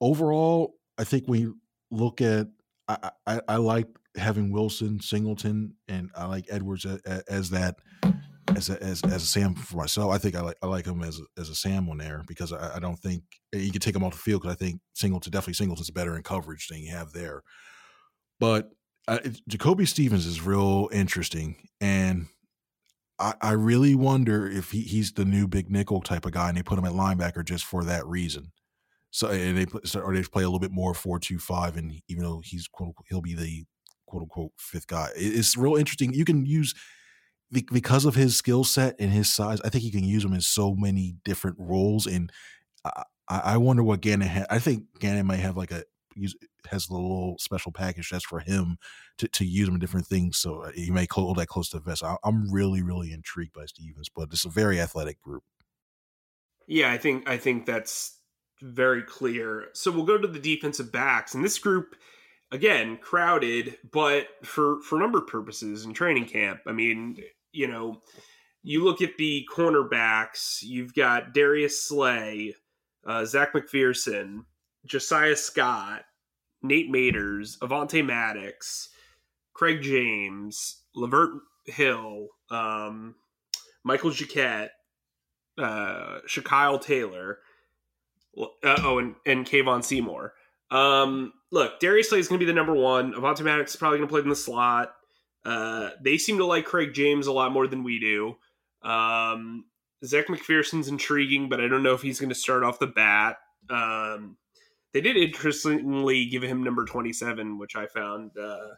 Overall, 0.00 0.74
I 0.98 1.04
think 1.04 1.24
we 1.26 1.48
look 1.90 2.20
at 2.20 2.48
I, 2.88 3.10
I, 3.26 3.40
I 3.48 3.56
like 3.56 3.86
having 4.16 4.50
Wilson, 4.50 5.00
Singleton, 5.00 5.74
and 5.88 6.10
I 6.16 6.26
like 6.26 6.46
Edwards 6.50 6.84
as, 6.84 7.00
as 7.28 7.50
that 7.50 7.76
as 8.56 8.68
a, 8.70 8.82
as 8.82 9.02
as 9.04 9.22
a 9.22 9.26
Sam 9.26 9.54
for 9.54 9.76
myself. 9.76 10.12
I 10.12 10.18
think 10.18 10.34
I 10.34 10.40
like 10.40 10.56
I 10.62 10.66
like 10.66 10.86
him 10.86 11.02
as 11.02 11.18
a, 11.18 11.40
as 11.40 11.48
a 11.48 11.54
Sam 11.54 11.88
on 11.88 11.98
there 11.98 12.24
because 12.26 12.52
I, 12.52 12.76
I 12.76 12.78
don't 12.78 12.98
think 12.98 13.22
you 13.52 13.70
can 13.70 13.80
take 13.80 13.94
him 13.94 14.04
off 14.04 14.12
the 14.12 14.18
field 14.18 14.42
because 14.42 14.54
I 14.54 14.58
think 14.58 14.80
Singleton 14.94 15.30
definitely 15.30 15.54
Singleton's 15.54 15.90
better 15.90 16.16
in 16.16 16.22
coverage 16.22 16.68
than 16.68 16.78
you 16.78 16.90
have 16.90 17.12
there. 17.12 17.42
But 18.38 18.70
uh, 19.08 19.18
Jacoby 19.48 19.86
Stevens 19.86 20.26
is 20.26 20.42
real 20.42 20.88
interesting, 20.92 21.56
and 21.80 22.26
I, 23.18 23.34
I 23.40 23.52
really 23.52 23.94
wonder 23.94 24.48
if 24.50 24.70
he, 24.70 24.82
he's 24.82 25.12
the 25.12 25.24
new 25.24 25.46
big 25.46 25.70
nickel 25.70 26.00
type 26.00 26.24
of 26.26 26.32
guy, 26.32 26.48
and 26.48 26.56
they 26.56 26.62
put 26.62 26.78
him 26.78 26.84
at 26.84 26.92
linebacker 26.92 27.44
just 27.44 27.64
for 27.64 27.84
that 27.84 28.06
reason. 28.06 28.52
So 29.10 29.28
and 29.28 29.58
they 29.58 29.66
put, 29.66 29.94
or 29.96 30.14
they 30.14 30.22
play 30.22 30.44
a 30.44 30.46
little 30.46 30.60
bit 30.60 30.72
more 30.72 30.94
four 30.94 31.18
two 31.18 31.38
five, 31.38 31.76
and 31.76 31.92
even 32.08 32.24
though 32.24 32.40
he's 32.44 32.68
quote 32.68 32.94
he'll 33.08 33.20
be 33.20 33.34
the 33.34 33.64
quote 34.10 34.22
unquote 34.22 34.52
fifth 34.58 34.86
guy. 34.86 35.08
It's 35.16 35.56
real 35.56 35.76
interesting. 35.76 36.12
You 36.12 36.24
can 36.24 36.44
use 36.44 36.74
because 37.50 38.04
of 38.04 38.14
his 38.14 38.36
skill 38.36 38.64
set 38.64 38.96
and 38.98 39.10
his 39.10 39.28
size. 39.28 39.60
I 39.62 39.70
think 39.70 39.84
you 39.84 39.92
can 39.92 40.04
use 40.04 40.24
him 40.24 40.32
in 40.32 40.40
so 40.40 40.74
many 40.74 41.16
different 41.24 41.56
roles, 41.58 42.06
and 42.06 42.30
I, 42.84 43.04
I 43.28 43.56
wonder 43.56 43.82
what 43.82 44.00
Gannon 44.00 44.28
had. 44.28 44.46
I 44.50 44.58
think 44.58 44.84
Gannon 44.98 45.26
might 45.26 45.40
have 45.40 45.56
like 45.56 45.70
a 45.70 45.84
has 46.70 46.88
a 46.88 46.92
little 46.92 47.36
special 47.38 47.72
package 47.72 48.10
that's 48.10 48.24
for 48.24 48.40
him 48.40 48.76
to, 49.18 49.28
to 49.28 49.44
use 49.44 49.66
them 49.66 49.74
in 49.74 49.80
different 49.80 50.06
things. 50.06 50.38
So 50.38 50.62
uh, 50.62 50.72
he 50.74 50.90
may 50.90 51.06
hold 51.10 51.38
that 51.38 51.46
close 51.46 51.68
to 51.70 51.78
the 51.78 51.82
vest. 51.82 52.02
I, 52.02 52.16
am 52.24 52.50
really, 52.50 52.82
really 52.82 53.12
intrigued 53.12 53.54
by 53.54 53.66
Stevens, 53.66 54.08
but 54.14 54.28
it's 54.32 54.44
a 54.44 54.50
very 54.50 54.80
athletic 54.80 55.20
group. 55.20 55.44
Yeah, 56.66 56.92
I 56.92 56.98
think 56.98 57.28
I 57.28 57.36
think 57.36 57.66
that's 57.66 58.18
very 58.60 59.02
clear. 59.02 59.68
So 59.72 59.90
we'll 59.90 60.04
go 60.04 60.18
to 60.18 60.28
the 60.28 60.38
defensive 60.38 60.92
backs, 60.92 61.34
and 61.34 61.44
this 61.44 61.58
group 61.58 61.96
again 62.52 62.96
crowded, 62.98 63.78
but 63.90 64.28
for 64.42 64.80
for 64.82 64.98
number 64.98 65.20
purposes 65.20 65.84
in 65.84 65.94
training 65.94 66.26
camp. 66.26 66.60
I 66.66 66.72
mean, 66.72 67.18
you 67.52 67.66
know, 67.66 68.00
you 68.62 68.84
look 68.84 69.02
at 69.02 69.16
the 69.16 69.46
cornerbacks. 69.52 70.62
You've 70.62 70.94
got 70.94 71.32
Darius 71.32 71.82
Slay, 71.82 72.54
uh, 73.06 73.24
Zech 73.24 73.52
McPhearson, 73.52 74.44
Josiah 74.86 75.36
Scott, 75.36 76.04
Nate 76.62 76.90
Meadors, 76.90 77.58
Avonte 77.58 78.04
Maddox, 78.04 78.90
Craig 79.52 79.82
James, 79.82 80.82
Lavert 80.96 81.38
Hill, 81.66 82.28
um, 82.50 83.14
Michael 83.84 84.10
Jacquet, 84.10 84.70
uh, 85.58 86.20
Taylor, 86.80 87.38
uh, 88.38 88.46
oh, 88.64 88.98
and, 88.98 89.14
and 89.26 89.46
Kevon 89.46 89.82
Seymour. 89.82 90.34
Um, 90.70 91.32
look, 91.50 91.80
Darius 91.80 92.10
Slay 92.10 92.18
is 92.18 92.28
going 92.28 92.38
to 92.38 92.44
be 92.44 92.50
the 92.50 92.56
number 92.56 92.74
one. 92.74 93.12
Avonte 93.12 93.42
Maddox 93.42 93.72
is 93.72 93.76
probably 93.76 93.98
going 93.98 94.08
to 94.08 94.12
play 94.12 94.20
in 94.22 94.28
the 94.28 94.36
slot. 94.36 94.94
Uh, 95.44 95.90
they 96.02 96.18
seem 96.18 96.38
to 96.38 96.44
like 96.44 96.64
Craig 96.64 96.92
James 96.94 97.26
a 97.26 97.32
lot 97.32 97.52
more 97.52 97.66
than 97.66 97.82
we 97.82 97.98
do. 97.98 98.36
Um, 98.88 99.64
Zech 100.04 100.26
McPhearson's 100.28 100.88
intriguing, 100.88 101.48
but 101.48 101.60
I 101.60 101.68
don't 101.68 101.82
know 101.82 101.94
if 101.94 102.02
he's 102.02 102.20
going 102.20 102.30
to 102.30 102.34
start 102.34 102.62
off 102.62 102.78
the 102.78 102.86
bat. 102.86 103.38
Um, 103.68 104.36
they 104.92 105.00
did 105.00 105.16
interestingly 105.16 106.26
give 106.26 106.42
him 106.42 106.62
number 106.62 106.84
27, 106.84 107.58
which 107.58 107.76
I 107.76 107.86
found 107.86 108.32
uh, 108.38 108.74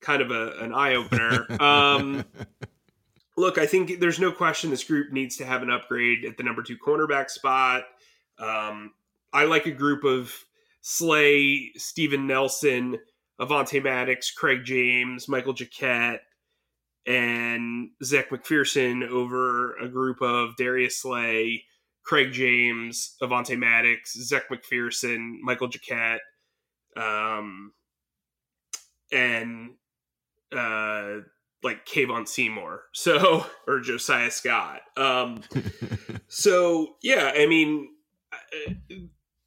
kind 0.00 0.22
of 0.22 0.30
a, 0.30 0.58
an 0.60 0.72
eye 0.72 0.94
opener. 0.94 1.46
Um, 1.60 2.24
look, 3.36 3.58
I 3.58 3.66
think 3.66 3.98
there's 3.98 4.20
no 4.20 4.30
question 4.30 4.70
this 4.70 4.84
group 4.84 5.12
needs 5.12 5.36
to 5.38 5.46
have 5.46 5.62
an 5.62 5.70
upgrade 5.70 6.24
at 6.24 6.36
the 6.36 6.42
number 6.42 6.62
two 6.62 6.76
cornerback 6.78 7.30
spot. 7.30 7.84
Um, 8.38 8.92
I 9.32 9.44
like 9.44 9.66
a 9.66 9.72
group 9.72 10.04
of 10.04 10.32
Slay, 10.88 11.72
Steven 11.74 12.28
Nelson, 12.28 13.00
Avonte 13.40 13.82
Maddox, 13.82 14.30
Craig 14.30 14.60
James, 14.62 15.28
Michael 15.28 15.52
Jacquet, 15.52 16.20
and 17.04 17.90
Zech 18.04 18.30
McPhearson 18.30 19.04
over 19.08 19.74
a 19.78 19.88
group 19.88 20.22
of 20.22 20.56
Darius 20.56 21.02
Slay, 21.02 21.64
Craig 22.04 22.30
James, 22.30 23.16
Avonte 23.20 23.58
Maddox, 23.58 24.12
Zech 24.12 24.48
McPhearson, 24.48 25.40
Michael 25.42 25.66
Jacquet, 25.66 26.20
um, 26.96 27.72
and 29.10 29.70
uh, 30.56 31.16
like 31.64 31.84
Kevon 31.84 32.28
Seymour, 32.28 32.82
so 32.92 33.44
or 33.66 33.80
Josiah 33.80 34.30
Scott. 34.30 34.82
Um, 34.96 35.42
so 36.28 36.94
yeah, 37.02 37.32
I 37.34 37.46
mean, 37.46 37.88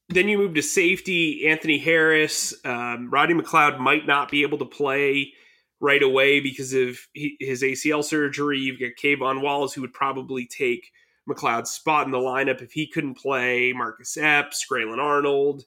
then 0.09 0.27
you 0.27 0.37
move 0.37 0.55
to 0.55 0.61
safety. 0.61 1.47
Anthony 1.47 1.77
Harris, 1.77 2.53
um, 2.65 3.09
Rodney 3.11 3.35
McLeod 3.35 3.79
might 3.79 4.07
not 4.07 4.29
be 4.29 4.41
able 4.41 4.57
to 4.57 4.65
play 4.65 5.33
right 5.79 6.01
away 6.01 6.39
because 6.39 6.73
of 6.73 6.97
his 7.13 7.63
ACL 7.63 8.03
surgery. 8.03 8.59
You've 8.59 8.79
got 8.79 8.91
K'Von 9.01 9.41
Wallace, 9.41 9.73
who 9.73 9.81
would 9.81 9.93
probably 9.93 10.45
take 10.45 10.91
McLeod's 11.29 11.71
spot 11.71 12.05
in 12.05 12.11
the 12.11 12.17
lineup 12.17 12.61
if 12.61 12.71
he 12.71 12.87
couldn't 12.87 13.17
play. 13.17 13.71
Marcus 13.71 14.17
Epps, 14.17 14.65
Grayland 14.65 14.99
Arnold, 14.99 15.63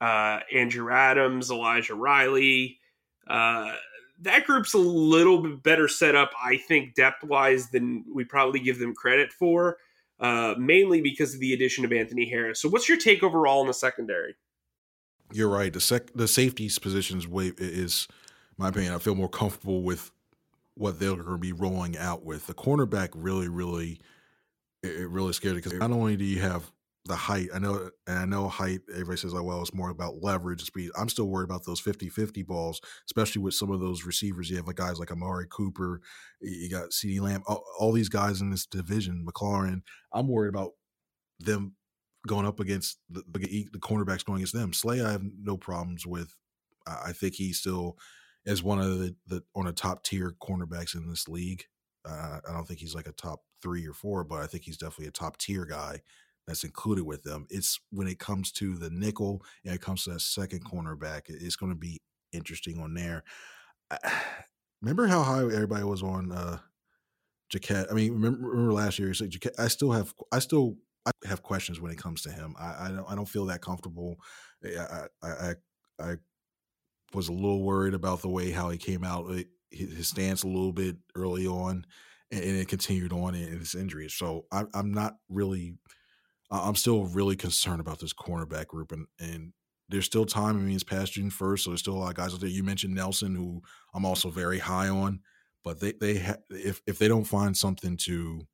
uh, 0.00 0.40
Andrew 0.54 0.90
Adams, 0.90 1.50
Elijah 1.50 1.94
Riley. 1.94 2.78
Uh, 3.26 3.72
that 4.20 4.46
group's 4.46 4.74
a 4.74 4.78
little 4.78 5.42
bit 5.42 5.62
better 5.62 5.88
set 5.88 6.14
up, 6.14 6.30
I 6.42 6.56
think, 6.56 6.94
depth 6.94 7.24
wise 7.24 7.68
than 7.70 8.04
we 8.14 8.24
probably 8.24 8.60
give 8.60 8.78
them 8.78 8.94
credit 8.94 9.32
for. 9.32 9.78
Uh, 10.22 10.54
mainly 10.56 11.00
because 11.00 11.34
of 11.34 11.40
the 11.40 11.52
addition 11.52 11.84
of 11.84 11.92
Anthony 11.92 12.28
Harris. 12.28 12.62
So, 12.62 12.68
what's 12.68 12.88
your 12.88 12.96
take 12.96 13.22
overall 13.22 13.60
in 13.60 13.66
the 13.66 13.74
secondary? 13.74 14.36
You're 15.32 15.48
right. 15.48 15.72
The 15.72 15.80
sec 15.80 16.12
the 16.14 16.28
safeties 16.28 16.78
positions 16.78 17.26
way 17.26 17.52
is, 17.58 18.06
my 18.56 18.68
opinion. 18.68 18.94
I 18.94 18.98
feel 18.98 19.16
more 19.16 19.28
comfortable 19.28 19.82
with 19.82 20.12
what 20.74 21.00
they're 21.00 21.16
going 21.16 21.26
to 21.26 21.38
be 21.38 21.52
rolling 21.52 21.98
out 21.98 22.24
with. 22.24 22.46
The 22.46 22.54
cornerback 22.54 23.10
really, 23.14 23.48
really, 23.48 23.98
it 24.82 25.08
really 25.08 25.32
scared 25.32 25.54
me 25.56 25.60
because 25.60 25.78
not 25.78 25.90
only 25.90 26.16
do 26.16 26.24
you 26.24 26.40
have 26.40 26.70
the 27.04 27.16
height. 27.16 27.48
I 27.52 27.58
know, 27.58 27.90
and 28.06 28.18
I 28.18 28.24
know 28.24 28.48
height. 28.48 28.80
Everybody 28.90 29.16
says, 29.16 29.32
"Like, 29.32 29.44
well, 29.44 29.60
it's 29.60 29.74
more 29.74 29.90
about 29.90 30.22
leverage, 30.22 30.60
and 30.60 30.66
speed." 30.66 30.90
I'm 30.96 31.08
still 31.08 31.28
worried 31.28 31.44
about 31.44 31.64
those 31.64 31.80
50-50 31.80 32.46
balls, 32.46 32.80
especially 33.06 33.42
with 33.42 33.54
some 33.54 33.70
of 33.70 33.80
those 33.80 34.04
receivers. 34.04 34.48
You 34.48 34.56
have 34.56 34.66
like 34.66 34.76
guys 34.76 35.00
like 35.00 35.10
Amari 35.10 35.46
Cooper, 35.50 36.00
you 36.40 36.70
got 36.70 36.90
CeeDee 36.90 37.20
Lamb, 37.20 37.42
all, 37.46 37.64
all, 37.78 37.92
these 37.92 38.08
guys 38.08 38.40
in 38.40 38.50
this 38.50 38.66
division. 38.66 39.26
McLaurin. 39.26 39.82
I'm 40.12 40.28
worried 40.28 40.50
about 40.50 40.72
them 41.40 41.74
going 42.26 42.46
up 42.46 42.60
against 42.60 42.98
the, 43.10 43.22
the, 43.28 43.68
the 43.72 43.78
cornerbacks 43.78 44.24
going 44.24 44.38
against 44.38 44.54
them. 44.54 44.72
Slay, 44.72 45.02
I 45.02 45.10
have 45.10 45.24
no 45.42 45.56
problems 45.56 46.06
with. 46.06 46.36
I 46.86 47.12
think 47.12 47.34
he 47.34 47.52
still 47.52 47.96
is 48.44 48.62
one 48.62 48.80
of 48.80 48.98
the, 48.98 49.14
the 49.26 49.42
on 49.54 49.66
a 49.66 49.72
top 49.72 50.04
tier 50.04 50.34
cornerbacks 50.40 50.94
in 50.94 51.08
this 51.08 51.28
league. 51.28 51.64
Uh, 52.04 52.38
I 52.48 52.52
don't 52.52 52.66
think 52.66 52.80
he's 52.80 52.94
like 52.94 53.06
a 53.06 53.12
top 53.12 53.40
three 53.60 53.86
or 53.86 53.92
four, 53.92 54.24
but 54.24 54.40
I 54.40 54.46
think 54.46 54.64
he's 54.64 54.76
definitely 54.76 55.06
a 55.06 55.12
top 55.12 55.38
tier 55.38 55.64
guy 55.64 56.00
that's 56.46 56.64
included 56.64 57.04
with 57.04 57.22
them. 57.22 57.46
It's 57.50 57.80
when 57.90 58.08
it 58.08 58.18
comes 58.18 58.52
to 58.52 58.76
the 58.76 58.90
nickel 58.90 59.42
and 59.64 59.74
it 59.74 59.80
comes 59.80 60.04
to 60.04 60.10
that 60.10 60.20
second 60.20 60.64
cornerback, 60.64 61.22
it's 61.28 61.56
going 61.56 61.72
to 61.72 61.78
be 61.78 62.00
interesting 62.32 62.80
on 62.80 62.94
there. 62.94 63.24
remember 64.82 65.06
how 65.06 65.22
high 65.22 65.42
everybody 65.42 65.84
was 65.84 66.02
on 66.02 66.32
uh 66.32 66.58
Jacquet? 67.50 67.86
I 67.90 67.94
mean, 67.94 68.12
remember, 68.14 68.48
remember 68.48 68.72
last 68.72 68.98
year? 68.98 69.12
So 69.14 69.26
Jacquet, 69.26 69.54
I 69.58 69.68
still 69.68 69.92
have, 69.92 70.12
I 70.32 70.38
still 70.38 70.76
I 71.06 71.10
have 71.26 71.42
questions 71.42 71.80
when 71.80 71.92
it 71.92 71.98
comes 71.98 72.22
to 72.22 72.30
him. 72.30 72.54
I, 72.58 72.86
I 72.86 72.88
don't, 72.88 73.10
I 73.10 73.14
don't 73.14 73.28
feel 73.28 73.46
that 73.46 73.60
comfortable. 73.60 74.16
I, 74.64 75.06
I, 75.22 75.28
I, 75.28 75.54
I 76.00 76.16
was 77.12 77.28
a 77.28 77.32
little 77.32 77.62
worried 77.62 77.94
about 77.94 78.22
the 78.22 78.28
way 78.28 78.50
how 78.50 78.70
he 78.70 78.78
came 78.78 79.04
out, 79.04 79.30
his 79.70 80.08
stance 80.08 80.42
a 80.42 80.48
little 80.48 80.72
bit 80.72 80.96
early 81.14 81.46
on, 81.46 81.84
and, 82.30 82.42
it 82.42 82.68
continued 82.68 83.12
on 83.12 83.34
in 83.34 83.58
his 83.58 83.74
injuries. 83.74 84.14
So 84.14 84.46
I, 84.52 84.64
I'm 84.74 84.92
not 84.92 85.16
really 85.28 85.74
I'm 86.52 86.76
still 86.76 87.06
really 87.06 87.36
concerned 87.36 87.80
about 87.80 87.98
this 87.98 88.12
cornerback 88.12 88.66
group, 88.68 88.92
and 88.92 89.06
and 89.18 89.52
there's 89.88 90.06
still 90.06 90.26
time. 90.26 90.56
I 90.56 90.60
mean, 90.60 90.74
it's 90.74 90.84
past 90.84 91.14
June 91.14 91.30
first, 91.30 91.64
so 91.64 91.70
there's 91.70 91.80
still 91.80 91.94
a 91.94 91.98
lot 91.98 92.10
of 92.10 92.16
guys 92.16 92.34
out 92.34 92.40
there. 92.40 92.48
You 92.48 92.62
mentioned 92.62 92.94
Nelson, 92.94 93.34
who 93.34 93.62
I'm 93.94 94.04
also 94.04 94.30
very 94.30 94.58
high 94.58 94.88
on, 94.88 95.20
but 95.64 95.80
they 95.80 95.92
they 95.92 96.18
ha- 96.18 96.36
if 96.50 96.82
if 96.86 96.98
they 96.98 97.08
don't 97.08 97.24
find 97.24 97.56
something 97.56 97.96
to 97.98 98.46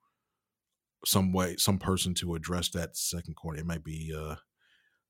some 1.04 1.32
way 1.32 1.56
some 1.56 1.78
person 1.78 2.14
to 2.14 2.34
address 2.34 2.68
that 2.70 2.96
second 2.96 3.34
corner, 3.34 3.58
it 3.58 3.66
might 3.66 3.84
be 3.84 4.12
uh 4.16 4.36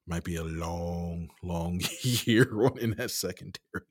might 0.06 0.24
be 0.24 0.36
a 0.36 0.44
long 0.44 1.28
long 1.42 1.80
year 2.02 2.48
in 2.80 2.92
that 2.92 3.10
secondary. 3.10 3.87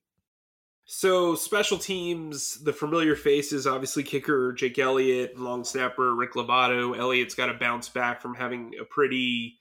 So 0.90 1.36
special 1.36 1.78
teams, 1.78 2.64
the 2.64 2.72
familiar 2.72 3.18
faces, 3.18 3.68
obviously 3.68 4.04
kicker 4.04 4.54
Jake 4.54 4.80
Elliott, 4.80 5.38
long 5.38 5.66
snapper 5.66 6.16
Rick 6.16 6.36
Lovato. 6.36 6.98
Elliott's 6.98 7.36
got 7.36 7.48
to 7.48 7.54
bounce 7.56 7.90
back 7.90 8.22
from 8.22 8.34
having 8.34 8.72
a 8.80 8.86
pretty 8.86 9.58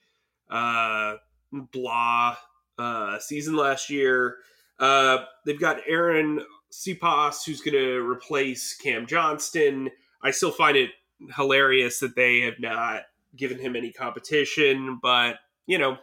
uh, 0.49 1.15
blah 1.51 2.37
uh, 2.79 3.19
season 3.19 3.57
last 3.57 3.89
year. 3.89 4.37
Uh, 4.79 5.25
they've 5.45 5.59
got 5.59 5.83
Arryn 5.83 6.43
Siposs, 6.71 7.45
who's 7.45 7.59
going 7.59 7.75
to 7.75 8.09
replace 8.09 8.73
Cam 8.73 9.05
Johnston. 9.05 9.89
I 10.23 10.31
still 10.31 10.51
find 10.51 10.77
it 10.77 10.91
hilarious 11.35 11.99
that 11.99 12.15
they 12.15 12.39
have 12.41 12.59
not 12.61 13.01
given 13.35 13.59
him 13.59 13.75
any 13.75 13.91
competition, 13.91 14.97
but 15.01 15.39
you 15.65 15.77
know 15.77 15.97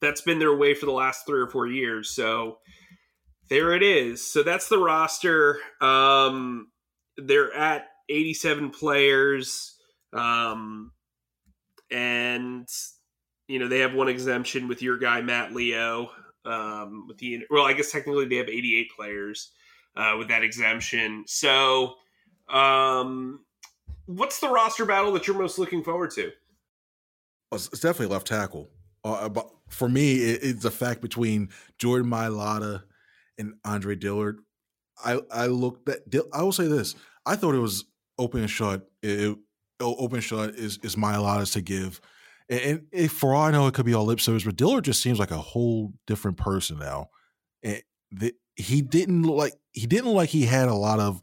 that's 0.00 0.20
been 0.20 0.38
their 0.38 0.54
way 0.54 0.74
for 0.74 0.86
the 0.86 0.92
last 0.92 1.26
three 1.26 1.40
or 1.40 1.48
four 1.48 1.66
years. 1.66 2.08
So 2.08 2.58
there 3.50 3.74
it 3.74 3.82
is. 3.82 4.26
So 4.26 4.42
that's 4.42 4.68
the 4.68 4.78
roster. 4.78 5.58
Um, 5.80 6.68
they're 7.16 7.52
at 7.52 7.88
87 8.08 8.70
players. 8.70 9.76
Um, 10.12 10.92
and 11.90 12.68
you 13.48 13.58
know 13.58 13.68
they 13.68 13.80
have 13.80 13.94
one 13.94 14.08
exemption 14.08 14.68
with 14.68 14.82
your 14.82 14.96
guy 14.96 15.20
Matt 15.20 15.52
Leo. 15.52 16.10
Um, 16.44 17.06
with 17.06 17.18
the 17.18 17.44
well, 17.50 17.66
I 17.66 17.74
guess 17.74 17.92
technically 17.92 18.26
they 18.26 18.36
have 18.36 18.48
88 18.48 18.90
players 18.96 19.50
uh, 19.96 20.14
with 20.16 20.28
that 20.28 20.42
exemption. 20.42 21.24
So, 21.26 21.96
um, 22.48 23.44
what's 24.06 24.40
the 24.40 24.48
roster 24.48 24.86
battle 24.86 25.12
that 25.12 25.26
you're 25.26 25.38
most 25.38 25.58
looking 25.58 25.82
forward 25.82 26.12
to? 26.12 26.30
It's 27.52 27.68
definitely 27.68 28.14
left 28.14 28.28
tackle. 28.28 28.70
Uh, 29.04 29.28
but 29.28 29.50
for 29.68 29.88
me, 29.88 30.14
it's 30.14 30.64
a 30.64 30.70
fact 30.70 31.00
between 31.00 31.48
Jordan 31.78 32.10
Mailata 32.10 32.82
and 33.40 33.54
Andre 33.64 33.96
Dillard. 33.96 34.38
I 35.04 35.20
I 35.32 35.46
looked 35.46 35.88
at 35.88 36.00
I 36.32 36.42
will 36.42 36.52
say 36.52 36.68
this. 36.68 36.94
I 37.26 37.36
thought 37.36 37.54
it 37.54 37.60
was 37.60 37.84
open 38.18 38.40
and 38.40 38.50
shut. 38.50 38.88
It, 39.02 39.36
open 39.80 40.20
shut 40.20 40.50
is 40.50 40.78
is 40.82 40.96
Mailatas 40.96 41.54
to 41.54 41.60
give. 41.60 42.00
And, 42.48 42.86
and 42.92 43.10
for 43.10 43.34
all 43.34 43.42
I 43.42 43.52
know, 43.52 43.68
it 43.68 43.74
could 43.74 43.86
be 43.86 43.94
all 43.94 44.04
lip 44.04 44.20
service, 44.20 44.42
but 44.42 44.56
Dillard 44.56 44.84
just 44.84 45.00
seems 45.00 45.20
like 45.20 45.30
a 45.30 45.38
whole 45.38 45.92
different 46.08 46.36
person 46.36 46.80
now. 46.80 47.10
And 47.62 47.80
the, 48.10 48.34
he 48.56 48.82
didn't 48.82 49.22
look 49.22 49.36
like 49.36 49.54
he 49.72 49.86
didn't 49.86 50.12
like 50.12 50.30
he 50.30 50.46
had 50.46 50.68
a 50.68 50.74
lot 50.74 50.98
of 50.98 51.20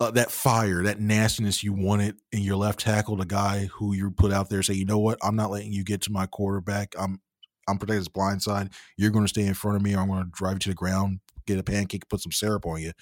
uh, 0.00 0.10
that 0.12 0.30
fire, 0.30 0.82
that 0.82 1.00
nastiness 1.00 1.62
you 1.62 1.72
wanted 1.72 2.16
in 2.32 2.40
your 2.40 2.56
left 2.56 2.80
tackle, 2.80 3.16
the 3.16 3.24
guy 3.24 3.66
who 3.66 3.94
you 3.94 4.10
put 4.10 4.32
out 4.32 4.48
there, 4.48 4.62
say, 4.62 4.74
you 4.74 4.84
know 4.84 4.98
what, 4.98 5.18
I'm 5.22 5.36
not 5.36 5.50
letting 5.50 5.72
you 5.72 5.84
get 5.84 6.02
to 6.02 6.12
my 6.12 6.26
quarterback. 6.26 6.94
I'm 6.98 7.20
I'm 7.68 7.78
protecting 7.78 7.98
his 7.98 8.08
blind 8.08 8.42
side. 8.42 8.70
You're 8.96 9.10
going 9.10 9.24
to 9.24 9.28
stay 9.28 9.46
in 9.46 9.54
front 9.54 9.76
of 9.76 9.82
me, 9.82 9.94
or 9.94 10.00
I'm 10.00 10.08
going 10.08 10.24
to 10.24 10.30
drive 10.32 10.54
you 10.54 10.60
to 10.60 10.68
the 10.70 10.74
ground 10.74 11.20
get 11.46 11.58
a 11.58 11.62
pancake, 11.62 12.08
put 12.08 12.20
some 12.20 12.32
syrup 12.32 12.66
on 12.66 12.82
you. 12.82 12.92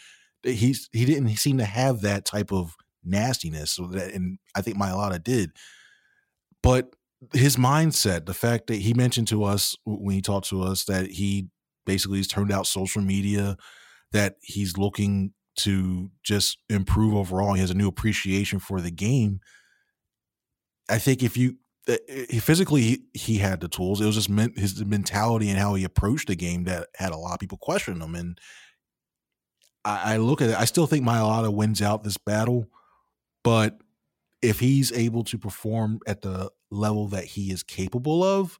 He's 0.42 0.88
he 0.92 1.04
didn't 1.04 1.34
seem 1.36 1.58
to 1.58 1.64
have 1.64 2.02
that 2.02 2.24
type 2.24 2.52
of 2.52 2.76
nastiness. 3.02 3.72
So 3.72 3.86
that, 3.88 4.12
and 4.12 4.38
I 4.54 4.60
think 4.60 4.76
Mailata 4.76 5.22
did. 5.22 5.50
But 6.62 6.94
his 7.32 7.56
mindset, 7.56 8.26
the 8.26 8.34
fact 8.34 8.66
that 8.66 8.76
he 8.76 8.94
mentioned 8.94 9.28
to 9.28 9.44
us 9.44 9.76
when 9.84 10.14
he 10.14 10.20
talked 10.20 10.48
to 10.50 10.62
us 10.62 10.84
that 10.84 11.10
he 11.12 11.48
basically 11.86 12.18
has 12.18 12.28
turned 12.28 12.52
out 12.52 12.66
social 12.66 13.02
media, 13.02 13.56
that 14.12 14.36
he's 14.42 14.76
looking 14.76 15.32
to 15.56 16.10
just 16.22 16.58
improve 16.68 17.14
overall. 17.14 17.54
He 17.54 17.60
has 17.60 17.70
a 17.70 17.74
new 17.74 17.88
appreciation 17.88 18.58
for 18.58 18.80
the 18.80 18.90
game. 18.90 19.40
I 20.90 20.98
think 20.98 21.22
if 21.22 21.36
you 21.36 21.56
he 21.86 22.40
physically 22.40 23.02
he, 23.12 23.38
had 23.38 23.60
the 23.60 23.68
tools. 23.68 24.00
It 24.00 24.06
was 24.06 24.14
just 24.14 24.30
meant 24.30 24.58
his 24.58 24.82
mentality 24.84 25.50
and 25.50 25.58
how 25.58 25.74
he 25.74 25.84
approached 25.84 26.28
the 26.28 26.36
game 26.36 26.64
that 26.64 26.88
had 26.96 27.12
a 27.12 27.16
lot 27.16 27.34
of 27.34 27.40
people 27.40 27.58
question 27.58 28.00
him. 28.00 28.14
And 28.14 28.40
I, 29.84 30.14
I 30.14 30.16
look 30.16 30.40
at 30.40 30.50
it, 30.50 30.58
I 30.58 30.64
still 30.64 30.86
think 30.86 31.04
Mailata 31.04 31.52
wins 31.52 31.82
out 31.82 32.04
this 32.04 32.16
battle, 32.16 32.68
but 33.42 33.78
if 34.40 34.60
he's 34.60 34.92
able 34.92 35.24
to 35.24 35.38
perform 35.38 36.00
at 36.06 36.22
the 36.22 36.50
level 36.70 37.08
that 37.08 37.24
he 37.24 37.50
is 37.50 37.62
capable 37.62 38.22
of, 38.22 38.58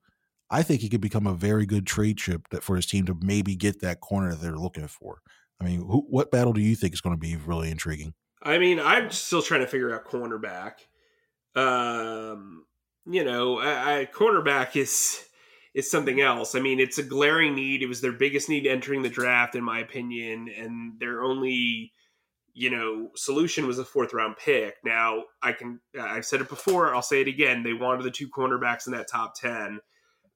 I 0.51 0.63
think 0.63 0.83
he 0.83 0.89
could 0.89 1.01
become 1.01 1.27
a 1.27 1.35
very 1.35 1.67
good 1.67 1.87
trade 1.87 2.19
chip 2.19 2.49
that 2.51 2.63
for 2.63 2.77
his 2.77 2.87
team 2.87 3.07
to 3.07 3.17
maybe 3.21 3.57
get 3.57 3.81
that 3.81 4.01
corner 4.01 4.31
that 4.31 4.41
they're 4.41 4.57
looking 4.57 4.87
for. 4.87 5.21
I 5.61 5.65
mean, 5.65 5.81
who, 5.81 6.07
what 6.09 6.31
battle 6.31 6.53
do 6.53 6.61
you 6.61 6.75
think 6.75 6.95
is 6.95 7.01
going 7.01 7.15
to 7.15 7.21
be 7.21 7.37
really 7.37 7.71
intriguing? 7.71 8.15
I 8.43 8.59
mean, 8.59 8.79
I'm 8.79 9.11
still 9.11 9.43
trying 9.43 9.61
to 9.61 9.67
figure 9.67 9.95
out 9.95 10.05
cornerback. 10.05 10.75
Um, 11.55 12.67
you 13.07 13.25
know, 13.25 13.61
a, 13.61 14.03
a 14.03 14.07
cornerback 14.07 14.77
is 14.77 15.25
is 15.75 15.91
something 15.91 16.21
else. 16.21 16.55
I 16.55 16.61
mean, 16.61 16.79
it's 16.79 16.99
a 16.99 17.03
glaring 17.03 17.55
need. 17.55 17.83
It 17.83 17.89
was 17.89 18.01
their 18.01 18.13
biggest 18.13 18.49
need 18.49 18.67
entering 18.67 19.03
the 19.03 19.09
draft, 19.09 19.57
in 19.57 19.65
my 19.65 19.81
opinion, 19.81 20.49
and 20.49 20.99
their 21.01 21.23
only, 21.23 21.93
you 22.53 22.71
know, 22.71 23.11
solution 23.17 23.67
was 23.67 23.79
a 23.81 23.85
fourth 23.85 24.15
round 24.15 24.37
pick. 24.37 24.77
Now, 24.85 25.25
I 25.43 25.53
can, 25.53 25.81
I've 26.01 26.25
said 26.25 26.41
it 26.41 26.49
before, 26.49 26.95
I'll 26.95 27.03
say 27.03 27.21
it 27.21 27.29
again. 27.29 27.65
They 27.65 27.73
wanted 27.73 28.05
the 28.05 28.13
two 28.13 28.29
cornerbacks 28.29 28.87
in 28.87 28.93
that 28.93 29.09
top 29.09 29.35
ten, 29.35 29.81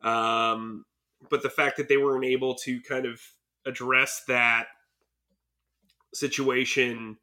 um, 0.02 0.84
but 1.30 1.42
the 1.42 1.50
fact 1.50 1.76
that 1.76 1.88
they 1.88 1.96
weren't 1.96 2.24
able 2.24 2.56
to 2.56 2.80
kind 2.82 3.06
of 3.06 3.20
address 3.64 4.22
that 4.26 4.66
situation 6.12 7.16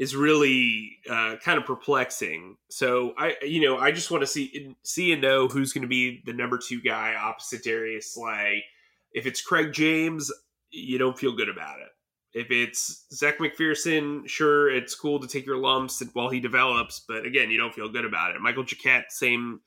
is 0.00 0.16
really 0.16 0.96
uh, 1.10 1.36
kind 1.44 1.58
of 1.58 1.66
perplexing. 1.66 2.56
So 2.70 3.12
I, 3.18 3.36
you 3.42 3.60
know, 3.60 3.76
I 3.76 3.92
just 3.92 4.10
want 4.10 4.22
to 4.22 4.26
see 4.26 4.74
see 4.82 5.12
and 5.12 5.20
know 5.20 5.46
who's 5.46 5.74
going 5.74 5.82
to 5.82 5.88
be 5.88 6.22
the 6.24 6.32
number 6.32 6.58
two 6.58 6.80
guy 6.80 7.14
opposite 7.14 7.62
Darius 7.62 8.14
Slay. 8.14 8.64
If 9.12 9.26
it's 9.26 9.42
Craig 9.42 9.74
James, 9.74 10.32
you 10.70 10.96
don't 10.96 11.18
feel 11.18 11.36
good 11.36 11.50
about 11.50 11.80
it. 11.80 11.88
If 12.32 12.50
it's 12.50 13.04
Zech 13.12 13.40
McPhearson, 13.40 14.26
sure, 14.26 14.74
it's 14.74 14.94
cool 14.94 15.20
to 15.20 15.28
take 15.28 15.44
your 15.44 15.58
lumps 15.58 16.02
while 16.14 16.30
he 16.30 16.40
develops, 16.40 17.00
but 17.06 17.26
again, 17.26 17.50
you 17.50 17.58
don't 17.58 17.74
feel 17.74 17.90
good 17.90 18.06
about 18.06 18.34
it. 18.34 18.40
Michael 18.40 18.64
Jacquet, 18.64 19.10
same 19.10 19.60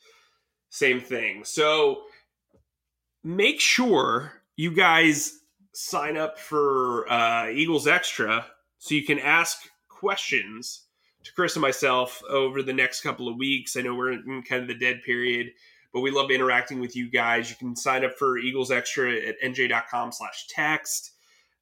same 0.71 0.99
thing. 0.99 1.43
So 1.43 2.05
make 3.23 3.61
sure 3.61 4.41
you 4.55 4.71
guys 4.71 5.41
sign 5.73 6.17
up 6.17 6.39
for 6.39 7.07
uh, 7.07 7.49
Eagles 7.49 7.85
Extra 7.85 8.47
so 8.79 8.95
you 8.95 9.03
can 9.05 9.19
ask 9.19 9.69
questions 10.03 10.81
to 11.23 11.31
Chris 11.33 11.55
and 11.55 11.61
myself 11.61 12.21
over 12.29 12.61
the 12.61 12.73
next 12.73 12.99
couple 12.99 13.29
of 13.29 13.37
weeks. 13.37 13.77
I 13.77 13.81
know 13.81 13.95
we're 13.95 14.11
in 14.11 14.43
kind 14.43 14.61
of 14.61 14.67
the 14.67 14.77
dead 14.77 15.01
period, 15.05 15.51
but 15.93 16.01
we 16.01 16.11
love 16.11 16.29
interacting 16.29 16.81
with 16.81 16.93
you 16.93 17.09
guys. 17.09 17.49
You 17.49 17.55
can 17.55 17.73
sign 17.73 18.03
up 18.03 18.17
for 18.19 18.37
Eagles 18.37 18.69
Extra 18.69 19.15
at 19.15 19.35
nj.com 19.41 20.11
slash 20.11 20.47
text. 20.49 21.11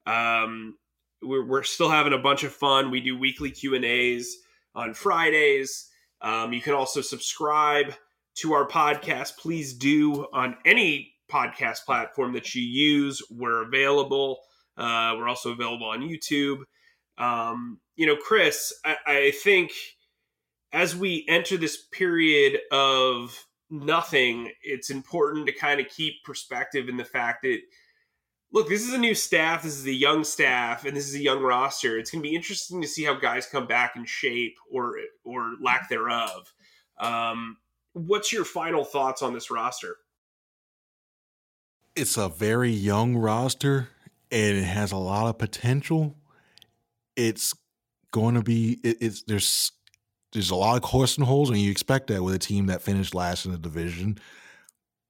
Um, 0.06 0.76
we're, 1.22 1.46
we're 1.46 1.62
still 1.62 1.88
having 1.88 2.12
a 2.12 2.18
bunch 2.18 2.42
of 2.42 2.52
fun. 2.52 2.90
We 2.90 3.00
do 3.00 3.16
weekly 3.16 3.52
Q 3.52 3.76
and 3.76 3.84
A's 3.84 4.38
on 4.74 4.92
Fridays. 4.92 5.88
Um, 6.20 6.52
you 6.52 6.60
can 6.60 6.74
also 6.74 7.00
subscribe 7.00 7.94
to 8.38 8.54
our 8.54 8.66
podcast. 8.66 9.36
Please 9.36 9.72
do 9.72 10.26
on 10.32 10.56
any 10.64 11.14
podcast 11.30 11.84
platform 11.84 12.32
that 12.32 12.56
you 12.56 12.62
use. 12.62 13.22
We're 13.30 13.62
available. 13.62 14.40
Uh, 14.76 15.14
we're 15.16 15.28
also 15.28 15.52
available 15.52 15.86
on 15.86 16.00
YouTube. 16.00 16.62
Um, 17.18 17.80
you 17.96 18.06
know, 18.06 18.16
Chris, 18.16 18.72
I, 18.84 18.96
I 19.06 19.30
think 19.42 19.72
as 20.72 20.96
we 20.96 21.24
enter 21.28 21.56
this 21.56 21.76
period 21.92 22.60
of 22.70 23.46
nothing, 23.70 24.52
it's 24.62 24.90
important 24.90 25.46
to 25.46 25.52
kind 25.52 25.80
of 25.80 25.88
keep 25.88 26.24
perspective 26.24 26.88
in 26.88 26.96
the 26.96 27.04
fact 27.04 27.42
that 27.42 27.60
look, 28.52 28.68
this 28.68 28.82
is 28.82 28.92
a 28.92 28.98
new 28.98 29.14
staff, 29.14 29.62
this 29.62 29.76
is 29.76 29.86
a 29.86 29.92
young 29.92 30.24
staff, 30.24 30.84
and 30.84 30.96
this 30.96 31.08
is 31.08 31.14
a 31.14 31.22
young 31.22 31.42
roster. 31.42 31.98
It's 31.98 32.10
going 32.10 32.22
to 32.22 32.28
be 32.28 32.34
interesting 32.34 32.82
to 32.82 32.88
see 32.88 33.04
how 33.04 33.14
guys 33.14 33.46
come 33.46 33.66
back 33.66 33.96
in 33.96 34.04
shape 34.04 34.56
or 34.70 34.96
or 35.24 35.54
lack 35.60 35.88
thereof. 35.88 36.52
Um, 37.00 37.56
what's 37.94 38.32
your 38.32 38.44
final 38.44 38.84
thoughts 38.84 39.22
on 39.22 39.32
this 39.32 39.50
roster? 39.50 39.96
It's 41.96 42.16
a 42.16 42.28
very 42.28 42.70
young 42.70 43.16
roster, 43.16 43.88
and 44.30 44.58
it 44.58 44.64
has 44.64 44.92
a 44.92 44.96
lot 44.96 45.26
of 45.26 45.38
potential. 45.38 46.16
It's 47.16 47.54
going 48.12 48.34
to 48.34 48.42
be 48.42 48.78
it, 48.84 48.98
it's 49.00 49.22
there's 49.24 49.72
there's 50.32 50.50
a 50.50 50.56
lot 50.56 50.82
of 50.82 50.88
horse 50.88 51.16
and 51.18 51.26
holes, 51.26 51.50
and 51.50 51.58
you 51.58 51.70
expect 51.70 52.08
that 52.08 52.22
with 52.22 52.34
a 52.34 52.38
team 52.38 52.66
that 52.66 52.82
finished 52.82 53.14
last 53.14 53.44
in 53.44 53.52
the 53.52 53.58
division. 53.58 54.18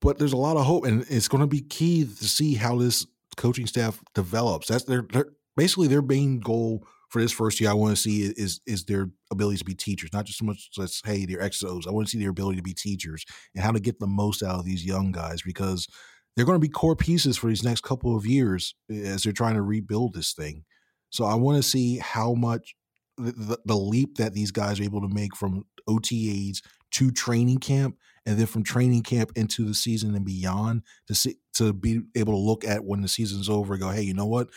But 0.00 0.18
there's 0.18 0.32
a 0.32 0.38
lot 0.38 0.56
of 0.56 0.66
hope, 0.66 0.84
and 0.84 1.04
it's 1.08 1.28
going 1.28 1.42
to 1.42 1.46
be 1.46 1.60
key 1.60 2.04
to 2.04 2.24
see 2.28 2.54
how 2.54 2.76
this 2.76 3.06
coaching 3.36 3.66
staff 3.66 4.02
develops. 4.14 4.66
That's 4.66 4.84
their, 4.84 5.02
their 5.12 5.26
basically 5.56 5.86
their 5.86 6.02
main 6.02 6.40
goal 6.40 6.84
for 7.08 7.22
this 7.22 7.30
first 7.30 7.60
year. 7.60 7.70
I 7.70 7.74
want 7.74 7.94
to 7.94 8.02
see 8.02 8.22
is 8.22 8.60
is 8.66 8.84
their 8.84 9.10
ability 9.30 9.58
to 9.58 9.64
be 9.64 9.74
teachers, 9.74 10.10
not 10.12 10.24
just 10.24 10.38
so 10.38 10.44
much 10.44 10.70
as 10.80 11.00
hey 11.04 11.24
their 11.24 11.40
XOs. 11.40 11.86
I 11.86 11.92
want 11.92 12.08
to 12.08 12.10
see 12.10 12.18
their 12.18 12.30
ability 12.30 12.56
to 12.56 12.62
be 12.62 12.74
teachers 12.74 13.24
and 13.54 13.62
how 13.62 13.70
to 13.70 13.80
get 13.80 14.00
the 14.00 14.06
most 14.08 14.42
out 14.42 14.58
of 14.58 14.64
these 14.64 14.84
young 14.84 15.12
guys 15.12 15.42
because 15.42 15.86
they're 16.34 16.46
going 16.46 16.56
to 16.56 16.66
be 16.66 16.68
core 16.68 16.96
pieces 16.96 17.36
for 17.36 17.48
these 17.48 17.62
next 17.62 17.82
couple 17.82 18.16
of 18.16 18.26
years 18.26 18.74
eh, 18.90 19.02
as 19.02 19.22
they're 19.22 19.32
trying 19.32 19.54
to 19.54 19.62
rebuild 19.62 20.14
this 20.14 20.32
thing. 20.32 20.64
So 21.12 21.24
I 21.26 21.34
want 21.34 21.62
to 21.62 21.62
see 21.62 21.98
how 21.98 22.32
much 22.32 22.74
the, 23.18 23.58
the 23.64 23.76
leap 23.76 24.16
that 24.16 24.32
these 24.32 24.50
guys 24.50 24.80
are 24.80 24.84
able 24.84 25.02
to 25.02 25.14
make 25.14 25.36
from 25.36 25.64
OTAs 25.88 26.62
to 26.92 27.10
training 27.10 27.58
camp 27.58 27.96
and 28.24 28.38
then 28.38 28.46
from 28.46 28.64
training 28.64 29.02
camp 29.02 29.30
into 29.36 29.64
the 29.64 29.74
season 29.74 30.14
and 30.14 30.24
beyond 30.24 30.82
to 31.06 31.14
see 31.14 31.36
to 31.54 31.72
be 31.72 32.00
able 32.16 32.32
to 32.32 32.38
look 32.38 32.64
at 32.64 32.84
when 32.84 33.02
the 33.02 33.08
season's 33.08 33.48
over 33.48 33.74
and 33.74 33.82
go, 33.82 33.90
hey, 33.90 34.02
you 34.02 34.14
know 34.14 34.26
what? 34.26 34.48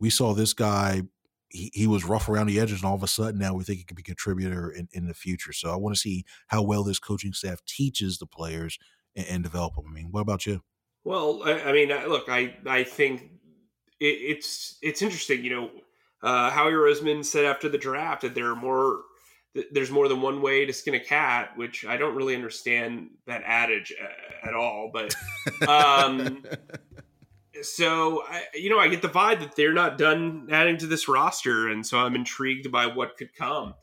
We 0.00 0.10
saw 0.10 0.32
this 0.32 0.54
guy. 0.54 1.02
He, 1.50 1.70
he 1.74 1.86
was 1.86 2.04
rough 2.04 2.28
around 2.28 2.46
the 2.46 2.60
edges, 2.60 2.80
and 2.80 2.88
all 2.88 2.94
of 2.94 3.02
a 3.02 3.08
sudden 3.08 3.38
now 3.38 3.54
we 3.54 3.64
think 3.64 3.78
he 3.78 3.84
could 3.84 3.96
be 3.96 4.02
a 4.02 4.04
contributor 4.04 4.70
in, 4.70 4.88
in 4.92 5.06
the 5.06 5.14
future. 5.14 5.52
So 5.52 5.72
I 5.72 5.76
want 5.76 5.94
to 5.94 6.00
see 6.00 6.24
how 6.48 6.62
well 6.62 6.84
this 6.84 6.98
coaching 6.98 7.32
staff 7.32 7.64
teaches 7.66 8.18
the 8.18 8.26
players 8.26 8.78
and, 9.16 9.26
and 9.26 9.42
develop 9.42 9.74
them. 9.74 9.86
I 9.88 9.92
mean, 9.92 10.08
what 10.10 10.20
about 10.20 10.46
you? 10.46 10.62
Well, 11.04 11.42
I, 11.44 11.60
I 11.60 11.72
mean, 11.72 11.88
look, 11.88 12.28
I 12.28 12.54
I 12.66 12.84
think 12.84 13.30
it, 13.98 14.04
it's 14.04 14.78
it's 14.82 15.00
interesting. 15.02 15.42
You 15.42 15.50
know, 15.50 15.70
uh, 16.22 16.50
Howie 16.50 16.72
Roseman 16.72 17.24
said 17.24 17.44
after 17.44 17.68
the 17.68 17.78
draft 17.78 18.22
that 18.22 18.34
there 18.34 18.50
are 18.50 18.56
more 18.56 19.02
there's 19.72 19.90
more 19.90 20.08
than 20.08 20.20
one 20.20 20.42
way 20.42 20.66
to 20.66 20.72
skin 20.72 20.94
a 20.94 21.00
cat, 21.00 21.56
which 21.56 21.84
I 21.84 21.96
don't 21.96 22.14
really 22.14 22.34
understand 22.34 23.10
that 23.26 23.42
adage 23.44 23.92
uh, 24.00 24.48
at 24.48 24.54
all. 24.54 24.90
But 24.92 25.14
um, 25.68 26.44
so 27.62 28.22
I, 28.28 28.44
you 28.54 28.70
know, 28.70 28.78
I 28.78 28.88
get 28.88 29.02
the 29.02 29.08
vibe 29.08 29.40
that 29.40 29.56
they're 29.56 29.72
not 29.72 29.98
done 29.98 30.48
adding 30.50 30.76
to 30.78 30.86
this 30.86 31.08
roster, 31.08 31.68
and 31.68 31.84
so 31.86 31.98
I'm 31.98 32.14
intrigued 32.14 32.70
by 32.70 32.86
what 32.86 33.16
could 33.16 33.34
come. 33.34 33.74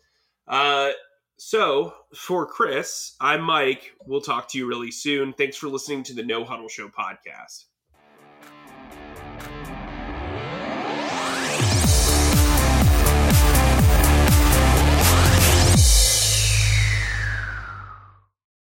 Uh, 0.48 0.92
so 1.38 1.94
for 2.16 2.46
Chris, 2.46 3.16
I'm 3.20 3.42
Mike. 3.42 3.94
We'll 4.06 4.22
talk 4.22 4.50
to 4.50 4.58
you 4.58 4.68
really 4.68 4.92
soon. 4.92 5.34
Thanks 5.34 5.58
for 5.58 5.68
listening 5.68 6.04
to 6.04 6.14
the 6.14 6.24
No 6.24 6.46
Huddle 6.46 6.70
Show 6.70 6.88
podcast. 6.88 7.66